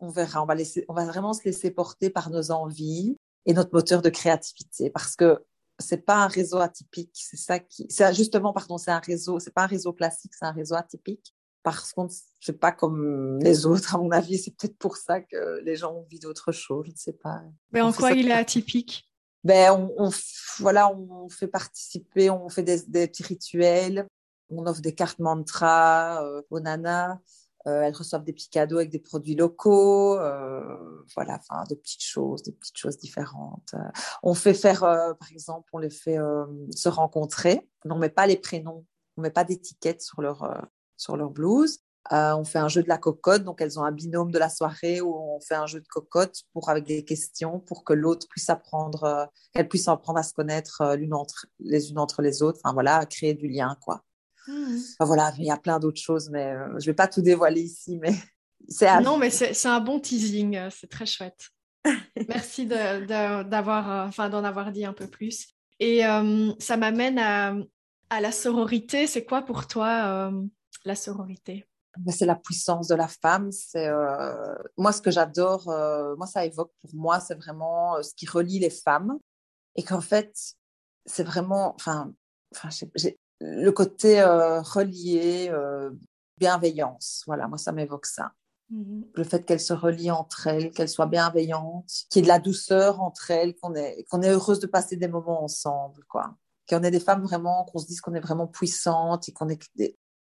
On 0.00 0.08
verra, 0.08 0.42
on 0.42 0.46
va, 0.46 0.54
laisser, 0.54 0.86
on 0.88 0.94
va 0.94 1.04
vraiment 1.04 1.34
se 1.34 1.44
laisser 1.44 1.70
porter 1.70 2.08
par 2.08 2.30
nos 2.30 2.50
envies 2.50 3.16
et 3.44 3.52
notre 3.52 3.74
moteur 3.74 4.00
de 4.00 4.08
créativité, 4.08 4.90
parce 4.90 5.16
que 5.16 5.44
c'est 5.78 6.04
pas 6.04 6.16
un 6.16 6.26
réseau 6.28 6.58
atypique, 6.58 7.12
c'est 7.14 7.36
ça 7.36 7.58
qui, 7.58 7.86
c'est 7.88 8.12
justement, 8.14 8.52
pardon, 8.52 8.78
c'est 8.78 8.90
un 8.90 8.98
réseau, 8.98 9.38
c'est 9.38 9.52
pas 9.52 9.64
un 9.64 9.66
réseau 9.66 9.92
classique, 9.92 10.32
c'est 10.34 10.44
un 10.44 10.52
réseau 10.52 10.74
atypique 10.74 11.34
parce 11.76 11.92
qu'on 11.92 12.04
ne 12.04 12.10
fait 12.40 12.52
pas 12.52 12.72
comme 12.72 13.38
les 13.40 13.66
autres, 13.66 13.94
à 13.94 13.98
mon 13.98 14.10
avis. 14.10 14.38
C'est 14.38 14.52
peut-être 14.52 14.78
pour 14.78 14.96
ça 14.96 15.20
que 15.20 15.60
les 15.64 15.76
gens 15.76 15.92
ont 15.92 16.00
envie 16.00 16.18
d'autre 16.18 16.52
chose, 16.52 16.86
je 16.86 16.92
ne 16.92 16.96
sais 16.96 17.12
pas. 17.12 17.42
Mais 17.72 17.80
en 17.80 17.92
quoi 17.92 18.12
il 18.12 18.28
est 18.28 18.32
atypique? 18.32 19.08
Ben, 19.44 19.72
on, 19.96 20.10
voilà, 20.58 20.92
on 20.92 21.28
fait 21.28 21.46
participer, 21.46 22.28
on 22.28 22.48
fait 22.48 22.62
des, 22.62 23.08
petits 23.08 23.22
rituels, 23.22 24.06
on 24.50 24.66
offre 24.66 24.80
des 24.80 24.94
cartes 24.94 25.20
mantra 25.20 26.24
euh, 26.24 26.42
aux 26.50 26.60
nanas. 26.60 27.18
Euh, 27.66 27.82
elles 27.82 27.94
reçoivent 27.94 28.24
des 28.24 28.32
petits 28.32 28.50
cadeaux 28.50 28.78
avec 28.78 28.90
des 28.90 28.98
produits 28.98 29.34
locaux, 29.34 30.18
euh, 30.18 31.04
voilà, 31.14 31.38
enfin, 31.38 31.64
de 31.68 31.74
petites 31.74 32.04
choses, 32.04 32.42
des 32.42 32.52
petites 32.52 32.78
choses 32.78 32.98
différentes. 32.98 33.74
on 34.22 34.34
fait 34.34 34.54
faire, 34.54 34.80
par 34.80 35.30
exemple, 35.30 35.68
on 35.72 35.78
les 35.78 35.90
fait 35.90 36.18
se 36.70 36.88
rencontrer. 36.88 37.68
On 37.84 37.96
ne 37.96 38.00
met 38.00 38.10
pas 38.10 38.26
les 38.26 38.36
prénoms, 38.36 38.86
on 39.16 39.20
ne 39.20 39.26
met 39.26 39.32
pas 39.32 39.44
d'étiquette 39.44 40.02
sur 40.02 40.22
leur, 40.22 40.44
sur 40.98 41.16
leur 41.16 41.30
blouse. 41.30 41.78
Euh, 42.12 42.34
on 42.34 42.44
fait 42.44 42.58
un 42.58 42.68
jeu 42.68 42.82
de 42.82 42.88
la 42.88 42.96
cocotte, 42.96 43.44
donc 43.44 43.60
elles 43.60 43.78
ont 43.78 43.84
un 43.84 43.92
binôme 43.92 44.30
de 44.30 44.38
la 44.38 44.48
soirée 44.48 45.00
où 45.02 45.14
on 45.14 45.40
fait 45.40 45.54
un 45.54 45.66
jeu 45.66 45.80
de 45.80 45.86
cocotte 45.86 46.42
pour 46.54 46.70
avec 46.70 46.84
des 46.84 47.04
questions 47.04 47.60
pour 47.60 47.84
que 47.84 47.92
l'autre 47.92 48.26
puisse 48.30 48.48
apprendre, 48.48 49.04
euh, 49.04 49.26
qu'elle 49.52 49.68
puisse 49.68 49.88
apprendre 49.88 50.18
à 50.18 50.22
se 50.22 50.32
connaître 50.32 50.80
euh, 50.80 50.96
l'une 50.96 51.12
entre 51.12 51.46
les 51.58 51.90
unes 51.90 51.98
entre 51.98 52.22
les 52.22 52.42
autres. 52.42 52.60
Enfin 52.64 52.72
voilà, 52.72 53.04
créer 53.04 53.34
du 53.34 53.48
lien 53.48 53.76
quoi. 53.82 54.02
Mmh. 54.46 54.78
voilà, 55.00 55.34
il 55.36 55.44
y 55.44 55.50
a 55.50 55.58
plein 55.58 55.78
d'autres 55.78 56.00
choses, 56.00 56.30
mais 56.30 56.54
je 56.78 56.86
vais 56.86 56.94
pas 56.94 57.08
tout 57.08 57.20
dévoiler 57.20 57.60
ici, 57.60 57.98
mais 57.98 58.14
c'est 58.68 59.00
non, 59.02 59.18
mais 59.18 59.28
c'est 59.28 59.68
un 59.68 59.80
bon 59.80 60.00
teasing, 60.00 60.58
c'est 60.70 60.88
très 60.88 61.04
chouette. 61.04 61.50
Merci 62.28 62.64
d'avoir, 62.64 64.08
enfin 64.08 64.30
d'en 64.30 64.44
avoir 64.44 64.72
dit 64.72 64.86
un 64.86 64.94
peu 64.94 65.06
plus. 65.06 65.48
Et 65.80 66.00
ça 66.58 66.76
m'amène 66.78 67.18
à, 67.18 67.54
à, 68.08 68.20
la 68.22 68.32
sororité. 68.32 69.06
C'est 69.06 69.26
quoi 69.26 69.42
pour 69.42 69.66
toi 69.66 70.32
la 70.88 70.96
sororité 70.96 71.68
c'est 72.08 72.26
la 72.26 72.36
puissance 72.36 72.88
de 72.88 72.94
la 72.94 73.08
femme. 73.08 73.50
C'est 73.52 73.88
euh, 73.88 74.54
moi 74.76 74.92
ce 74.92 75.02
que 75.02 75.10
j'adore. 75.10 75.68
Euh, 75.68 76.16
moi, 76.16 76.26
ça 76.26 76.44
évoque 76.44 76.72
pour 76.80 76.94
moi, 76.94 77.20
c'est 77.20 77.34
vraiment 77.34 77.96
euh, 77.96 78.02
ce 78.02 78.14
qui 78.14 78.26
relie 78.26 78.58
les 78.58 78.70
femmes 78.70 79.18
et 79.76 79.82
qu'en 79.82 80.00
fait, 80.00 80.34
c'est 81.06 81.24
vraiment, 81.24 81.74
enfin, 81.74 82.12
enfin, 82.54 82.68
le 83.40 83.70
côté 83.70 84.22
relié, 84.22 85.52
bienveillance. 86.38 87.22
Voilà, 87.26 87.48
moi, 87.48 87.58
ça 87.58 87.72
m'évoque 87.72 88.06
ça. 88.06 88.32
Mmh 88.70 89.02
le 89.14 89.24
fait 89.24 89.46
qu'elles 89.46 89.60
se 89.60 89.72
relient 89.72 90.10
entre 90.10 90.46
elles, 90.46 90.70
qu'elles 90.70 90.90
soient 90.90 91.06
bienveillantes, 91.06 91.90
qu'il 92.10 92.20
y 92.20 92.22
ait 92.22 92.22
de 92.22 92.28
la 92.28 92.38
douceur 92.38 93.00
entre 93.00 93.30
elles, 93.30 93.56
qu'on 93.56 93.74
est, 93.74 94.04
qu'on 94.10 94.20
est 94.20 94.28
heureuse 94.28 94.60
de 94.60 94.66
passer 94.66 94.96
des 94.96 95.08
moments 95.08 95.42
ensemble, 95.42 96.04
quoi. 96.04 96.36
Qu'on 96.68 96.82
ait 96.82 96.90
des 96.90 97.00
femmes 97.00 97.22
vraiment, 97.22 97.64
qu'on 97.64 97.78
se 97.78 97.86
dise 97.86 98.02
qu'on 98.02 98.14
est 98.14 98.20
vraiment 98.20 98.46
puissante 98.46 99.28
et 99.28 99.32
qu'on 99.32 99.48
est 99.48 99.58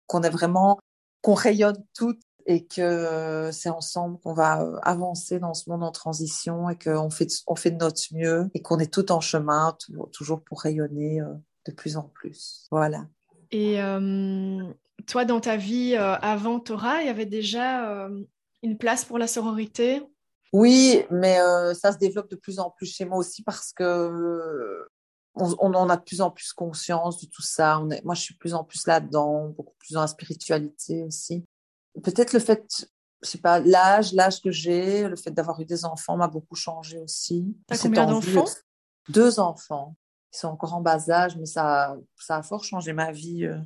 qu'on 0.06 0.22
est 0.22 0.30
vraiment, 0.30 0.78
qu'on 1.22 1.34
rayonne 1.34 1.82
toutes 1.94 2.20
et 2.46 2.64
que 2.64 3.50
c'est 3.52 3.68
ensemble 3.68 4.18
qu'on 4.20 4.32
va 4.32 4.62
euh, 4.62 4.78
avancer 4.82 5.40
dans 5.40 5.52
ce 5.52 5.68
monde 5.68 5.82
en 5.82 5.90
transition 5.90 6.70
et 6.70 6.78
qu'on 6.78 7.10
fait, 7.10 7.28
on 7.46 7.56
fait 7.56 7.72
de 7.72 7.76
notre 7.76 8.00
mieux 8.12 8.48
et 8.54 8.62
qu'on 8.62 8.78
est 8.78 8.92
tout 8.92 9.10
en 9.12 9.20
chemin, 9.20 9.76
toujours 10.12 10.42
pour 10.42 10.62
rayonner 10.62 11.20
euh, 11.20 11.34
de 11.66 11.72
plus 11.72 11.96
en 11.96 12.04
plus. 12.04 12.66
Voilà. 12.70 13.06
Et 13.50 13.82
euh, 13.82 14.62
toi, 15.06 15.24
dans 15.24 15.40
ta 15.40 15.56
vie 15.56 15.96
avant 15.96 16.60
Torah, 16.60 17.02
il 17.02 17.06
y 17.06 17.10
avait 17.10 17.26
déjà 17.26 18.08
une 18.62 18.76
place 18.76 19.04
pour 19.04 19.18
la 19.18 19.26
sororité? 19.28 20.02
Oui, 20.52 21.04
mais 21.10 21.38
ça 21.74 21.92
se 21.92 21.98
développe 21.98 22.28
de 22.28 22.36
plus 22.36 22.58
en 22.58 22.70
plus 22.70 22.92
chez 22.92 23.04
moi 23.04 23.18
aussi 23.18 23.44
parce 23.44 23.72
que 23.72 24.84
on, 25.36 25.74
en 25.74 25.88
a 25.88 25.96
de 25.96 26.02
plus 26.02 26.20
en 26.20 26.30
plus 26.30 26.52
conscience 26.52 27.20
de 27.20 27.26
tout 27.26 27.42
ça. 27.42 27.80
On 27.80 27.90
est, 27.90 28.02
moi, 28.04 28.14
je 28.14 28.22
suis 28.22 28.34
de 28.34 28.38
plus 28.38 28.54
en 28.54 28.64
plus 28.64 28.86
là-dedans, 28.86 29.48
beaucoup 29.50 29.74
plus 29.78 29.92
dans 29.92 30.00
la 30.00 30.06
spiritualité 30.06 31.04
aussi. 31.04 31.44
Peut-être 32.02 32.32
le 32.32 32.40
fait, 32.40 32.88
je 33.22 33.28
sais 33.28 33.38
pas, 33.38 33.60
l'âge, 33.60 34.12
l'âge 34.12 34.40
que 34.40 34.50
j'ai, 34.50 35.06
le 35.08 35.16
fait 35.16 35.30
d'avoir 35.30 35.60
eu 35.60 35.66
des 35.66 35.84
enfants 35.84 36.16
m'a 36.16 36.28
beaucoup 36.28 36.54
changé 36.54 36.98
aussi. 36.98 37.56
T'as 37.66 37.78
combien 37.78 38.06
d'enfants? 38.06 38.46
Deux 39.08 39.38
enfants. 39.38 39.96
Ils 40.32 40.38
sont 40.38 40.48
encore 40.48 40.74
en 40.74 40.80
bas 40.80 41.10
âge, 41.10 41.36
mais 41.36 41.46
ça, 41.46 41.96
ça 42.18 42.36
a 42.36 42.42
fort 42.42 42.64
changé 42.64 42.92
ma 42.92 43.12
vie. 43.12 43.44
Euh. 43.44 43.58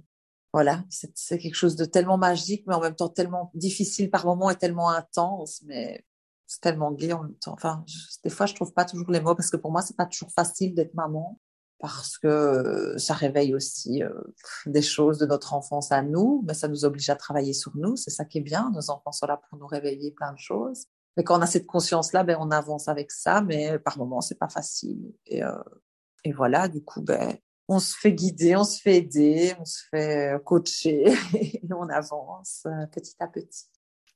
voilà, 0.53 0.85
c'est 0.89 1.39
quelque 1.39 1.55
chose 1.55 1.77
de 1.77 1.85
tellement 1.85 2.19
magique, 2.19 2.65
mais 2.67 2.75
en 2.75 2.81
même 2.81 2.97
temps 2.97 3.09
tellement 3.09 3.51
difficile 3.55 4.11
par 4.11 4.27
moments 4.27 4.51
et 4.51 4.57
tellement 4.57 4.91
intense, 4.91 5.63
mais 5.67 6.05
c'est 6.47 6.61
tellement 6.61 6.91
gai 6.91 7.13
en 7.13 7.23
même 7.23 7.37
temps. 7.37 7.53
Enfin, 7.53 7.85
des 8.25 8.31
fois, 8.31 8.47
je 8.47 8.55
trouve 8.55 8.73
pas 8.73 8.85
toujours 8.85 9.11
les 9.11 9.21
mots 9.21 9.37
parce 9.37 9.51
que 9.51 9.57
pour 9.57 9.71
moi, 9.71 9.83
c'est 9.83 9.97
pas 9.97 10.07
toujours 10.07 10.33
facile 10.33 10.75
d'être 10.75 10.95
maman 10.95 11.39
parce 11.81 12.19
que 12.19 12.95
ça 12.99 13.15
réveille 13.15 13.55
aussi 13.55 14.03
euh, 14.03 14.11
des 14.67 14.83
choses 14.83 15.19
de 15.19 15.27
notre 15.27 15.55
enfance 15.55 15.93
à 15.93 16.03
nous, 16.03 16.45
mais 16.47 16.55
ça 16.55 16.69
nous 16.69 16.85
oblige 16.85 17.11
à 17.11 17.17
travailler 17.17 17.53
sur 17.53 17.73
nous. 17.77 17.97
C'est 17.97 18.11
ça 18.11 18.25
qui 18.25 18.39
est 18.39 18.43
bien. 18.43 18.71
Nos 18.75 18.91
enfants 18.91 19.13
sont 19.13 19.27
là 19.27 19.41
pour 19.49 19.59
nous 19.59 19.67
réveiller 19.67 20.13
plein 20.13 20.33
de 20.33 20.39
choses. 20.39 20.87
Mais 21.17 21.25
quand 21.25 21.39
on 21.39 21.43
a 21.43 21.47
cette 21.47 21.67
conscience-là, 21.67 22.23
ben, 22.23 22.37
on 22.39 22.51
avance 22.51 22.89
avec 22.89 23.11
ça, 23.11 23.43
mais 23.43 23.79
par 23.79 23.99
moments, 23.99 24.21
c'est 24.21 24.39
pas 24.39 24.49
facile. 24.49 25.13
Et, 25.27 25.43
euh, 25.43 25.53
et 26.25 26.33
voilà, 26.33 26.69
du 26.69 26.83
coup, 26.83 27.03
ben, 27.03 27.37
on 27.71 27.79
se 27.79 27.97
fait 27.97 28.13
guider, 28.13 28.57
on 28.57 28.65
se 28.65 28.81
fait 28.81 28.97
aider, 28.97 29.55
on 29.61 29.65
se 29.65 29.83
fait 29.91 30.37
coacher 30.45 31.05
et 31.35 31.63
on 31.73 31.89
avance 31.89 32.65
euh, 32.67 32.87
petit 32.87 33.15
à 33.21 33.29
petit. 33.29 33.67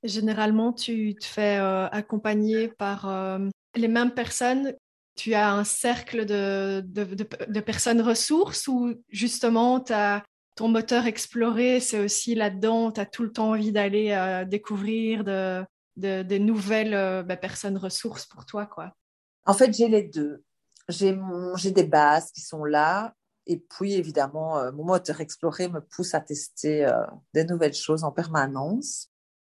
Généralement, 0.02 0.72
tu 0.72 1.14
te 1.14 1.24
fais 1.24 1.58
euh, 1.58 1.86
accompagner 1.86 2.68
par 2.68 3.08
euh, 3.08 3.48
les 3.76 3.88
mêmes 3.88 4.12
personnes. 4.12 4.74
Tu 5.16 5.34
as 5.34 5.52
un 5.52 5.64
cercle 5.64 6.24
de, 6.24 7.60
personnes 7.60 8.00
ressources 8.00 8.66
ou 8.68 8.94
justement 9.08 9.80
ton 10.56 10.68
moteur 10.68 11.06
exploré, 11.06 11.80
c'est 11.80 11.98
aussi 11.98 12.34
là-dedans, 12.34 12.92
tu 12.92 13.00
as 13.00 13.06
tout 13.06 13.22
le 13.22 13.32
temps 13.32 13.50
envie 13.50 13.72
d'aller 13.72 14.44
découvrir 14.48 15.24
de, 15.24 16.38
nouvelles 16.38 17.24
bah, 17.26 17.36
personnes 17.36 17.76
ressources 17.76 18.26
pour 18.26 18.44
toi. 18.44 18.66
quoi? 18.66 18.94
En 19.46 19.54
fait, 19.54 19.72
j'ai 19.72 19.88
les 19.88 20.02
deux. 20.02 20.42
J'ai 20.88 21.16
des 21.70 21.84
bases 21.84 22.30
qui 22.32 22.40
sont 22.40 22.64
là 22.64 23.14
et 23.46 23.58
puis, 23.58 23.94
évidemment, 23.94 24.58
euh, 24.58 24.72
mon 24.72 24.84
moteur 24.84 25.20
exploré 25.20 25.68
me 25.68 25.80
pousse 25.80 26.14
à 26.14 26.20
tester 26.20 26.86
euh, 26.86 27.04
des 27.34 27.44
nouvelles 27.44 27.74
choses 27.74 28.04
en 28.04 28.10
permanence. 28.10 29.10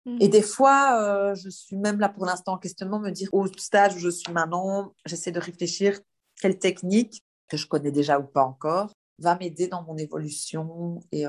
Et 0.06 0.26
mhm. 0.26 0.30
des 0.30 0.42
fois, 0.42 1.02
euh, 1.02 1.34
je 1.34 1.50
suis 1.50 1.76
même 1.76 2.00
là 2.00 2.08
pour 2.08 2.24
l'instant 2.24 2.54
en 2.54 2.58
questionnement, 2.58 3.00
me 3.00 3.10
dire 3.10 3.28
au 3.32 3.46
stade 3.46 3.94
où 3.94 3.98
je 3.98 4.08
suis 4.08 4.32
maintenant, 4.32 4.94
j'essaie 5.04 5.32
de 5.32 5.40
réfléchir 5.40 6.00
quelle 6.40 6.58
technique, 6.58 7.22
que 7.48 7.56
je 7.56 7.66
connais 7.66 7.90
déjà 7.90 8.18
ou 8.18 8.24
pas 8.24 8.44
encore, 8.44 8.92
va 9.18 9.36
m'aider 9.36 9.68
dans 9.68 9.82
mon 9.82 9.98
évolution. 9.98 11.00
Et 11.12 11.26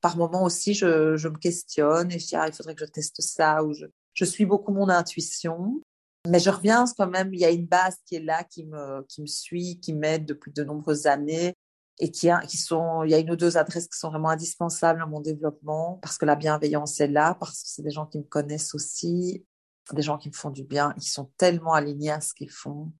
par 0.00 0.16
moments 0.16 0.42
aussi, 0.42 0.74
je, 0.74 1.16
je, 1.16 1.28
me 1.28 1.38
questionne 1.38 2.10
et 2.10 2.18
je 2.18 2.26
dis, 2.26 2.36
ah, 2.36 2.48
il 2.48 2.52
faudrait 2.52 2.74
que 2.74 2.84
je 2.84 2.90
teste 2.90 3.20
ça, 3.20 3.62
ou 3.62 3.72
je, 3.72 3.86
je 4.14 4.24
suis 4.24 4.46
beaucoup 4.46 4.72
mon 4.72 4.88
intuition. 4.88 5.80
Mais 6.26 6.40
je 6.40 6.50
reviens 6.50 6.84
quand 6.96 7.06
même, 7.06 7.32
il 7.32 7.40
y 7.40 7.44
a 7.44 7.50
une 7.50 7.66
base 7.66 7.98
qui 8.04 8.16
est 8.16 8.20
là, 8.20 8.42
qui 8.42 8.64
me, 8.64 9.04
qui 9.08 9.22
me 9.22 9.26
suit, 9.26 9.78
qui 9.78 9.92
m'aide 9.92 10.26
depuis 10.26 10.52
de 10.52 10.64
nombreuses 10.64 11.06
années 11.06 11.54
et 12.00 12.10
qui, 12.10 12.28
qui 12.46 12.56
sont, 12.56 13.02
il 13.02 13.10
y 13.10 13.14
a 13.14 13.18
une 13.18 13.30
ou 13.30 13.36
deux 13.36 13.56
adresses 13.56 13.88
qui 13.88 13.98
sont 13.98 14.10
vraiment 14.10 14.28
indispensables 14.28 15.02
à 15.02 15.06
mon 15.06 15.20
développement 15.20 15.98
parce 16.02 16.16
que 16.16 16.26
la 16.26 16.36
bienveillance 16.36 17.00
est 17.00 17.08
là, 17.08 17.34
parce 17.34 17.62
que 17.62 17.68
c'est 17.68 17.82
des 17.82 17.90
gens 17.90 18.06
qui 18.06 18.18
me 18.18 18.24
connaissent 18.24 18.74
aussi, 18.74 19.44
des 19.92 20.02
gens 20.02 20.18
qui 20.18 20.28
me 20.28 20.34
font 20.34 20.50
du 20.50 20.64
bien, 20.64 20.94
ils 20.96 21.02
sont 21.02 21.30
tellement 21.36 21.72
alignés 21.72 22.10
à 22.10 22.20
ce 22.20 22.34
qu'ils 22.34 22.50
font 22.50 22.92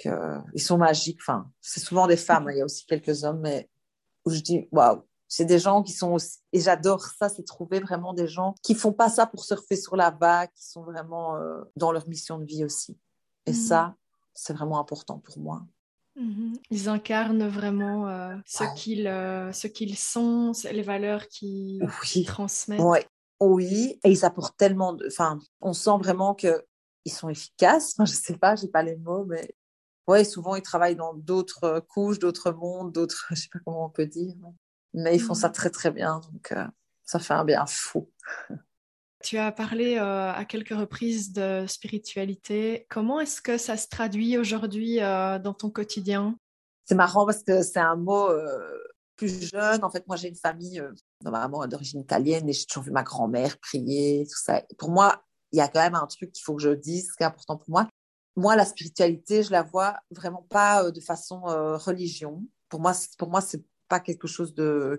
qu'ils 0.00 0.62
sont 0.62 0.78
magiques. 0.78 1.18
Enfin, 1.20 1.50
c'est 1.60 1.80
souvent 1.80 2.06
des 2.06 2.16
femmes, 2.16 2.48
hein, 2.48 2.52
il 2.52 2.58
y 2.58 2.62
a 2.62 2.64
aussi 2.64 2.86
quelques 2.86 3.24
hommes, 3.24 3.40
mais 3.40 3.68
où 4.24 4.30
je 4.30 4.40
dis, 4.40 4.68
waouh, 4.72 5.02
c'est 5.28 5.44
des 5.44 5.58
gens 5.58 5.82
qui 5.82 5.92
sont 5.92 6.12
aussi, 6.12 6.38
et 6.52 6.60
j'adore 6.60 7.04
ça, 7.04 7.28
c'est 7.28 7.44
trouver 7.44 7.80
vraiment 7.80 8.14
des 8.14 8.26
gens 8.26 8.54
qui 8.62 8.74
font 8.74 8.92
pas 8.92 9.08
ça 9.08 9.26
pour 9.26 9.44
surfer 9.44 9.76
sur 9.76 9.96
la 9.96 10.10
vague, 10.10 10.50
qui 10.54 10.66
sont 10.66 10.82
vraiment 10.82 11.36
euh, 11.36 11.60
dans 11.76 11.92
leur 11.92 12.08
mission 12.08 12.38
de 12.38 12.44
vie 12.44 12.64
aussi. 12.64 12.98
Et 13.46 13.52
mmh. 13.52 13.54
ça, 13.54 13.94
c'est 14.34 14.52
vraiment 14.52 14.80
important 14.80 15.18
pour 15.18 15.38
moi. 15.38 15.62
Mhm. 16.20 16.52
Ils 16.70 16.88
incarnent 16.88 17.48
vraiment 17.48 18.06
euh, 18.08 18.36
ce 18.44 18.64
qu'ils 18.76 19.06
euh, 19.06 19.52
ce 19.52 19.66
qu'ils 19.66 19.96
sont, 19.96 20.52
les 20.70 20.82
valeurs 20.82 21.26
qu'ils 21.28 21.80
transmettent. 22.26 22.80
Oui, 23.40 23.98
et 24.04 24.10
ils 24.10 24.24
apportent 24.26 24.56
tellement 24.58 24.92
de. 24.92 25.06
Enfin, 25.06 25.38
on 25.62 25.72
sent 25.72 25.96
vraiment 25.98 26.34
que 26.34 26.62
ils 27.06 27.12
sont 27.12 27.30
efficaces. 27.30 27.94
Enfin, 27.96 28.04
je 28.04 28.12
sais 28.12 28.36
pas, 28.36 28.54
j'ai 28.54 28.68
pas 28.68 28.82
les 28.82 28.96
mots, 28.96 29.24
mais 29.24 29.54
ouais, 30.08 30.24
souvent 30.24 30.56
ils 30.56 30.62
travaillent 30.62 30.96
dans 30.96 31.14
d'autres 31.14 31.80
couches, 31.88 32.18
d'autres 32.18 32.52
mondes, 32.52 32.92
d'autres, 32.92 33.26
je 33.30 33.36
sais 33.36 33.48
pas 33.50 33.60
comment 33.64 33.86
on 33.86 33.90
peut 33.90 34.06
dire, 34.06 34.34
mais 34.92 35.16
ils 35.16 35.22
font 35.22 35.34
ça 35.34 35.48
mhm. 35.48 35.54
très 35.54 35.70
très 35.70 35.90
bien, 35.90 36.20
donc 36.30 36.52
euh, 36.52 36.66
ça 37.02 37.18
fait 37.18 37.34
un 37.34 37.46
bien 37.46 37.64
fou. 37.66 38.10
Tu 39.22 39.36
as 39.36 39.52
parlé 39.52 39.96
euh, 39.96 40.32
à 40.32 40.44
quelques 40.46 40.74
reprises 40.74 41.32
de 41.32 41.66
spiritualité. 41.66 42.86
Comment 42.88 43.20
est-ce 43.20 43.42
que 43.42 43.58
ça 43.58 43.76
se 43.76 43.86
traduit 43.88 44.38
aujourd'hui 44.38 45.02
euh, 45.02 45.38
dans 45.38 45.52
ton 45.52 45.68
quotidien? 45.68 46.36
C'est 46.86 46.94
marrant 46.94 47.26
parce 47.26 47.42
que 47.42 47.62
c'est 47.62 47.80
un 47.80 47.96
mot 47.96 48.30
euh, 48.30 48.78
plus 49.16 49.50
jeune. 49.50 49.84
En 49.84 49.90
fait, 49.90 50.06
moi, 50.06 50.16
j'ai 50.16 50.28
une 50.28 50.36
famille 50.36 50.82
normalement 51.22 51.66
d'origine 51.66 52.00
italienne 52.00 52.48
et 52.48 52.52
j'ai 52.52 52.64
toujours 52.64 52.84
vu 52.84 52.92
ma 52.92 53.02
grand-mère 53.02 53.58
prier, 53.58 54.26
tout 54.26 54.38
ça. 54.38 54.62
Pour 54.78 54.90
moi, 54.90 55.22
il 55.52 55.58
y 55.58 55.60
a 55.60 55.68
quand 55.68 55.80
même 55.80 55.94
un 55.94 56.06
truc 56.06 56.32
qu'il 56.32 56.42
faut 56.42 56.56
que 56.56 56.62
je 56.62 56.70
dise, 56.70 57.12
qui 57.12 57.22
est 57.22 57.26
important 57.26 57.58
pour 57.58 57.68
moi. 57.68 57.88
Moi, 58.36 58.56
la 58.56 58.64
spiritualité, 58.64 59.42
je 59.42 59.50
la 59.50 59.62
vois 59.62 59.98
vraiment 60.10 60.46
pas 60.48 60.90
de 60.90 61.00
façon 61.00 61.40
religion. 61.42 62.42
Pour 62.70 62.80
moi, 62.80 62.92
pour 63.18 63.28
moi, 63.28 63.42
c'est 63.42 63.62
pas 63.88 64.00
quelque 64.00 64.28
chose 64.28 64.54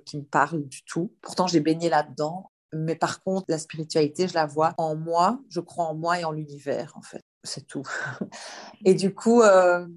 qui 0.05 0.17
me 0.17 0.23
parle 0.23 0.67
du 0.67 0.83
tout. 0.83 1.11
Pourtant, 1.21 1.47
j'ai 1.47 1.61
baigné 1.61 1.89
là-dedans 1.89 2.50
mais 2.73 2.95
par 2.95 3.23
contre, 3.23 3.45
la 3.49 3.57
spiritualité, 3.57 4.27
je 4.27 4.33
la 4.33 4.45
vois 4.45 4.73
en 4.77 4.95
moi, 4.95 5.39
je 5.49 5.59
crois 5.59 5.85
en 5.85 5.95
moi 5.95 6.19
et 6.19 6.23
en 6.23 6.31
l'univers, 6.31 6.93
en 6.95 7.01
fait. 7.01 7.23
C'est 7.43 7.65
tout. 7.65 7.87
Et 8.85 8.93
du 8.93 9.13
coup, 9.13 9.41
euh, 9.41 9.87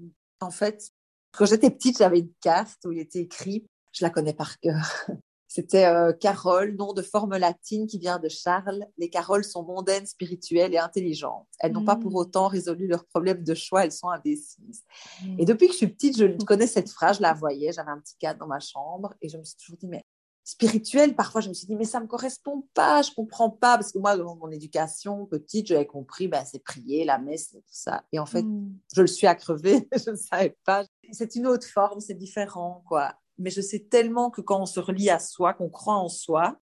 en 0.41 0.51
fait, 0.51 0.89
quand 1.31 1.45
j'étais 1.45 1.69
petite, 1.69 1.99
j'avais 1.99 2.19
une 2.19 2.33
carte 2.41 2.79
où 2.85 2.91
il 2.91 2.99
était 2.99 3.19
écrit, 3.19 3.65
je 3.91 4.03
la 4.03 4.09
connais 4.09 4.33
par 4.33 4.59
cœur. 4.59 5.05
C'était 5.47 5.85
euh, 5.85 6.11
Carole, 6.11 6.75
nom 6.75 6.91
de 6.91 7.01
forme 7.01 7.37
latine 7.37 7.87
qui 7.87 7.97
vient 7.97 8.19
de 8.19 8.27
Charles. 8.27 8.85
Les 8.97 9.09
Caroles 9.09 9.45
sont 9.45 9.63
mondaines, 9.63 10.05
spirituelles 10.05 10.73
et 10.73 10.79
intelligentes. 10.79 11.47
Elles 11.61 11.71
n'ont 11.71 11.85
pas 11.85 11.95
pour 11.95 12.11
mmh. 12.11 12.17
autant 12.17 12.47
résolu 12.49 12.87
leurs 12.87 13.05
problèmes 13.05 13.41
de 13.41 13.53
choix, 13.53 13.85
elles 13.85 13.93
sont 13.93 14.09
indécises. 14.09 14.83
Mmh. 15.23 15.39
Et 15.39 15.45
depuis 15.45 15.67
que 15.67 15.71
je 15.71 15.77
suis 15.77 15.87
petite, 15.87 16.17
je 16.17 16.25
connais 16.45 16.67
cette 16.67 16.89
phrase, 16.89 17.17
je 17.17 17.21
la 17.21 17.33
voyais, 17.33 17.71
j'avais 17.71 17.91
un 17.91 17.99
petit 17.99 18.17
cadre 18.19 18.39
dans 18.39 18.47
ma 18.47 18.59
chambre 18.59 19.13
et 19.21 19.29
je 19.29 19.37
me 19.37 19.43
suis 19.45 19.55
toujours 19.55 19.77
dit, 19.77 19.87
mais 19.87 20.03
spirituel, 20.45 21.15
parfois 21.15 21.41
je 21.41 21.49
me 21.49 21.53
suis 21.53 21.65
dit, 21.65 21.75
mais 21.75 21.85
ça 21.85 21.99
me 21.99 22.05
correspond 22.05 22.67
pas, 22.75 23.01
je 23.01 23.11
comprends 23.11 23.49
pas, 23.49 23.77
parce 23.77 23.91
que 23.91 23.97
moi, 23.97 24.15
dans 24.15 24.35
mon 24.35 24.51
éducation 24.51 25.25
petite, 25.25 25.67
j'avais 25.67 25.87
compris, 25.87 26.27
ben, 26.27 26.45
c'est 26.45 26.63
prier, 26.63 27.03
la 27.03 27.17
messe, 27.17 27.49
tout 27.49 27.61
ça. 27.65 28.03
Et 28.11 28.19
en 28.19 28.27
fait, 28.27 28.43
hmm. 28.43 28.77
je 28.95 29.01
le 29.01 29.07
suis 29.07 29.25
à 29.25 29.33
crever, 29.33 29.89
je 30.05 30.11
ne 30.11 30.15
savais 30.15 30.55
pas. 30.63 30.85
C'est 31.11 31.35
une 31.35 31.47
autre 31.47 31.67
forme, 31.67 31.99
c'est 31.99 32.13
différent, 32.13 32.83
quoi. 32.87 33.15
Mais 33.39 33.49
je 33.49 33.59
sais 33.59 33.79
tellement 33.79 34.29
que 34.29 34.41
quand 34.41 34.61
on 34.61 34.67
se 34.67 34.79
relie 34.79 35.09
à 35.09 35.19
soi, 35.19 35.55
qu'on 35.55 35.69
croit 35.69 35.95
en 35.95 36.09
soi, 36.09 36.57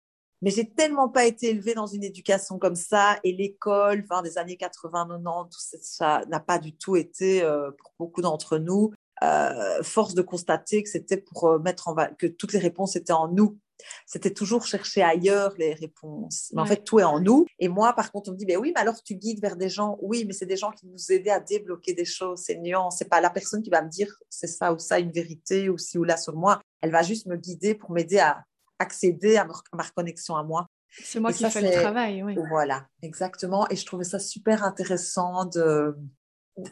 mais 0.42 0.50
j'ai 0.50 0.70
tellement 0.70 1.08
pas 1.08 1.24
été 1.24 1.48
élevée 1.48 1.74
dans 1.74 1.86
une 1.86 2.04
éducation 2.04 2.58
comme 2.58 2.76
ça, 2.76 3.18
et 3.24 3.32
l'école, 3.32 4.04
enfin, 4.04 4.20
des 4.20 4.36
années 4.36 4.56
80, 4.58 5.08
90, 5.08 5.50
tout 5.50 5.78
ça 5.80 6.22
n'a 6.28 6.40
pas 6.40 6.58
du 6.58 6.76
tout 6.76 6.96
été, 6.96 7.42
euh, 7.42 7.70
pour 7.70 7.94
beaucoup 7.98 8.20
d'entre 8.20 8.58
nous, 8.58 8.92
euh, 9.22 9.82
force 9.82 10.14
de 10.14 10.22
constater 10.22 10.82
que 10.82 10.88
c'était 10.88 11.18
pour 11.18 11.44
euh, 11.44 11.58
mettre 11.58 11.88
en 11.88 11.94
que 12.18 12.26
toutes 12.26 12.52
les 12.52 12.58
réponses 12.58 12.96
étaient 12.96 13.12
en 13.12 13.28
nous 13.28 13.58
c'était 14.06 14.32
toujours 14.32 14.66
chercher 14.66 15.02
ailleurs 15.02 15.54
les 15.58 15.74
réponses. 15.74 16.50
Mais 16.54 16.60
en 16.62 16.66
fait, 16.66 16.84
tout 16.84 17.00
est 17.00 17.04
en 17.04 17.20
nous. 17.20 17.46
Et 17.58 17.68
moi, 17.68 17.92
par 17.92 18.12
contre, 18.12 18.30
on 18.30 18.32
me 18.32 18.38
dit, 18.38 18.46
ben 18.46 18.56
oui, 18.56 18.72
mais 18.74 18.80
alors 18.80 19.02
tu 19.02 19.14
guides 19.14 19.40
vers 19.40 19.56
des 19.56 19.68
gens. 19.68 19.98
Oui, 20.00 20.24
mais 20.26 20.32
c'est 20.32 20.46
des 20.46 20.56
gens 20.56 20.70
qui 20.70 20.86
nous 20.86 21.12
aident 21.12 21.28
à 21.28 21.40
débloquer 21.40 21.92
des 21.92 22.04
choses, 22.04 22.40
ces 22.40 22.58
nuances. 22.58 22.96
C'est 22.98 23.08
pas 23.08 23.20
la 23.20 23.30
personne 23.30 23.62
qui 23.62 23.70
va 23.70 23.82
me 23.82 23.88
dire 23.88 24.14
c'est 24.28 24.46
ça 24.46 24.72
ou 24.72 24.78
ça, 24.78 24.98
une 24.98 25.12
vérité 25.12 25.68
ou 25.68 25.78
ci 25.78 25.98
ou 25.98 26.04
là 26.04 26.16
sur 26.16 26.36
moi. 26.36 26.60
Elle 26.80 26.90
va 26.90 27.02
juste 27.02 27.26
me 27.26 27.36
guider 27.36 27.74
pour 27.74 27.90
m'aider 27.90 28.18
à 28.18 28.44
accéder 28.78 29.36
à 29.36 29.44
ma 29.44 29.82
reconnexion 29.82 30.36
à 30.36 30.42
moi. 30.42 30.66
C'est 30.90 31.20
moi 31.20 31.32
qui 31.32 31.48
fais 31.48 31.60
le 31.60 31.80
travail, 31.80 32.22
oui. 32.22 32.36
Voilà, 32.48 32.86
exactement. 33.02 33.68
Et 33.70 33.76
je 33.76 33.86
trouvais 33.86 34.04
ça 34.04 34.18
super 34.18 34.64
intéressant 34.64 35.44
de, 35.44 35.96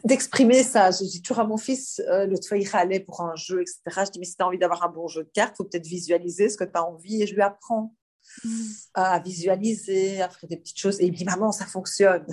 d'exprimer 0.03 0.63
ça. 0.63 0.91
Je 0.91 1.03
dis 1.03 1.21
toujours 1.21 1.39
à 1.39 1.47
mon 1.47 1.57
fils, 1.57 2.01
euh, 2.07 2.25
le 2.25 2.35
fois 2.41 2.57
il 2.57 2.69
allait 2.73 2.99
pour 2.99 3.21
un 3.21 3.35
jeu, 3.35 3.61
etc. 3.61 3.81
Je 4.05 4.11
dis, 4.11 4.19
mais 4.19 4.25
si 4.25 4.35
tu 4.35 4.43
as 4.43 4.47
envie 4.47 4.57
d'avoir 4.57 4.83
un 4.83 4.89
bon 4.89 5.07
jeu 5.07 5.23
de 5.23 5.29
cartes, 5.29 5.55
il 5.55 5.57
faut 5.57 5.63
peut-être 5.65 5.85
visualiser 5.85 6.49
ce 6.49 6.57
que 6.57 6.63
tu 6.63 6.71
as 6.75 6.83
envie. 6.83 7.21
Et 7.21 7.27
je 7.27 7.35
lui 7.35 7.41
apprends 7.41 7.95
mm. 8.43 8.49
à 8.93 9.19
visualiser, 9.19 10.21
à 10.21 10.29
faire 10.29 10.49
des 10.49 10.57
petites 10.57 10.79
choses. 10.79 10.99
Et 10.99 11.05
il 11.05 11.11
me 11.11 11.17
dit, 11.17 11.25
maman, 11.25 11.51
ça 11.51 11.65
fonctionne. 11.65 12.25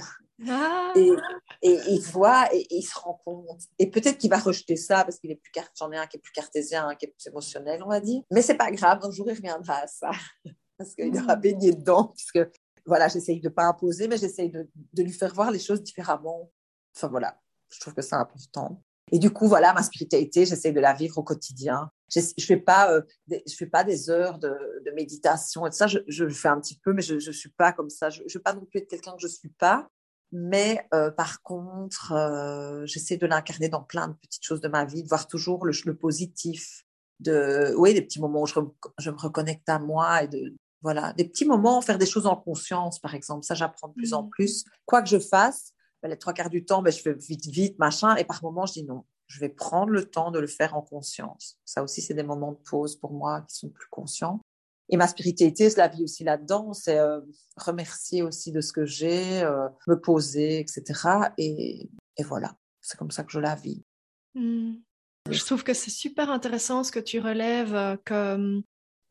Ah. 0.46 0.92
Et, 0.96 1.78
il 1.88 2.00
voit 2.00 2.54
et, 2.54 2.66
il 2.70 2.82
se 2.82 2.98
rend 2.98 3.20
compte. 3.24 3.62
Et 3.78 3.90
peut-être 3.90 4.18
qu'il 4.18 4.30
va 4.30 4.38
rejeter 4.38 4.76
ça 4.76 5.04
parce 5.04 5.18
qu'il 5.18 5.30
est 5.30 5.36
plus 5.36 5.52
j'en 5.78 5.90
ai 5.92 5.96
un 5.96 6.06
qui 6.06 6.18
est 6.18 6.20
plus 6.20 6.32
cartésien, 6.32 6.88
un 6.88 6.94
qui 6.94 7.06
est 7.06 7.08
plus 7.08 7.26
émotionnel, 7.26 7.82
on 7.82 7.88
va 7.88 8.00
dire. 8.00 8.22
Mais 8.30 8.42
c'est 8.42 8.56
pas 8.56 8.70
grave, 8.70 9.00
un 9.02 9.10
jour 9.10 9.26
il 9.30 9.34
reviendra 9.34 9.76
à 9.78 9.86
ça 9.86 10.10
parce 10.78 10.94
qu'il 10.94 11.16
aura 11.16 11.36
mm. 11.36 11.40
baigné 11.40 11.72
dedans. 11.72 12.12
Puisque 12.14 12.40
voilà, 12.84 13.08
j'essaye 13.08 13.40
de 13.40 13.48
pas 13.48 13.64
imposer, 13.64 14.08
mais 14.08 14.18
j'essaye 14.18 14.50
de, 14.50 14.68
de, 14.92 15.02
lui 15.02 15.12
faire 15.12 15.34
voir 15.34 15.50
les 15.50 15.58
choses 15.58 15.82
différemment. 15.82 16.50
Enfin 16.94 17.08
voilà, 17.08 17.40
je 17.70 17.80
trouve 17.80 17.94
que 17.94 18.02
c'est 18.02 18.16
important. 18.16 18.82
Et 19.12 19.18
du 19.18 19.30
coup, 19.30 19.46
voilà, 19.46 19.72
ma 19.72 19.82
spiritualité, 19.82 20.46
j'essaie 20.46 20.72
de 20.72 20.80
la 20.80 20.92
vivre 20.92 21.18
au 21.18 21.22
quotidien. 21.22 21.90
Je 22.12 22.20
ne 22.20 22.42
fais, 22.42 22.56
pas, 22.56 22.92
euh, 22.92 23.02
je 23.30 23.54
fais 23.54 23.66
pas 23.66 23.84
des 23.84 24.10
heures 24.10 24.38
de, 24.38 24.52
méditation 24.94 25.66
et 25.66 25.70
tout 25.70 25.76
ça. 25.76 25.86
Je, 25.86 25.98
je, 26.08 26.24
le 26.24 26.30
fais 26.30 26.48
un 26.48 26.60
petit 26.60 26.78
peu, 26.78 26.92
mais 26.92 27.02
je 27.02 27.14
ne 27.14 27.32
suis 27.32 27.50
pas 27.50 27.72
comme 27.72 27.90
ça. 27.90 28.10
Je 28.10 28.22
ne 28.22 28.32
veux 28.32 28.42
pas 28.42 28.54
non 28.54 28.64
plus 28.64 28.80
être 28.80 28.88
quelqu'un 28.88 29.12
que 29.12 29.20
je 29.20 29.26
ne 29.26 29.32
suis 29.32 29.50
pas. 29.50 29.88
Mais 30.32 30.86
euh, 30.92 31.10
par 31.10 31.42
contre, 31.42 32.12
euh, 32.12 32.84
j'essaie 32.84 33.16
de 33.16 33.26
l'incarner 33.26 33.68
dans 33.68 33.82
plein 33.82 34.08
de 34.08 34.14
petites 34.14 34.44
choses 34.44 34.60
de 34.60 34.68
ma 34.68 34.84
vie, 34.84 35.02
de 35.02 35.08
voir 35.08 35.28
toujours 35.28 35.64
le, 35.64 35.72
le 35.84 35.96
positif, 35.96 36.84
de, 37.20 37.74
oui, 37.76 37.94
des 37.94 38.02
petits 38.02 38.20
moments 38.20 38.42
où 38.42 38.46
je, 38.46 38.54
je, 38.98 39.10
me 39.10 39.16
reconnecte 39.16 39.68
à 39.68 39.78
moi 39.78 40.24
et 40.24 40.28
de 40.28 40.54
Voilà, 40.82 41.12
des 41.12 41.24
petits 41.28 41.44
moments, 41.44 41.80
faire 41.80 41.98
des 41.98 42.06
choses 42.06 42.26
en 42.26 42.36
conscience, 42.36 42.98
par 42.98 43.14
exemple. 43.14 43.44
Ça, 43.44 43.54
j'apprends 43.54 43.88
de 43.88 43.94
plus 43.94 44.14
en 44.14 44.24
mmh. 44.24 44.30
plus. 44.30 44.64
Quoi 44.84 45.00
que 45.02 45.08
je 45.08 45.18
fasse, 45.20 45.72
ben, 46.02 46.08
les 46.08 46.18
trois 46.18 46.32
quarts 46.32 46.50
du 46.50 46.64
temps, 46.64 46.82
ben, 46.82 46.92
je 46.92 47.00
fais 47.00 47.14
vite, 47.14 47.46
vite, 47.46 47.78
machin. 47.78 48.16
Et 48.16 48.24
par 48.24 48.42
moments, 48.42 48.66
je 48.66 48.74
dis 48.74 48.84
non, 48.84 49.04
je 49.26 49.40
vais 49.40 49.48
prendre 49.48 49.90
le 49.90 50.04
temps 50.04 50.30
de 50.30 50.38
le 50.38 50.46
faire 50.46 50.76
en 50.76 50.82
conscience. 50.82 51.58
Ça 51.64 51.82
aussi, 51.82 52.00
c'est 52.00 52.14
des 52.14 52.22
moments 52.22 52.52
de 52.52 52.58
pause 52.68 52.96
pour 52.96 53.12
moi 53.12 53.42
qui 53.42 53.56
sont 53.56 53.68
plus 53.68 53.88
conscients. 53.90 54.40
Et 54.88 54.96
ma 54.96 55.08
spiritualité, 55.08 55.68
je 55.68 55.76
la 55.76 55.88
vis 55.88 56.04
aussi 56.04 56.22
là-dedans. 56.22 56.72
C'est 56.72 56.98
euh, 56.98 57.20
remercier 57.56 58.22
aussi 58.22 58.52
de 58.52 58.60
ce 58.60 58.72
que 58.72 58.84
j'ai, 58.84 59.42
euh, 59.42 59.68
me 59.88 60.00
poser, 60.00 60.60
etc. 60.60 61.32
Et, 61.38 61.90
voilà, 62.24 62.54
c'est 62.80 62.96
comme 62.96 63.10
ça 63.10 63.24
que 63.24 63.32
je 63.32 63.40
la 63.40 63.56
vis. 63.56 63.84
Mmh. 64.34 64.74
Je 65.28 65.44
trouve 65.44 65.64
que 65.64 65.74
c'est 65.74 65.90
super 65.90 66.30
intéressant 66.30 66.84
ce 66.84 66.92
que 66.92 67.00
tu 67.00 67.18
relèves, 67.18 67.74
euh, 67.74 68.60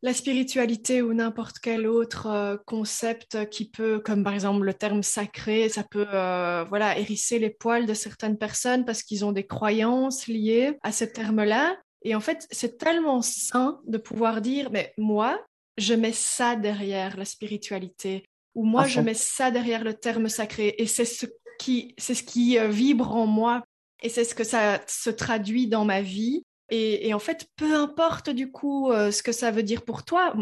la 0.05 0.13
spiritualité 0.13 1.01
ou 1.01 1.15
n'importe 1.15 1.57
quel 1.57 1.87
autre 1.87 2.27
euh, 2.27 2.57
concept 2.67 3.49
qui 3.49 3.67
peut, 3.67 3.99
comme 3.99 4.23
par 4.23 4.35
exemple 4.35 4.63
le 4.63 4.73
terme 4.75 5.01
sacré, 5.01 5.67
ça 5.67 5.83
peut 5.83 6.05
euh, 6.13 6.63
voilà 6.69 6.99
hérisser 6.99 7.39
les 7.39 7.49
poils 7.49 7.87
de 7.87 7.95
certaines 7.95 8.37
personnes 8.37 8.85
parce 8.85 9.01
qu'ils 9.01 9.25
ont 9.25 9.31
des 9.31 9.47
croyances 9.47 10.27
liées 10.27 10.77
à 10.83 10.91
ce 10.91 11.05
terme-là. 11.05 11.75
Et 12.03 12.13
en 12.13 12.19
fait, 12.19 12.45
c'est 12.51 12.77
tellement 12.77 13.23
sain 13.23 13.79
de 13.87 13.97
pouvoir 13.97 14.41
dire, 14.41 14.69
mais 14.69 14.93
moi, 14.99 15.43
je 15.77 15.95
mets 15.95 16.13
ça 16.13 16.55
derrière 16.55 17.17
la 17.17 17.25
spiritualité, 17.25 18.25
ou 18.53 18.63
moi, 18.63 18.85
je 18.85 19.01
mets 19.01 19.15
ça 19.15 19.49
derrière 19.49 19.83
le 19.83 19.95
terme 19.95 20.29
sacré, 20.29 20.75
et 20.77 20.85
c'est 20.85 21.05
ce 21.05 21.25
qui, 21.57 21.95
c'est 21.97 22.13
ce 22.13 22.21
qui 22.21 22.59
vibre 22.69 23.11
en 23.15 23.25
moi 23.25 23.63
et 24.03 24.09
c'est 24.09 24.23
ce 24.23 24.35
que 24.35 24.43
ça 24.43 24.81
se 24.85 25.09
traduit 25.09 25.65
dans 25.65 25.83
ma 25.83 26.03
vie. 26.03 26.44
Et, 26.69 27.13
en 27.13 27.19
fait, 27.19 27.47
peu 27.55 27.75
importe 27.75 28.29
du 28.29 28.51
coup 28.51 28.91
euh, 28.91 29.11
ce 29.11 29.21
que 29.21 29.31
ça 29.31 29.51
veut 29.51 29.63
dire 29.63 29.83
pour 29.83 30.03
toi, 30.03 30.33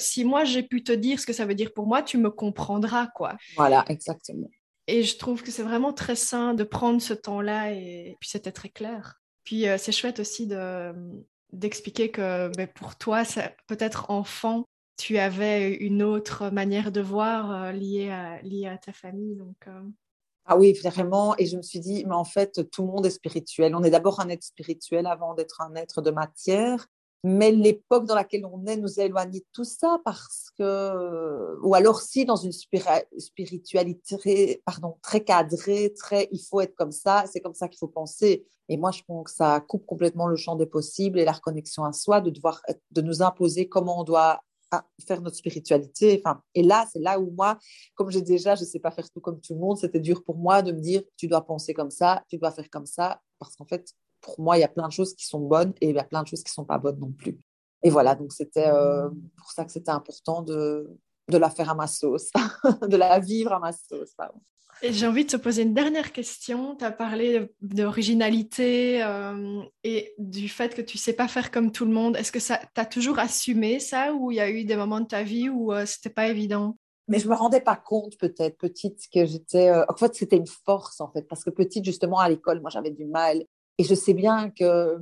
si 0.00 0.24
moi 0.24 0.44
j'ai 0.44 0.62
pu 0.62 0.84
te 0.84 0.92
dire 0.92 1.18
ce 1.18 1.26
que 1.26 1.32
ça 1.32 1.46
veut 1.46 1.54
dire 1.54 1.72
pour 1.72 1.86
moi, 1.86 2.02
tu 2.02 2.18
me 2.18 2.30
comprendras, 2.30 3.08
quoi. 3.14 3.36
Voilà, 3.56 3.84
exactement. 3.88 4.48
Et 4.86 5.02
je 5.02 5.16
trouve 5.16 5.42
que 5.42 5.50
c'est 5.50 5.62
vraiment 5.62 5.92
très 5.92 6.16
sain 6.16 6.54
de 6.54 6.64
prendre 6.64 7.00
ce 7.00 7.14
temps-là 7.14 7.72
et, 7.72 8.16
puis 8.20 8.28
c'était 8.28 8.52
très 8.52 8.68
clair. 8.68 9.20
Puis 9.44 9.68
euh, 9.68 9.78
c'est 9.78 9.92
chouette 9.92 10.20
aussi 10.20 10.46
de, 10.46 10.92
d'expliquer 11.52 12.10
que 12.10 12.54
ben, 12.56 12.66
pour 12.66 12.96
toi, 12.96 13.22
peut-être 13.66 14.10
enfant, 14.10 14.66
tu 14.98 15.18
avais 15.18 15.74
une 15.74 16.02
autre 16.02 16.50
manière 16.50 16.92
de 16.92 17.00
voir 17.00 17.50
euh, 17.50 17.72
liée, 17.72 18.10
à, 18.10 18.42
liée 18.42 18.66
à 18.66 18.76
ta 18.76 18.92
famille. 18.92 19.36
Donc, 19.36 19.66
ah 20.46 20.56
oui, 20.56 20.72
vraiment. 20.72 21.36
Et 21.38 21.46
je 21.46 21.56
me 21.56 21.62
suis 21.62 21.80
dit, 21.80 22.04
mais 22.06 22.14
en 22.14 22.24
fait, 22.24 22.68
tout 22.70 22.82
le 22.82 22.88
monde 22.88 23.06
est 23.06 23.10
spirituel. 23.10 23.74
On 23.76 23.84
est 23.84 23.90
d'abord 23.90 24.20
un 24.20 24.28
être 24.28 24.42
spirituel 24.42 25.06
avant 25.06 25.34
d'être 25.34 25.60
un 25.60 25.74
être 25.76 26.02
de 26.02 26.10
matière. 26.10 26.86
Mais 27.24 27.52
l'époque 27.52 28.06
dans 28.06 28.16
laquelle 28.16 28.44
on 28.44 28.66
est 28.66 28.76
nous 28.76 28.98
a 28.98 29.04
éloignés 29.04 29.38
de 29.38 29.46
tout 29.52 29.64
ça 29.64 30.00
parce 30.04 30.50
que, 30.58 31.56
ou 31.62 31.72
alors 31.76 32.00
si 32.00 32.24
dans 32.24 32.34
une 32.34 32.50
spiritualité, 32.50 34.60
pardon, 34.64 34.96
très 35.02 35.22
cadrée, 35.22 35.94
très, 35.96 36.28
il 36.32 36.40
faut 36.40 36.60
être 36.60 36.74
comme 36.74 36.90
ça, 36.90 37.24
c'est 37.30 37.40
comme 37.40 37.54
ça 37.54 37.68
qu'il 37.68 37.78
faut 37.78 37.86
penser. 37.86 38.44
Et 38.68 38.76
moi, 38.76 38.90
je 38.90 39.02
pense 39.06 39.24
que 39.24 39.30
ça 39.30 39.60
coupe 39.60 39.86
complètement 39.86 40.26
le 40.26 40.34
champ 40.34 40.56
des 40.56 40.66
possibles 40.66 41.20
et 41.20 41.24
la 41.24 41.32
reconnexion 41.32 41.84
à 41.84 41.92
soi, 41.92 42.20
de 42.20 42.30
devoir, 42.30 42.60
de 42.90 43.02
nous 43.02 43.22
imposer 43.22 43.68
comment 43.68 44.00
on 44.00 44.04
doit 44.04 44.40
faire 45.06 45.20
notre 45.20 45.36
spiritualité. 45.36 46.22
Enfin, 46.24 46.40
et 46.54 46.62
là, 46.62 46.86
c'est 46.92 46.98
là 46.98 47.18
où 47.20 47.30
moi, 47.30 47.58
comme 47.94 48.10
j'ai 48.10 48.22
déjà, 48.22 48.54
je 48.54 48.62
ne 48.62 48.66
sais 48.66 48.78
pas 48.78 48.90
faire 48.90 49.08
tout 49.10 49.20
comme 49.20 49.40
tout 49.40 49.54
le 49.54 49.60
monde, 49.60 49.76
c'était 49.78 50.00
dur 50.00 50.22
pour 50.24 50.36
moi 50.36 50.62
de 50.62 50.72
me 50.72 50.80
dire, 50.80 51.02
tu 51.16 51.28
dois 51.28 51.44
penser 51.44 51.74
comme 51.74 51.90
ça, 51.90 52.22
tu 52.28 52.38
dois 52.38 52.50
faire 52.50 52.68
comme 52.70 52.86
ça, 52.86 53.20
parce 53.38 53.56
qu'en 53.56 53.66
fait, 53.66 53.92
pour 54.20 54.40
moi, 54.40 54.56
il 54.56 54.60
y 54.60 54.64
a 54.64 54.68
plein 54.68 54.86
de 54.86 54.92
choses 54.92 55.14
qui 55.14 55.26
sont 55.26 55.40
bonnes 55.40 55.74
et 55.80 55.90
il 55.90 55.96
y 55.96 55.98
a 55.98 56.04
plein 56.04 56.22
de 56.22 56.28
choses 56.28 56.42
qui 56.42 56.50
ne 56.50 56.54
sont 56.54 56.64
pas 56.64 56.78
bonnes 56.78 56.98
non 56.98 57.12
plus. 57.12 57.38
Et 57.82 57.90
voilà, 57.90 58.14
donc 58.14 58.32
c'était 58.32 58.68
euh, 58.68 59.08
pour 59.36 59.50
ça 59.50 59.64
que 59.64 59.72
c'était 59.72 59.90
important 59.90 60.42
de, 60.42 60.88
de 61.30 61.38
la 61.38 61.50
faire 61.50 61.70
à 61.70 61.74
ma 61.74 61.86
sauce, 61.86 62.30
de 62.88 62.96
la 62.96 63.18
vivre 63.18 63.52
à 63.52 63.58
ma 63.58 63.72
sauce. 63.72 64.14
J'ai 64.82 65.06
envie 65.06 65.24
de 65.24 65.30
te 65.30 65.36
poser 65.36 65.62
une 65.62 65.74
dernière 65.74 66.12
question. 66.12 66.74
Tu 66.74 66.84
as 66.84 66.90
parlé 66.90 67.52
d'originalité 67.60 69.02
euh, 69.04 69.62
et 69.84 70.12
du 70.18 70.48
fait 70.48 70.74
que 70.74 70.82
tu 70.82 70.98
sais 70.98 71.12
pas 71.12 71.28
faire 71.28 71.52
comme 71.52 71.70
tout 71.70 71.84
le 71.84 71.92
monde. 71.92 72.16
Est-ce 72.16 72.32
que 72.32 72.38
tu 72.40 72.80
as 72.80 72.86
toujours 72.86 73.20
assumé 73.20 73.78
ça 73.78 74.12
ou 74.12 74.32
il 74.32 74.38
y 74.38 74.40
a 74.40 74.50
eu 74.50 74.64
des 74.64 74.76
moments 74.76 75.00
de 75.00 75.06
ta 75.06 75.22
vie 75.22 75.48
où 75.48 75.72
euh, 75.72 75.86
c'était 75.86 76.10
pas 76.10 76.26
évident? 76.26 76.76
Mais 77.06 77.20
je 77.20 77.28
me 77.28 77.34
rendais 77.34 77.60
pas 77.60 77.76
compte 77.76 78.16
peut-être 78.18 78.56
petite 78.58 79.08
que 79.12 79.24
j'étais 79.24 79.68
euh, 79.68 79.84
en 79.88 79.96
fait 79.96 80.14
c'était 80.14 80.36
une 80.36 80.46
force 80.46 81.00
en 81.00 81.10
fait 81.10 81.22
parce 81.22 81.44
que 81.44 81.50
petite 81.50 81.84
justement 81.84 82.18
à 82.18 82.28
l'école 82.28 82.60
moi 82.60 82.70
j'avais 82.70 82.92
du 82.92 83.04
mal 83.04 83.44
et 83.78 83.84
je 83.84 83.94
sais 83.94 84.14
bien 84.14 84.50
que 84.50 84.98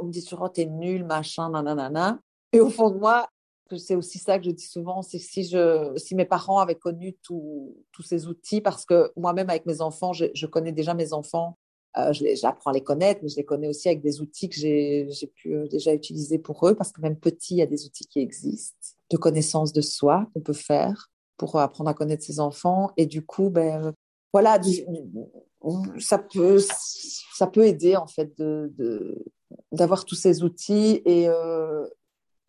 on 0.00 0.06
me 0.06 0.10
dit 0.10 0.24
toujours 0.24 0.42
oh, 0.42 0.48
t'es 0.48 0.64
nul 0.64 1.04
machin 1.04 1.50
nanana 1.50 2.18
et 2.52 2.60
au 2.60 2.70
fond 2.70 2.90
de 2.90 2.98
moi 2.98 3.28
c'est 3.76 3.94
aussi 3.94 4.18
ça 4.18 4.38
que 4.38 4.44
je 4.44 4.50
dis 4.50 4.66
souvent, 4.66 5.02
c'est 5.02 5.18
si, 5.18 5.44
je, 5.44 5.92
si 5.96 6.14
mes 6.14 6.24
parents 6.24 6.58
avaient 6.58 6.74
connu 6.74 7.16
tous 7.22 7.74
ces 8.04 8.26
outils, 8.26 8.60
parce 8.60 8.84
que 8.84 9.10
moi-même 9.16 9.50
avec 9.50 9.66
mes 9.66 9.80
enfants, 9.80 10.12
je, 10.12 10.46
connais 10.46 10.72
déjà 10.72 10.94
mes 10.94 11.12
enfants, 11.12 11.56
euh, 11.96 12.12
j'apprends 12.12 12.70
à 12.70 12.74
les 12.74 12.82
connaître, 12.82 13.20
mais 13.22 13.28
je 13.28 13.36
les 13.36 13.44
connais 13.44 13.68
aussi 13.68 13.88
avec 13.88 14.02
des 14.02 14.20
outils 14.20 14.48
que 14.48 14.56
j'ai 14.56 15.32
pu 15.34 15.54
euh, 15.54 15.68
déjà 15.68 15.94
utiliser 15.94 16.38
pour 16.38 16.66
eux, 16.68 16.74
parce 16.74 16.92
que 16.92 17.00
même 17.00 17.16
petit, 17.16 17.54
il 17.54 17.58
y 17.58 17.62
a 17.62 17.66
des 17.66 17.86
outils 17.86 18.06
qui 18.06 18.20
existent, 18.20 18.76
de 19.10 19.16
connaissance 19.16 19.72
de 19.72 19.80
soi 19.80 20.26
qu'on 20.34 20.40
peut 20.40 20.52
faire 20.52 21.10
pour 21.36 21.58
apprendre 21.58 21.90
à 21.90 21.94
connaître 21.94 22.24
ses 22.24 22.40
enfants. 22.40 22.90
Et 22.96 23.06
du 23.06 23.24
coup, 23.24 23.48
ben, 23.48 23.94
voilà, 24.32 24.60
ça 25.98 26.18
peut, 26.18 26.58
ça 26.58 27.46
peut 27.46 27.66
aider 27.66 27.96
en 27.96 28.06
fait 28.06 28.36
d'avoir 29.72 30.00
de, 30.00 30.04
tous 30.04 30.16
ces 30.16 30.42
outils 30.42 31.00
et, 31.04 31.28
euh, 31.28 31.86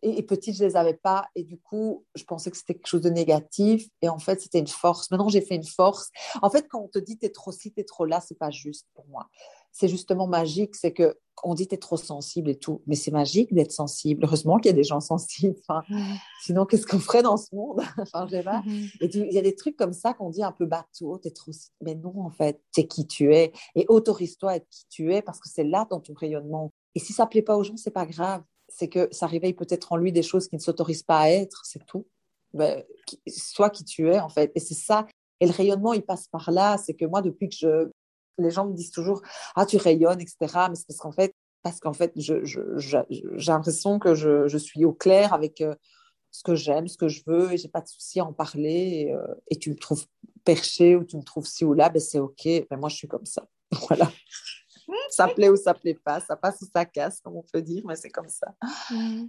et, 0.02 0.22
petite, 0.22 0.56
je 0.56 0.64
les 0.64 0.76
avais 0.76 0.94
pas. 0.94 1.28
Et 1.34 1.42
du 1.42 1.58
coup, 1.58 2.04
je 2.14 2.24
pensais 2.24 2.50
que 2.50 2.56
c'était 2.56 2.74
quelque 2.74 2.86
chose 2.86 3.00
de 3.00 3.10
négatif. 3.10 3.88
Et 4.02 4.08
en 4.08 4.18
fait, 4.18 4.40
c'était 4.40 4.58
une 4.58 4.66
force. 4.66 5.10
Maintenant, 5.10 5.28
j'ai 5.28 5.40
fait 5.40 5.56
une 5.56 5.66
force. 5.66 6.10
En 6.42 6.50
fait, 6.50 6.66
quand 6.68 6.80
on 6.80 6.88
te 6.88 6.98
dit 6.98 7.18
t'es 7.18 7.30
trop 7.30 7.52
ci, 7.52 7.72
t'es 7.72 7.84
trop 7.84 8.04
là, 8.04 8.20
c'est 8.20 8.38
pas 8.38 8.50
juste 8.50 8.86
pour 8.94 9.06
moi. 9.08 9.28
C'est 9.72 9.88
justement 9.88 10.26
magique. 10.26 10.74
C'est 10.74 10.92
que 10.92 11.18
on 11.42 11.54
dit 11.54 11.66
t'es 11.66 11.76
trop 11.76 11.96
sensible 11.96 12.50
et 12.50 12.58
tout. 12.58 12.82
Mais 12.86 12.94
c'est 12.94 13.10
magique 13.10 13.52
d'être 13.54 13.72
sensible. 13.72 14.24
Heureusement 14.24 14.58
qu'il 14.58 14.70
y 14.70 14.74
a 14.74 14.76
des 14.76 14.84
gens 14.84 15.00
sensibles. 15.00 15.56
Sinon, 16.42 16.66
qu'est-ce 16.66 16.86
qu'on 16.86 17.00
ferait 17.00 17.22
dans 17.22 17.36
ce 17.36 17.54
monde? 17.54 17.80
Enfin, 17.98 18.26
je 18.26 18.36
sais 18.36 18.42
pas. 18.42 18.62
Et 19.00 19.06
il 19.12 19.32
y 19.32 19.38
a 19.38 19.42
des 19.42 19.56
trucs 19.56 19.76
comme 19.76 19.92
ça 19.92 20.14
qu'on 20.14 20.30
dit 20.30 20.42
un 20.42 20.52
peu 20.52 20.66
bateau. 20.66 21.18
T'es 21.18 21.30
trop. 21.30 21.52
Mais 21.80 21.94
non, 21.94 22.20
en 22.20 22.30
fait, 22.30 22.62
t'es 22.72 22.86
qui 22.86 23.06
tu 23.06 23.34
es. 23.34 23.52
Et 23.74 23.86
autorise-toi 23.88 24.50
à 24.52 24.56
être 24.56 24.68
qui 24.68 24.86
tu 24.88 25.14
es 25.14 25.22
parce 25.22 25.40
que 25.40 25.48
c'est 25.48 25.64
là 25.64 25.86
dans 25.90 26.00
ton 26.00 26.14
rayonnement. 26.14 26.72
Et 26.94 26.98
si 26.98 27.12
ça 27.12 27.26
plaît 27.26 27.42
pas 27.42 27.56
aux 27.56 27.64
gens, 27.64 27.76
c'est 27.76 27.90
pas 27.90 28.06
grave 28.06 28.42
c'est 28.76 28.88
que 28.88 29.08
ça 29.10 29.26
réveille 29.26 29.54
peut-être 29.54 29.92
en 29.92 29.96
lui 29.96 30.12
des 30.12 30.22
choses 30.22 30.48
qui 30.48 30.56
ne 30.56 30.60
s'autorisent 30.60 31.02
pas 31.02 31.20
à 31.20 31.30
être, 31.30 31.64
c'est 31.64 31.84
tout. 31.86 32.06
Ben, 32.52 32.84
sois 33.26 33.70
qui 33.70 33.84
tu 33.84 34.10
es, 34.12 34.20
en 34.20 34.28
fait. 34.28 34.52
Et 34.54 34.60
c'est 34.60 34.74
ça. 34.74 35.06
Et 35.40 35.46
le 35.46 35.52
rayonnement, 35.52 35.94
il 35.94 36.02
passe 36.02 36.28
par 36.28 36.50
là. 36.50 36.76
C'est 36.76 36.92
que 36.92 37.06
moi, 37.06 37.22
depuis 37.22 37.48
que 37.48 37.56
je. 37.58 37.88
Les 38.36 38.50
gens 38.50 38.66
me 38.66 38.74
disent 38.74 38.90
toujours 38.90 39.22
Ah, 39.54 39.64
tu 39.64 39.78
rayonnes, 39.78 40.20
etc. 40.20 40.36
Mais 40.68 40.74
c'est 40.74 40.86
parce 40.86 40.98
qu'en 40.98 41.10
fait, 41.10 41.34
parce 41.62 41.80
qu'en 41.80 41.94
fait, 41.94 42.12
j'ai 42.16 42.42
l'impression 43.46 43.98
que 43.98 44.14
je, 44.14 44.58
suis 44.58 44.84
au 44.84 44.92
clair 44.92 45.32
avec 45.32 45.62
euh, 45.62 45.74
ce 46.30 46.42
que 46.42 46.54
j'aime, 46.54 46.86
ce 46.86 46.98
que 46.98 47.08
je 47.08 47.22
veux, 47.26 47.54
et 47.54 47.56
j'ai 47.56 47.68
pas 47.68 47.80
de 47.80 47.88
souci 47.88 48.20
à 48.20 48.26
en 48.26 48.34
parler. 48.34 49.06
Et, 49.06 49.12
euh, 49.14 49.26
et, 49.48 49.56
tu 49.56 49.70
me 49.70 49.76
trouves 49.76 50.04
perché 50.44 50.96
ou 50.96 51.04
tu 51.04 51.16
me 51.16 51.22
trouves 51.22 51.46
ci 51.46 51.64
ou 51.64 51.72
là, 51.72 51.88
ben 51.88 52.00
c'est 52.00 52.18
OK. 52.18 52.44
Ben 52.44 52.76
moi, 52.78 52.90
je 52.90 52.96
suis 52.96 53.08
comme 53.08 53.24
ça. 53.24 53.46
Voilà 53.88 54.10
ça 55.10 55.28
plaît 55.28 55.48
ou 55.48 55.56
ça 55.56 55.74
plaît 55.74 55.98
pas, 56.02 56.20
ça 56.20 56.36
passe 56.36 56.60
ou 56.62 56.66
ça 56.72 56.84
casse, 56.84 57.20
comme 57.20 57.36
on 57.36 57.44
peut 57.52 57.62
dire, 57.62 57.82
mais 57.86 57.96
c'est 57.96 58.10
comme 58.10 58.28
ça. 58.28 58.54
Mm. 58.90 59.26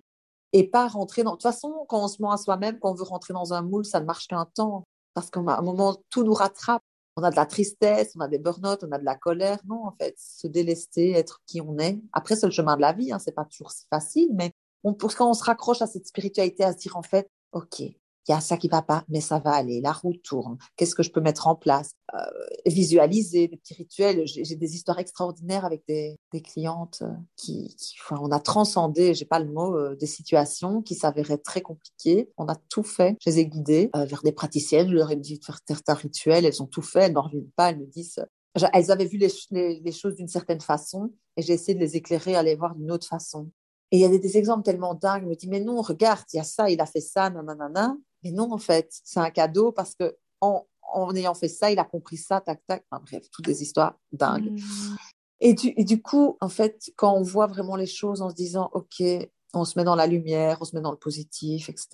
Et 0.53 0.67
pas 0.69 0.87
rentrer 0.87 1.23
dans. 1.23 1.31
De 1.31 1.35
toute 1.35 1.43
façon, 1.43 1.85
quand 1.87 2.03
on 2.03 2.07
se 2.07 2.21
ment 2.21 2.31
à 2.31 2.37
soi-même, 2.37 2.79
quand 2.79 2.91
on 2.91 2.95
veut 2.95 3.03
rentrer 3.03 3.33
dans 3.33 3.53
un 3.53 3.61
moule, 3.61 3.85
ça 3.85 3.99
ne 3.99 4.05
marche 4.05 4.27
qu'un 4.27 4.45
temps. 4.45 4.85
Parce 5.13 5.29
qu'à 5.29 5.39
un 5.39 5.61
moment, 5.61 5.97
tout 6.09 6.23
nous 6.23 6.33
rattrape. 6.33 6.83
On 7.15 7.23
a 7.23 7.31
de 7.31 7.35
la 7.35 7.47
tristesse, 7.47 8.13
on 8.15 8.19
a 8.19 8.27
des 8.27 8.37
burn-out, 8.37 8.83
on 8.83 8.91
a 8.91 8.99
de 8.99 9.03
la 9.03 9.15
colère. 9.15 9.59
Non, 9.65 9.87
en 9.87 9.91
fait, 9.99 10.15
se 10.17 10.45
délester, 10.45 11.11
être 11.11 11.41
qui 11.47 11.59
on 11.61 11.77
est. 11.79 11.99
Après, 12.13 12.35
c'est 12.35 12.45
le 12.45 12.51
chemin 12.51 12.75
de 12.75 12.81
la 12.81 12.93
vie, 12.93 13.11
hein, 13.11 13.17
c'est 13.17 13.31
pas 13.31 13.45
toujours 13.45 13.71
si 13.71 13.87
facile, 13.89 14.29
mais 14.33 14.51
on, 14.83 14.93
pour 14.93 15.13
quand 15.15 15.27
on 15.27 15.33
se 15.33 15.43
raccroche 15.43 15.81
à 15.81 15.87
cette 15.87 16.05
spiritualité, 16.05 16.63
à 16.63 16.73
se 16.73 16.77
dire 16.77 16.95
en 16.95 17.01
fait, 17.01 17.27
OK, 17.53 17.81
il 18.27 18.31
y 18.31 18.35
a 18.35 18.41
ça 18.41 18.57
qui 18.57 18.67
va 18.67 18.81
pas, 18.81 19.03
mais 19.07 19.21
ça 19.21 19.39
va 19.39 19.51
aller, 19.51 19.81
la 19.81 19.91
roue 19.91 20.13
tourne, 20.23 20.57
qu'est-ce 20.75 20.95
que 20.95 21.03
je 21.03 21.11
peux 21.11 21.21
mettre 21.21 21.47
en 21.47 21.55
place? 21.55 21.91
Euh, 22.13 22.17
Visualiser 22.65 23.47
des 23.47 23.57
petits 23.57 23.73
rituels. 23.73 24.23
J'ai 24.25 24.55
des 24.55 24.75
histoires 24.75 24.99
extraordinaires 24.99 25.65
avec 25.65 25.83
des, 25.87 26.17
clientes 26.43 26.99
euh, 27.01 27.11
qui, 27.35 27.75
enfin, 28.01 28.21
on 28.21 28.31
a 28.31 28.39
transcendé, 28.39 29.13
j'ai 29.13 29.25
pas 29.25 29.39
le 29.39 29.51
mot, 29.51 29.75
euh, 29.75 29.95
des 29.95 30.05
situations 30.05 30.81
qui 30.81 30.95
s'avéraient 30.95 31.37
très 31.37 31.61
compliquées. 31.61 32.29
On 32.37 32.47
a 32.47 32.55
tout 32.55 32.83
fait. 32.83 33.17
Je 33.21 33.29
les 33.29 33.39
ai 33.39 33.47
guidées 33.47 33.89
vers 33.93 34.21
des 34.23 34.31
praticiennes, 34.31 34.89
je 34.89 34.93
leur 34.93 35.11
ai 35.11 35.15
dit 35.15 35.39
de 35.39 35.45
faire 35.45 35.59
certains 35.67 35.95
rituels, 35.95 36.45
elles 36.45 36.61
ont 36.61 36.67
tout 36.67 36.81
fait, 36.81 37.05
elles 37.05 37.13
n'en 37.13 37.23
reviennent 37.23 37.51
pas, 37.55 37.71
elles 37.71 37.79
me 37.79 37.85
disent 37.85 38.19
elles 38.73 38.91
avaient 38.91 39.05
vu 39.05 39.17
les, 39.17 39.91
choses 39.91 40.15
d'une 40.15 40.27
certaine 40.27 40.61
façon 40.61 41.11
et 41.35 41.41
j'ai 41.41 41.53
essayé 41.53 41.75
de 41.75 41.79
les 41.79 41.95
éclairer 41.95 42.35
à 42.35 42.43
les 42.43 42.55
voir 42.55 42.75
d'une 42.75 42.91
autre 42.91 43.07
façon. 43.07 43.51
Et 43.91 43.97
il 43.97 44.01
y 44.01 44.05
a 44.05 44.09
des, 44.09 44.37
exemples 44.37 44.63
tellement 44.63 44.95
dingues. 44.95 45.23
Je 45.23 45.27
me 45.29 45.35
dis, 45.35 45.47
mais 45.47 45.61
non, 45.61 45.81
regarde, 45.81 46.25
il 46.33 46.37
y 46.37 46.39
a 46.39 46.43
ça, 46.43 46.69
il 46.69 46.81
a 46.81 46.85
fait 46.85 47.01
ça, 47.01 47.29
nanana. 47.29 47.95
Mais 48.23 48.31
non, 48.31 48.51
en 48.51 48.57
fait, 48.57 48.89
c'est 49.03 49.19
un 49.19 49.29
cadeau 49.29 49.71
parce 49.71 49.95
que 49.95 50.15
en, 50.41 50.65
ayant 51.15 51.33
fait 51.33 51.47
ça, 51.47 51.71
il 51.71 51.79
a 51.79 51.83
compris 51.83 52.17
ça, 52.17 52.41
tac, 52.41 52.61
tac. 52.67 52.85
Enfin, 52.89 53.03
bref, 53.05 53.29
toutes 53.31 53.45
des 53.45 53.61
histoires 53.61 53.95
dingues. 54.11 54.51
Mmh. 54.51 54.95
Et, 55.39 55.53
du, 55.53 55.73
et 55.77 55.83
du 55.83 56.01
coup, 56.01 56.37
en 56.41 56.49
fait, 56.49 56.91
quand 56.95 57.13
on 57.13 57.21
voit 57.21 57.47
vraiment 57.47 57.75
les 57.75 57.85
choses 57.85 58.21
en 58.21 58.29
se 58.29 58.35
disant, 58.35 58.69
OK, 58.73 59.03
on 59.53 59.65
se 59.65 59.77
met 59.77 59.85
dans 59.85 59.95
la 59.95 60.07
lumière, 60.07 60.57
on 60.61 60.65
se 60.65 60.75
met 60.75 60.81
dans 60.81 60.91
le 60.91 60.97
positif, 60.97 61.69
etc. 61.69 61.87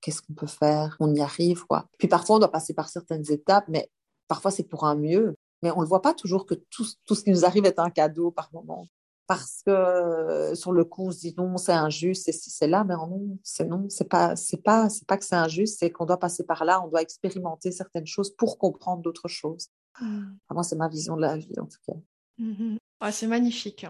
Qu'est-ce 0.00 0.22
qu'on 0.22 0.34
peut 0.34 0.46
faire? 0.46 0.96
On 1.00 1.14
y 1.14 1.20
arrive, 1.20 1.64
quoi. 1.66 1.86
Puis 1.98 2.08
parfois, 2.08 2.36
on 2.36 2.38
doit 2.38 2.50
passer 2.50 2.74
par 2.74 2.88
certaines 2.88 3.30
étapes, 3.30 3.66
mais 3.68 3.90
parfois, 4.28 4.50
c'est 4.50 4.64
pour 4.64 4.84
un 4.84 4.94
mieux. 4.94 5.34
Mais 5.62 5.70
on 5.70 5.76
ne 5.76 5.82
le 5.82 5.88
voit 5.88 6.02
pas 6.02 6.14
toujours 6.14 6.46
que 6.46 6.54
tout, 6.54 6.86
tout, 7.06 7.14
ce 7.14 7.24
qui 7.24 7.30
nous 7.30 7.44
arrive 7.44 7.64
est 7.64 7.78
un 7.78 7.90
cadeau 7.90 8.30
par 8.30 8.50
moment. 8.52 8.86
Parce 9.26 9.62
que 9.66 9.70
euh, 9.70 10.54
sur 10.54 10.70
le 10.72 10.84
coup, 10.84 11.08
on 11.08 11.10
se 11.10 11.18
dit 11.18 11.34
non, 11.36 11.56
c'est 11.56 11.72
injuste, 11.72 12.24
c'est 12.26 12.32
si 12.32 12.50
c'est 12.50 12.68
là, 12.68 12.84
mais 12.84 12.94
non, 12.94 13.38
c'est 13.42 13.64
non, 13.64 13.86
c'est 13.88 14.08
pas, 14.08 14.36
c'est 14.36 14.62
pas, 14.62 14.88
c'est 14.88 15.06
pas 15.06 15.16
que 15.16 15.24
c'est 15.24 15.34
injuste, 15.34 15.78
c'est 15.80 15.90
qu'on 15.90 16.06
doit 16.06 16.18
passer 16.18 16.44
par 16.44 16.64
là, 16.64 16.80
on 16.84 16.88
doit 16.88 17.02
expérimenter 17.02 17.72
certaines 17.72 18.06
choses 18.06 18.30
pour 18.36 18.56
comprendre 18.58 19.02
d'autres 19.02 19.28
choses. 19.28 19.68
Mmh. 20.00 20.26
moi, 20.50 20.62
c'est 20.62 20.76
ma 20.76 20.88
vision 20.88 21.16
de 21.16 21.22
la 21.22 21.36
vie, 21.36 21.58
en 21.58 21.66
tout 21.66 21.78
cas. 21.86 21.98
Mmh 22.38 22.76
c'est 23.10 23.26
magnifique. 23.26 23.86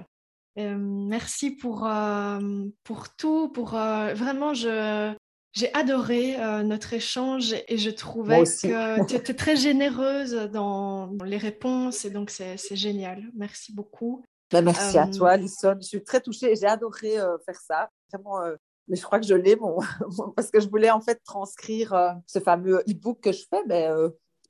Euh, 0.58 0.76
merci 0.76 1.52
pour, 1.52 1.86
euh, 1.86 2.64
pour 2.82 3.14
tout, 3.14 3.48
pour 3.50 3.70
vraiment, 3.70 4.52
je, 4.52 5.14
j'ai 5.52 5.72
adoré 5.74 6.36
notre 6.64 6.92
échange 6.92 7.54
et 7.68 7.78
je 7.78 7.90
trouvais 7.90 8.42
que 8.42 9.06
tu 9.06 9.14
étais 9.14 9.34
très 9.34 9.56
généreuse 9.56 10.32
dans 10.52 11.12
les 11.24 11.38
réponses 11.38 12.04
et 12.04 12.10
donc 12.10 12.30
c'est 12.30 12.76
génial. 12.76 13.22
Merci 13.34 13.72
beaucoup. 13.72 14.24
Ben, 14.52 14.64
merci 14.64 14.96
à 14.98 15.06
toi, 15.08 15.30
Alison. 15.30 15.76
Je 15.80 15.86
suis 15.86 16.04
très 16.04 16.20
touchée 16.20 16.52
et 16.52 16.56
j'ai 16.56 16.66
adoré 16.66 17.16
faire 17.44 17.60
ça. 17.60 17.90
Vraiment, 18.12 18.40
mais 18.88 18.96
je 18.96 19.02
crois 19.02 19.18
que 19.18 19.26
je 19.26 19.34
l'ai, 19.34 19.56
bon, 19.56 19.78
parce 20.36 20.50
que 20.50 20.60
je 20.60 20.68
voulais 20.68 20.90
en 20.90 21.00
fait 21.00 21.20
transcrire 21.24 22.14
ce 22.26 22.38
fameux 22.38 22.82
e-book 22.88 23.20
que 23.20 23.32
je 23.32 23.44
fais. 23.50 23.62
Mais 23.66 23.88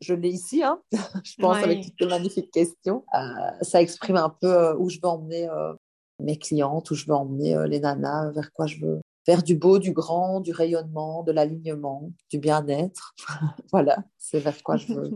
je 0.01 0.12
l'ai 0.12 0.28
ici, 0.28 0.62
hein, 0.62 0.80
je 1.24 1.34
pense, 1.38 1.57
avec 1.57 1.82
toutes 1.82 2.01
les 2.01 2.07
magnifiques 2.09 2.51
questions. 2.51 3.05
ça 3.62 3.80
exprime 3.80 4.16
un 4.16 4.28
peu 4.28 4.74
où 4.74 4.90
je 4.90 4.99
veux 5.03 5.09
emmener 5.09 5.49
mes 6.18 6.38
clientes, 6.38 6.90
où 6.90 6.94
je 6.94 7.07
veux 7.07 7.14
emmener 7.14 7.57
les 7.66 7.80
nanas, 7.80 8.32
vers 8.32 8.53
quoi 8.53 8.66
je 8.66 8.80
veux. 8.80 9.01
Vers 9.26 9.42
du 9.42 9.57
beau, 9.57 9.80
du 9.80 9.92
grand, 9.92 10.40
du 10.40 10.53
rayonnement, 10.53 11.24
de 11.24 11.32
l'alignement, 11.32 12.12
du 12.30 12.38
bien-être. 12.38 13.14
voilà, 13.72 13.99
c'est 14.18 14.38
vers 14.38 14.62
quoi 14.62 14.76
je 14.76 14.92
veux. 14.92 15.11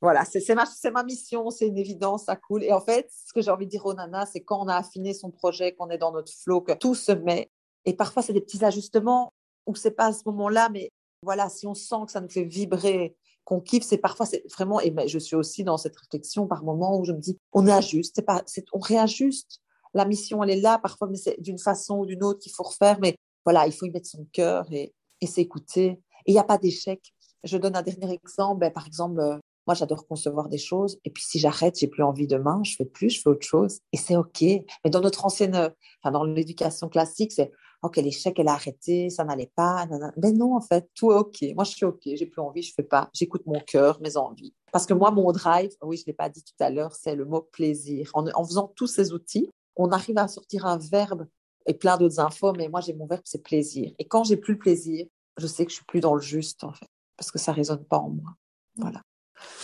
Voilà, 0.00 0.24
c'est 0.24 0.54
ma, 0.54 0.64
ma 0.92 1.02
mission, 1.02 1.50
c'est 1.50 1.66
une 1.66 1.78
évidence, 1.78 2.24
ça 2.24 2.36
coule. 2.36 2.62
Et 2.62 2.72
en 2.72 2.80
fait, 2.80 3.10
ce 3.10 3.32
que 3.32 3.40
j'ai 3.40 3.50
envie 3.50 3.66
de 3.66 3.70
dire 3.70 3.84
aux 3.84 3.94
nanas, 3.94 4.26
c'est 4.26 4.40
quand 4.40 4.64
on 4.64 4.68
a 4.68 4.76
affiné 4.76 5.12
son 5.12 5.30
projet, 5.30 5.74
qu'on 5.74 5.90
est 5.90 5.98
dans 5.98 6.12
notre 6.12 6.32
flow, 6.32 6.60
que 6.60 6.72
tout 6.72 6.94
se 6.94 7.12
met. 7.12 7.50
Et 7.84 7.94
parfois, 7.94 8.22
c'est 8.22 8.32
des 8.32 8.40
petits 8.40 8.64
ajustements 8.64 9.32
où 9.66 9.74
c'est 9.74 9.90
pas 9.90 10.06
à 10.06 10.12
ce 10.12 10.22
moment-là, 10.26 10.68
mais 10.70 10.90
voilà, 11.22 11.48
si 11.48 11.66
on 11.66 11.74
sent 11.74 11.96
que 12.06 12.12
ça 12.12 12.20
nous 12.20 12.28
fait 12.28 12.44
vibrer, 12.44 13.16
qu'on 13.44 13.60
kiffe, 13.60 13.82
c'est 13.82 13.98
parfois, 13.98 14.26
c'est 14.26 14.44
vraiment, 14.52 14.80
et 14.80 14.92
je 15.08 15.18
suis 15.18 15.34
aussi 15.34 15.64
dans 15.64 15.78
cette 15.78 15.96
réflexion 15.96 16.46
par 16.46 16.62
moment 16.62 16.98
où 16.98 17.04
je 17.04 17.12
me 17.12 17.18
dis, 17.18 17.36
on 17.52 17.66
ajuste, 17.66 18.22
pas, 18.22 18.44
on 18.72 18.78
réajuste 18.78 19.60
la 19.94 20.04
mission, 20.04 20.42
elle 20.42 20.50
est 20.50 20.60
là, 20.60 20.78
parfois, 20.78 21.08
mais 21.08 21.16
c'est 21.16 21.40
d'une 21.40 21.58
façon 21.58 21.98
ou 21.98 22.06
d'une 22.06 22.22
autre 22.22 22.40
qu'il 22.40 22.52
faut 22.52 22.62
refaire. 22.62 22.98
Mais 23.00 23.16
voilà, 23.44 23.66
il 23.66 23.72
faut 23.72 23.86
y 23.86 23.90
mettre 23.90 24.08
son 24.08 24.26
cœur 24.32 24.66
et, 24.72 24.94
s'écouter. 25.26 25.86
Et 26.26 26.30
il 26.30 26.32
n'y 26.32 26.38
a 26.38 26.44
pas 26.44 26.58
d'échec. 26.58 27.00
Je 27.44 27.56
donne 27.56 27.76
un 27.76 27.82
dernier 27.82 28.12
exemple. 28.12 28.60
Ben, 28.60 28.72
par 28.72 28.86
exemple, 28.86 29.20
euh, 29.20 29.38
moi, 29.68 29.74
j'adore 29.74 30.06
concevoir 30.06 30.48
des 30.48 30.58
choses. 30.58 30.98
Et 31.04 31.10
puis, 31.10 31.22
si 31.22 31.38
j'arrête, 31.38 31.78
j'ai 31.78 31.86
plus 31.86 32.02
envie 32.02 32.26
demain, 32.26 32.60
je 32.64 32.74
fais 32.74 32.84
plus, 32.84 33.10
je 33.10 33.20
fais 33.20 33.28
autre 33.28 33.46
chose. 33.46 33.78
Et 33.92 33.96
c'est 33.96 34.16
OK. 34.16 34.42
Mais 34.42 34.90
dans 34.90 35.00
notre 35.00 35.24
ancienne, 35.24 35.72
enfin, 36.02 36.10
dans 36.10 36.24
l'éducation 36.24 36.88
classique, 36.88 37.32
c'est 37.32 37.52
OK, 37.82 37.96
l'échec, 37.98 38.36
elle 38.38 38.48
a 38.48 38.54
arrêté, 38.54 39.10
ça 39.10 39.24
n'allait 39.24 39.52
pas. 39.54 39.86
Mais 40.16 40.32
non, 40.32 40.56
en 40.56 40.60
fait, 40.60 40.88
tout 40.94 41.12
est 41.12 41.16
OK. 41.16 41.44
Moi, 41.54 41.64
je 41.64 41.70
suis 41.70 41.84
OK. 41.84 42.00
J'ai 42.04 42.26
plus 42.26 42.40
envie, 42.40 42.62
je 42.62 42.72
fais 42.74 42.82
pas. 42.82 43.08
J'écoute 43.12 43.42
mon 43.46 43.60
cœur, 43.60 44.00
mes 44.00 44.16
envies. 44.16 44.54
Parce 44.72 44.86
que 44.86 44.94
moi, 44.94 45.10
mon 45.10 45.30
drive, 45.30 45.70
oui, 45.82 45.96
je 45.96 46.04
l'ai 46.06 46.12
pas 46.12 46.28
dit 46.28 46.42
tout 46.42 46.64
à 46.64 46.70
l'heure, 46.70 46.94
c'est 46.94 47.14
le 47.14 47.24
mot 47.24 47.42
plaisir. 47.52 48.10
en 48.14 48.44
faisant 48.44 48.72
tous 48.74 48.88
ces 48.88 49.12
outils, 49.12 49.48
on 49.76 49.90
arrive 49.90 50.18
à 50.18 50.28
sortir 50.28 50.66
un 50.66 50.76
verbe 50.76 51.26
et 51.66 51.74
plein 51.74 51.96
d'autres 51.96 52.20
infos, 52.20 52.52
mais 52.52 52.68
moi 52.68 52.80
j'ai 52.80 52.94
mon 52.94 53.06
verbe, 53.06 53.22
c'est 53.24 53.42
plaisir. 53.42 53.92
Et 53.98 54.06
quand 54.06 54.24
j'ai 54.24 54.36
plus 54.36 54.54
le 54.54 54.58
plaisir, 54.58 55.06
je 55.36 55.46
sais 55.46 55.64
que 55.64 55.70
je 55.70 55.76
suis 55.76 55.84
plus 55.84 56.00
dans 56.00 56.14
le 56.14 56.20
juste 56.20 56.64
en 56.64 56.72
fait, 56.72 56.88
parce 57.16 57.30
que 57.30 57.38
ça 57.38 57.52
résonne 57.52 57.84
pas 57.84 57.98
en 57.98 58.10
moi. 58.10 58.34
Voilà. 58.76 59.02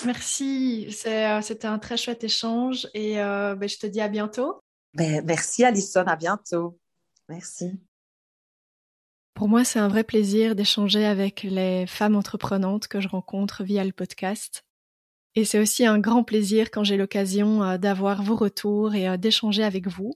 Merci, 0.04 0.88
euh, 1.06 1.40
c'était 1.40 1.66
un 1.66 1.78
très 1.78 1.96
chouette 1.96 2.24
échange 2.24 2.88
et 2.94 3.20
euh, 3.20 3.54
ben, 3.54 3.68
je 3.68 3.78
te 3.78 3.86
dis 3.86 4.00
à 4.00 4.08
bientôt. 4.08 4.60
Ben, 4.94 5.24
merci 5.24 5.64
Alison, 5.64 6.04
à 6.06 6.16
bientôt. 6.16 6.78
Merci. 7.28 7.72
Pour 9.34 9.48
moi, 9.48 9.64
c'est 9.64 9.78
un 9.78 9.88
vrai 9.88 10.04
plaisir 10.04 10.54
d'échanger 10.54 11.04
avec 11.04 11.42
les 11.42 11.86
femmes 11.86 12.16
entreprenantes 12.16 12.86
que 12.86 13.00
je 13.00 13.08
rencontre 13.08 13.64
via 13.64 13.84
le 13.84 13.92
podcast. 13.92 14.62
Et 15.34 15.44
c'est 15.44 15.58
aussi 15.58 15.84
un 15.84 15.98
grand 15.98 16.22
plaisir 16.22 16.70
quand 16.70 16.84
j'ai 16.84 16.96
l'occasion 16.96 17.64
euh, 17.64 17.78
d'avoir 17.78 18.22
vos 18.22 18.36
retours 18.36 18.94
et 18.94 19.18
d'échanger 19.18 19.64
avec 19.64 19.88
vous. 19.88 20.12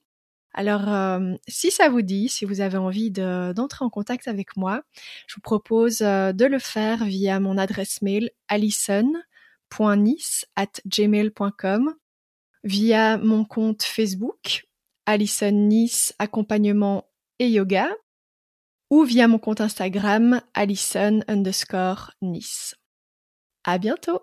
Alors, 0.54 0.88
euh, 0.88 1.34
si 1.46 1.70
ça 1.70 1.88
vous 1.88 2.02
dit, 2.02 2.28
si 2.28 2.44
vous 2.44 2.60
avez 2.60 2.78
envie 2.78 3.10
d'entrer 3.10 3.84
en 3.84 3.90
contact 3.90 4.28
avec 4.28 4.56
moi, 4.56 4.82
je 5.26 5.34
vous 5.36 5.40
propose 5.40 5.98
de 5.98 6.44
le 6.44 6.58
faire 6.58 7.04
via 7.04 7.38
mon 7.40 7.58
adresse 7.58 8.02
mail 8.02 8.30
gmail.com 10.86 11.94
via 12.64 13.18
mon 13.18 13.44
compte 13.44 13.82
Facebook 13.82 14.66
Alison 15.06 15.52
Nice 15.52 16.14
Accompagnement 16.18 17.08
et 17.38 17.48
Yoga 17.48 17.88
ou 18.90 19.04
via 19.04 19.28
mon 19.28 19.38
compte 19.38 19.60
Instagram 19.60 20.40
Alison 20.54 21.20
underscore 21.28 22.12
Nice. 22.20 22.74
À 23.64 23.78
bientôt! 23.78 24.20